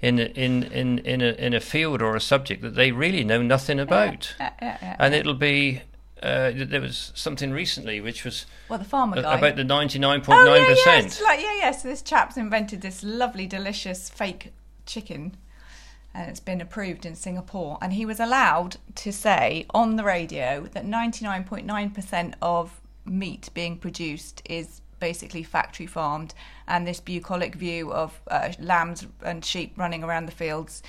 In 0.00 0.20
a, 0.20 0.26
in 0.26 0.62
in 0.62 0.98
in 1.00 1.20
a 1.20 1.32
in 1.32 1.54
a 1.54 1.58
field 1.58 2.00
or 2.02 2.14
a 2.14 2.20
subject 2.20 2.62
that 2.62 2.76
they 2.76 2.92
really 2.92 3.24
know 3.24 3.42
nothing 3.42 3.80
about, 3.80 4.32
Yeah, 4.38 4.52
yeah, 4.62 4.78
yeah. 4.80 4.96
and 5.00 5.12
it'll 5.12 5.34
be 5.34 5.82
uh, 6.22 6.52
there 6.54 6.80
was 6.80 7.10
something 7.16 7.50
recently 7.50 8.00
which 8.00 8.24
was 8.24 8.46
well, 8.68 8.78
the 8.78 8.84
farmer 8.84 9.20
guy. 9.20 9.36
about 9.36 9.56
the 9.56 9.64
ninety 9.64 9.98
nine 9.98 10.20
oh 10.20 10.24
point 10.24 10.44
nine 10.44 10.62
yeah, 10.62 10.68
yeah, 10.68 11.00
percent. 11.00 11.20
yeah, 11.20 11.56
yeah. 11.58 11.70
So 11.72 11.88
this 11.88 12.00
chap's 12.02 12.36
invented 12.36 12.80
this 12.80 13.02
lovely, 13.02 13.48
delicious 13.48 14.08
fake 14.08 14.52
chicken, 14.88 15.36
and 16.12 16.28
it's 16.28 16.40
been 16.40 16.60
approved 16.60 17.06
in 17.06 17.14
Singapore. 17.14 17.78
And 17.80 17.92
he 17.92 18.04
was 18.04 18.18
allowed 18.18 18.78
to 18.96 19.12
say 19.12 19.66
on 19.70 19.94
the 19.94 20.02
radio 20.02 20.68
that 20.72 20.84
ninety 20.84 21.24
nine 21.24 21.44
point 21.44 21.66
nine 21.66 21.90
percent 21.90 22.34
of 22.42 22.80
meat 23.04 23.50
being 23.54 23.76
produced 23.76 24.42
is 24.44 24.80
basically 24.98 25.44
factory 25.44 25.86
farmed, 25.86 26.34
and 26.66 26.84
this 26.84 27.00
bucolic 27.00 27.54
view 27.54 27.92
of 27.92 28.20
uh, 28.28 28.52
lambs 28.58 29.06
and 29.22 29.44
sheep 29.44 29.72
running 29.76 30.02
around 30.02 30.26
the 30.26 30.32
fields. 30.32 30.82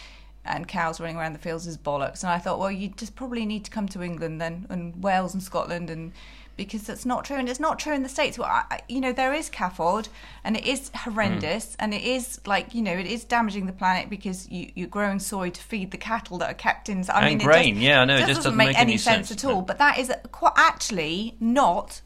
And 0.46 0.68
cows 0.68 1.00
running 1.00 1.18
around 1.18 1.34
the 1.34 1.40
fields 1.40 1.68
is 1.68 1.78
bollocks. 1.78 2.24
And 2.24 2.32
I 2.32 2.40
thought, 2.40 2.60
well, 2.60 2.72
you 2.72 2.88
just 2.88 3.16
probably 3.16 3.46
need 3.46 3.66
to 3.66 3.72
come 3.72 3.88
to 3.90 4.02
England 4.02 4.42
then, 4.42 4.66
and 4.70 5.04
Wales 5.04 5.34
and 5.36 5.44
Scotland, 5.44 5.90
and 5.92 6.12
because 6.60 6.84
that's 6.84 7.06
not 7.06 7.24
true, 7.26 7.38
and 7.38 7.48
it's 7.50 7.60
not 7.60 7.80
true 7.80 7.94
in 7.94 8.04
the 8.04 8.10
states. 8.10 8.38
Well, 8.38 8.48
I, 8.50 8.82
you 8.90 9.00
know, 9.00 9.14
there 9.14 9.34
is 9.34 9.50
CAFOs, 9.50 10.10
and 10.44 10.58
it 10.58 10.66
is 10.66 10.92
horrendous, 10.94 11.76
and 11.80 11.94
it 11.94 12.04
is 12.04 12.40
like 12.46 12.76
you 12.76 12.82
know, 12.82 12.92
it 12.92 13.08
is 13.08 13.24
damaging 13.24 13.66
the 13.66 13.74
planet 13.74 14.10
because 14.10 14.48
you, 14.50 14.72
you're 14.76 14.88
growing 14.88 15.20
soy 15.20 15.50
to 15.50 15.62
feed 15.62 15.92
the 15.92 15.98
cattle 15.98 16.38
that 16.40 16.52
are 16.52 16.54
kept 16.54 16.90
in. 16.90 17.04
I 17.10 17.22
And 17.22 17.38
mean, 17.40 17.48
grain, 17.48 17.70
it 17.70 17.72
just, 17.76 17.82
yeah, 17.84 18.02
I 18.02 18.06
know, 18.06 18.16
it 18.16 18.18
just 18.18 18.28
doesn't 18.28 18.44
doesn't 18.44 18.58
make, 18.58 18.68
make 18.68 18.80
any 18.80 18.98
sense, 18.98 19.30
sense, 19.30 19.44
at 19.44 19.50
all. 19.50 19.62
no. 19.62 19.62
But 19.62 19.78
that 19.80 19.98
is 19.98 20.12
quite 20.32 20.54
actually 20.58 21.36
not 21.40 22.02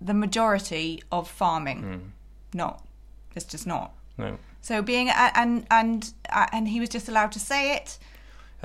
the 0.00 0.14
majority 0.14 1.02
of 1.12 1.30
farming. 1.30 1.82
Hmm. 1.82 2.58
Not, 2.58 2.84
it's 3.34 3.44
just 3.46 3.66
not. 3.66 3.92
No. 4.18 4.38
So 4.60 4.82
being 4.82 5.08
and 5.10 5.66
and 5.70 6.12
and 6.52 6.68
he 6.68 6.80
was 6.80 6.88
just 6.88 7.08
allowed 7.08 7.32
to 7.32 7.40
say 7.40 7.76
it. 7.76 7.98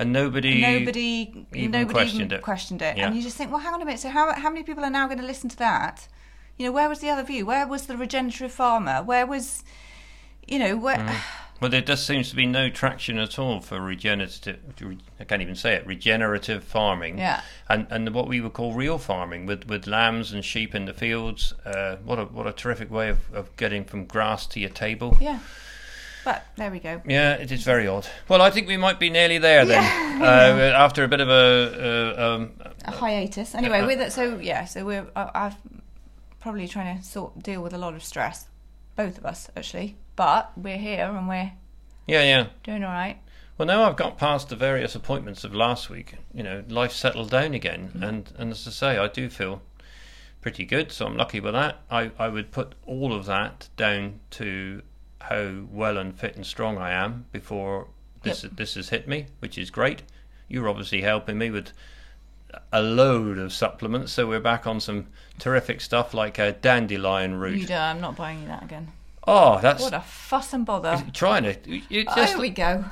And 0.00 0.12
nobody, 0.12 0.60
Nobody, 0.60 1.46
even 1.54 1.70
nobody 1.70 1.92
questioned 1.92 2.22
even 2.22 2.38
it. 2.38 2.42
questioned 2.42 2.82
it. 2.82 2.96
Yeah. 2.96 3.06
And 3.06 3.16
you 3.16 3.22
just 3.22 3.36
think, 3.36 3.50
well, 3.50 3.60
hang 3.60 3.74
on 3.74 3.82
a 3.82 3.84
minute. 3.84 4.00
So 4.00 4.08
how 4.08 4.32
how 4.34 4.48
many 4.48 4.62
people 4.62 4.84
are 4.84 4.90
now 4.90 5.06
going 5.06 5.20
to 5.20 5.26
listen 5.26 5.48
to 5.50 5.56
that? 5.58 6.08
You 6.56 6.66
know, 6.66 6.72
where 6.72 6.88
was 6.88 7.00
the 7.00 7.10
other 7.10 7.22
view? 7.22 7.46
Where 7.46 7.66
was 7.66 7.86
the 7.86 7.96
regenerative 7.96 8.52
farmer? 8.52 9.02
Where 9.02 9.26
was, 9.26 9.64
you 10.46 10.58
know, 10.58 10.76
where? 10.76 10.96
Mm. 10.96 11.16
Well, 11.60 11.70
there 11.70 11.82
just 11.82 12.06
seems 12.06 12.30
to 12.30 12.36
be 12.36 12.46
no 12.46 12.70
traction 12.70 13.18
at 13.18 13.38
all 13.38 13.60
for 13.60 13.78
regenerative. 13.80 14.58
I 15.20 15.24
can't 15.24 15.42
even 15.42 15.54
say 15.54 15.74
it. 15.74 15.86
Regenerative 15.86 16.64
farming. 16.64 17.18
Yeah. 17.18 17.42
And 17.68 17.86
and 17.90 18.14
what 18.14 18.28
we 18.28 18.40
would 18.40 18.54
call 18.54 18.72
real 18.72 18.96
farming 18.96 19.44
with, 19.44 19.66
with 19.68 19.86
lambs 19.86 20.32
and 20.32 20.42
sheep 20.42 20.74
in 20.74 20.86
the 20.86 20.94
fields. 20.94 21.52
Uh, 21.66 21.96
what 21.96 22.18
a 22.18 22.24
what 22.24 22.46
a 22.46 22.52
terrific 22.52 22.90
way 22.90 23.10
of, 23.10 23.18
of 23.34 23.54
getting 23.56 23.84
from 23.84 24.06
grass 24.06 24.46
to 24.46 24.60
your 24.60 24.70
table. 24.70 25.18
Yeah. 25.20 25.40
But 26.24 26.44
there 26.56 26.70
we 26.70 26.80
go. 26.80 27.00
Yeah, 27.06 27.34
it 27.34 27.50
is 27.50 27.62
very 27.62 27.86
odd. 27.86 28.06
Well, 28.28 28.42
I 28.42 28.50
think 28.50 28.68
we 28.68 28.76
might 28.76 28.98
be 28.98 29.10
nearly 29.10 29.38
there 29.38 29.64
then. 29.64 29.82
Uh, 30.20 30.74
after 30.76 31.02
a 31.02 31.08
bit 31.08 31.20
of 31.20 31.28
a, 31.28 32.14
uh, 32.18 32.34
um, 32.34 32.52
A 32.84 32.90
hiatus. 32.90 33.54
Anyway, 33.54 33.80
Uh, 33.80 33.86
with 33.86 34.00
it, 34.00 34.12
so 34.12 34.38
yeah, 34.38 34.66
so 34.66 34.84
we're 34.84 35.06
I've 35.16 35.56
probably 36.40 36.68
trying 36.68 36.98
to 36.98 37.04
sort 37.04 37.42
deal 37.42 37.62
with 37.62 37.72
a 37.72 37.78
lot 37.78 37.94
of 37.94 38.04
stress, 38.04 38.46
both 38.96 39.16
of 39.16 39.24
us 39.24 39.48
actually. 39.56 39.96
But 40.16 40.52
we're 40.56 40.76
here 40.76 41.06
and 41.06 41.26
we're 41.26 41.52
yeah, 42.06 42.22
yeah. 42.22 42.46
doing 42.64 42.84
all 42.84 42.92
right. 42.92 43.18
Well, 43.56 43.66
now 43.66 43.84
I've 43.84 43.96
got 43.96 44.18
past 44.18 44.48
the 44.48 44.56
various 44.56 44.94
appointments 44.94 45.44
of 45.44 45.54
last 45.54 45.88
week. 45.90 46.14
You 46.34 46.42
know, 46.42 46.64
life 46.68 46.92
settled 46.92 47.30
down 47.30 47.54
again, 47.54 47.92
and 48.02 48.30
and 48.36 48.50
as 48.50 48.66
I 48.66 48.70
say, 48.70 48.98
I 48.98 49.08
do 49.08 49.30
feel 49.30 49.62
pretty 50.42 50.64
good. 50.64 50.92
So 50.92 51.06
I'm 51.06 51.16
lucky 51.16 51.40
with 51.40 51.54
that. 51.54 51.78
I 51.90 52.10
I 52.18 52.28
would 52.28 52.50
put 52.52 52.74
all 52.86 53.14
of 53.14 53.26
that 53.26 53.68
down 53.76 54.20
to 54.32 54.82
how 55.20 55.64
well 55.70 55.96
and 55.98 56.14
fit 56.18 56.36
and 56.36 56.44
strong 56.46 56.78
I 56.78 56.90
am 56.92 57.26
before 57.32 57.88
this 58.22 58.42
this 58.42 58.74
has 58.74 58.88
hit 58.90 59.06
me, 59.08 59.26
which 59.40 59.56
is 59.58 59.70
great. 59.70 60.02
You're 60.48 60.68
obviously 60.68 61.02
helping 61.02 61.38
me 61.38 61.50
with 61.50 61.72
a 62.72 62.82
load 62.82 63.38
of 63.38 63.52
supplements, 63.52 64.12
so 64.12 64.26
we're 64.26 64.40
back 64.40 64.66
on 64.66 64.80
some 64.80 65.06
terrific 65.38 65.80
stuff 65.80 66.12
like 66.12 66.38
a 66.38 66.52
dandelion 66.52 67.32
You 67.32 67.38
root. 67.38 67.66
do. 67.68 67.74
I'm 67.74 68.00
not 68.00 68.16
buying 68.16 68.40
you 68.42 68.48
that 68.48 68.64
again. 68.64 68.88
Oh, 69.26 69.60
that's 69.60 69.82
What 69.82 69.94
a 69.94 70.00
fuss 70.00 70.52
and 70.52 70.66
bother. 70.66 71.00
trying 71.12 71.44
to. 71.44 71.50
It 71.50 72.06
Oh, 72.08 72.14
just 72.16 72.32
here 72.32 72.40
we 72.40 72.50
go. 72.50 72.84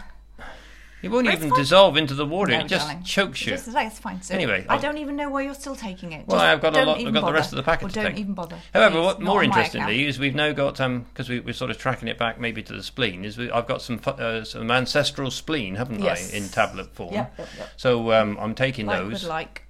It 1.03 1.09
won't 1.09 1.27
even 1.29 1.51
fine. 1.51 1.59
dissolve 1.59 1.97
into 1.97 2.15
the 2.15 2.27
water. 2.27 2.53
No, 2.53 2.61
it 2.61 2.67
just 2.67 2.87
darling. 2.87 3.03
chokes 3.05 3.47
you. 3.47 3.53
Just 3.53 3.69
like 3.69 3.87
it's 3.87 3.99
fine. 3.99 4.21
So 4.23 4.35
Anyway, 4.35 4.67
I 4.69 4.75
I'll- 4.75 4.81
don't 4.81 4.99
even 4.99 5.15
know 5.17 5.29
why 5.31 5.43
you're 5.43 5.55
still 5.55 5.77
taking 5.77 6.13
it. 6.13 6.27
Well, 6.27 6.41
I've 6.41 6.61
got 6.61 6.77
a 6.77 6.85
lot- 6.85 6.99
I've 6.99 7.13
got 7.13 7.25
the 7.27 7.33
rest 7.33 7.53
of 7.53 7.57
the 7.57 7.63
packet 7.63 7.89
to 7.91 7.95
don't 7.95 8.05
take. 8.13 8.19
even 8.19 8.35
bother. 8.35 8.59
However, 8.75 9.01
what 9.01 9.21
more 9.21 9.43
interestingly 9.45 10.07
is 10.07 10.19
we've 10.19 10.35
now 10.35 10.53
got 10.53 10.77
because 10.77 11.29
we, 11.29 11.41
we're 11.41 11.53
sort 11.53 11.71
of 11.71 11.79
tracking 11.79 12.09
it 12.09 12.19
back 12.19 12.41
maybe 12.41 12.63
to 12.63 12.73
the 12.73 12.83
spleen. 12.83 13.25
Is 13.25 13.39
we, 13.39 13.51
I've 13.51 13.67
got 13.69 13.83
some 13.83 14.01
uh, 14.07 14.43
some 14.45 14.71
ancestral 14.71 15.31
spleen, 15.31 15.77
haven't 15.77 16.01
Yes. 16.01 16.33
I, 16.33 16.37
in 16.37 16.49
tablet 16.49 16.93
form? 16.95 17.15
Yep, 17.15 17.39
yep. 17.39 17.71
So 17.77 18.13
um, 18.13 18.37
I'm 18.41 18.55
taking 18.55 18.87
Like 18.87 18.99
those. 19.01 19.25
like. 19.25 19.63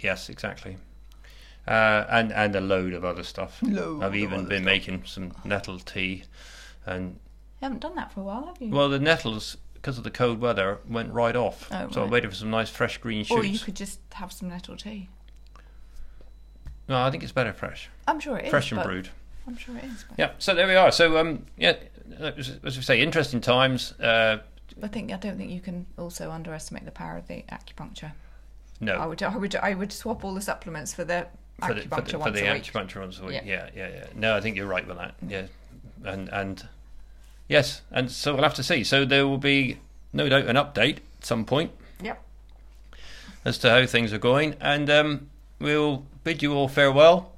Yes, 0.00 0.28
exactly. 0.28 0.76
Uh, 1.66 2.04
and 2.10 2.32
and 2.32 2.54
a 2.56 2.60
load 2.60 2.92
of 2.92 3.04
other 3.04 3.22
stuff. 3.22 3.58
Load 3.62 4.02
I've 4.02 4.16
even 4.16 4.46
been 4.46 4.64
making 4.64 5.04
some 5.06 5.32
nettle 5.44 5.78
tea, 5.78 6.24
and 6.84 7.12
You 7.60 7.66
haven't 7.66 7.80
done 7.80 7.94
that 7.94 8.12
for 8.12 8.20
a 8.20 8.24
while, 8.24 8.46
have 8.46 8.56
you? 8.60 8.70
well, 8.70 8.88
the 8.88 8.98
nettles 8.98 9.56
because 9.82 9.98
of 9.98 10.04
the 10.04 10.10
cold 10.10 10.40
weather 10.40 10.78
went 10.88 11.12
right 11.12 11.34
off. 11.34 11.68
Oh, 11.72 11.88
so 11.90 12.00
I'm 12.00 12.04
right. 12.04 12.12
waiting 12.12 12.30
for 12.30 12.36
some 12.36 12.50
nice 12.50 12.70
fresh 12.70 12.98
green 12.98 13.24
shoots. 13.24 13.40
or 13.40 13.44
you 13.44 13.58
could 13.58 13.74
just 13.74 13.98
have 14.12 14.32
some 14.32 14.48
nettle 14.48 14.76
tea. 14.76 15.08
No, 16.88 17.02
I 17.02 17.10
think 17.10 17.22
it's 17.22 17.32
better 17.32 17.52
fresh, 17.52 17.90
I'm 18.06 18.20
sure 18.20 18.38
it 18.38 18.44
is. 18.44 18.50
fresh 18.50 18.70
and 18.70 18.82
brewed. 18.82 19.08
I'm 19.46 19.56
sure 19.56 19.76
it 19.76 19.84
is. 19.84 20.04
But 20.08 20.18
Yeah. 20.18 20.30
So 20.38 20.54
there 20.54 20.68
we 20.68 20.76
are. 20.76 20.92
So 20.92 21.18
um, 21.18 21.46
yeah, 21.56 21.76
as, 22.20 22.60
we 22.62 22.82
say, 22.82 23.00
interesting 23.00 23.40
times. 23.40 23.92
Uh, 24.00 24.38
I 24.80 24.88
think 24.88 25.12
I 25.12 25.16
don't 25.16 25.36
think 25.36 25.50
you 25.50 25.60
can 25.60 25.86
also 25.98 26.30
underestimate 26.30 26.84
the 26.84 26.92
power 26.92 27.16
of 27.16 27.26
the 27.26 27.44
acupuncture. 27.50 28.12
no. 28.80 28.94
I 28.94 29.06
would 29.06 29.22
I 29.22 29.36
would 29.36 29.56
I 29.56 29.74
would 29.74 29.92
swap 29.92 30.24
all 30.24 30.34
the 30.34 30.40
supplements 30.40 30.94
for 30.94 31.04
the 31.04 31.26
for 31.60 31.74
the, 31.74 31.82
acupuncture 31.82 31.90
for 31.90 32.00
the, 32.02 32.24
for 32.24 32.30
the 32.30 32.50
a 32.50 32.54
week. 32.54 32.62
acupuncture 32.62 33.00
once 33.00 33.18
a 33.18 33.24
week. 33.24 33.42
Yeah. 33.44 33.44
Yeah. 33.44 33.70
yeah, 33.74 33.88
yeah, 33.88 34.06
No, 34.14 34.36
I 34.36 34.40
think 34.40 34.56
you're 34.56 34.66
right 34.66 34.86
with 34.86 34.98
that. 34.98 35.14
Yeah, 35.26 35.46
and 36.04 36.28
and 36.28 36.68
yes, 37.52 37.82
and 37.90 38.10
so 38.10 38.34
we'll 38.34 38.42
have 38.42 38.54
to 38.54 38.62
see. 38.62 38.82
So 38.84 39.04
there 39.04 39.26
will 39.28 39.38
be 39.38 39.78
no 40.12 40.28
doubt 40.28 40.46
an 40.46 40.56
update 40.56 40.96
at 41.18 41.24
some 41.24 41.44
point 41.44 41.70
Yep. 42.02 42.20
as 43.44 43.58
to 43.58 43.70
how 43.70 43.86
things 43.86 44.12
are 44.12 44.18
going, 44.18 44.54
and 44.60 44.88
um, 44.90 45.30
we'll 45.58 46.04
bid 46.24 46.42
you 46.42 46.54
all 46.54 46.68
farewell. 46.68 47.32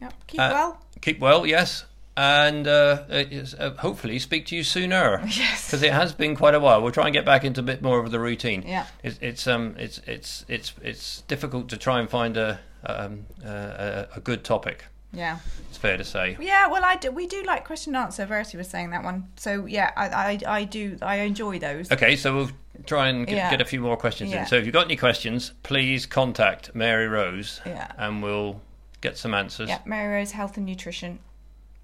Yep. 0.00 0.14
Keep 0.26 0.40
Uh, 0.40 0.50
well. 0.52 0.82
Keep 1.00 1.20
well, 1.20 1.46
yes, 1.46 1.84
and 2.16 2.66
uh, 2.66 3.04
uh, 3.10 3.24
uh, 3.58 3.70
hopefully 3.76 4.18
speak 4.18 4.46
to 4.46 4.56
you 4.56 4.64
sooner. 4.64 5.22
Yes. 5.28 5.66
Because 5.66 5.82
it 5.82 5.92
has 5.92 6.12
been 6.12 6.34
quite 6.36 6.54
a 6.54 6.60
while. 6.60 6.82
We'll 6.82 6.92
try 6.92 7.04
and 7.06 7.12
get 7.12 7.24
back 7.24 7.44
into 7.44 7.60
a 7.60 7.64
bit 7.64 7.82
more 7.82 7.98
of 8.04 8.10
the 8.10 8.18
routine. 8.18 8.64
Yeah. 8.66 8.86
It's, 9.04 9.18
it's 9.20 9.46
um 9.46 9.74
it's 9.78 10.00
it's 10.06 10.44
it's 10.48 10.72
it's 10.82 11.22
difficult 11.28 11.68
to 11.70 11.76
try 11.76 12.00
and 12.00 12.08
find 12.10 12.36
a 12.36 12.58
um 12.84 13.26
a, 13.44 14.06
a 14.16 14.20
good 14.20 14.42
topic. 14.44 14.86
Yeah. 15.12 15.38
It's 15.68 15.78
fair 15.78 15.96
to 15.96 16.04
say. 16.04 16.36
Yeah, 16.38 16.68
well, 16.68 16.84
I 16.84 16.96
do, 16.96 17.10
we 17.10 17.26
do 17.26 17.42
like 17.44 17.64
question 17.64 17.94
and 17.94 18.04
answer. 18.04 18.26
Verity 18.26 18.56
was 18.58 18.68
saying 18.68 18.90
that 18.90 19.02
one, 19.04 19.28
so 19.36 19.66
yeah, 19.66 19.90
I, 19.96 20.08
I, 20.08 20.40
I 20.60 20.64
do, 20.64 20.98
I 21.00 21.16
enjoy 21.20 21.58
those. 21.58 21.90
Okay, 21.90 22.14
so 22.16 22.34
we'll 22.36 22.50
try 22.86 23.08
and 23.08 23.26
get, 23.26 23.36
Yeah. 23.36 23.50
get 23.50 23.60
a 23.60 23.64
few 23.64 23.80
more 23.80 23.96
questions 23.96 24.30
Yeah. 24.30 24.42
in. 24.42 24.46
So 24.46 24.56
if 24.56 24.64
you've 24.66 24.72
got 24.74 24.84
any 24.84 24.96
questions, 24.96 25.52
please 25.62 26.04
contact 26.06 26.74
Mary 26.74 27.08
Rose, 27.08 27.60
Yeah. 27.64 27.90
and 27.96 28.22
we'll 28.22 28.60
get 29.00 29.16
some 29.16 29.32
answers. 29.34 29.68
Yeah, 29.68 29.80
Mary 29.86 30.14
Rose 30.16 30.32
Health 30.32 30.56
and 30.58 30.66
Nutrition 30.66 31.20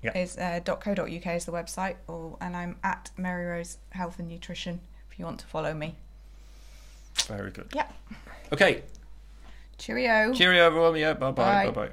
Yeah. 0.03 0.17
is 0.19 0.37
uh, 0.37 0.61
.co.uk 0.65 1.27
is 1.27 1.45
the 1.47 1.53
website, 1.53 1.97
or 2.07 2.37
and 2.43 2.55
I'm 2.55 2.77
at 2.85 3.11
Mary 3.17 3.47
Rose 3.47 3.79
Health 3.91 4.19
and 4.19 4.29
Nutrition 4.29 4.81
if 5.11 5.19
you 5.19 5.25
want 5.25 5.41
to 5.41 5.47
follow 5.47 5.73
me. 5.73 5.95
Very 7.27 7.51
good. 7.53 7.69
Yeah. 7.75 7.87
Okay. 8.53 8.83
Cheerio. 9.79 10.33
Cheerio, 10.35 10.67
everyone. 10.67 10.97
Yeah, 10.97 11.15
bye 11.15 11.31
bye. 11.31 11.67
Bye. 11.67 11.71
Bye 11.71 11.87
bye. 11.87 11.93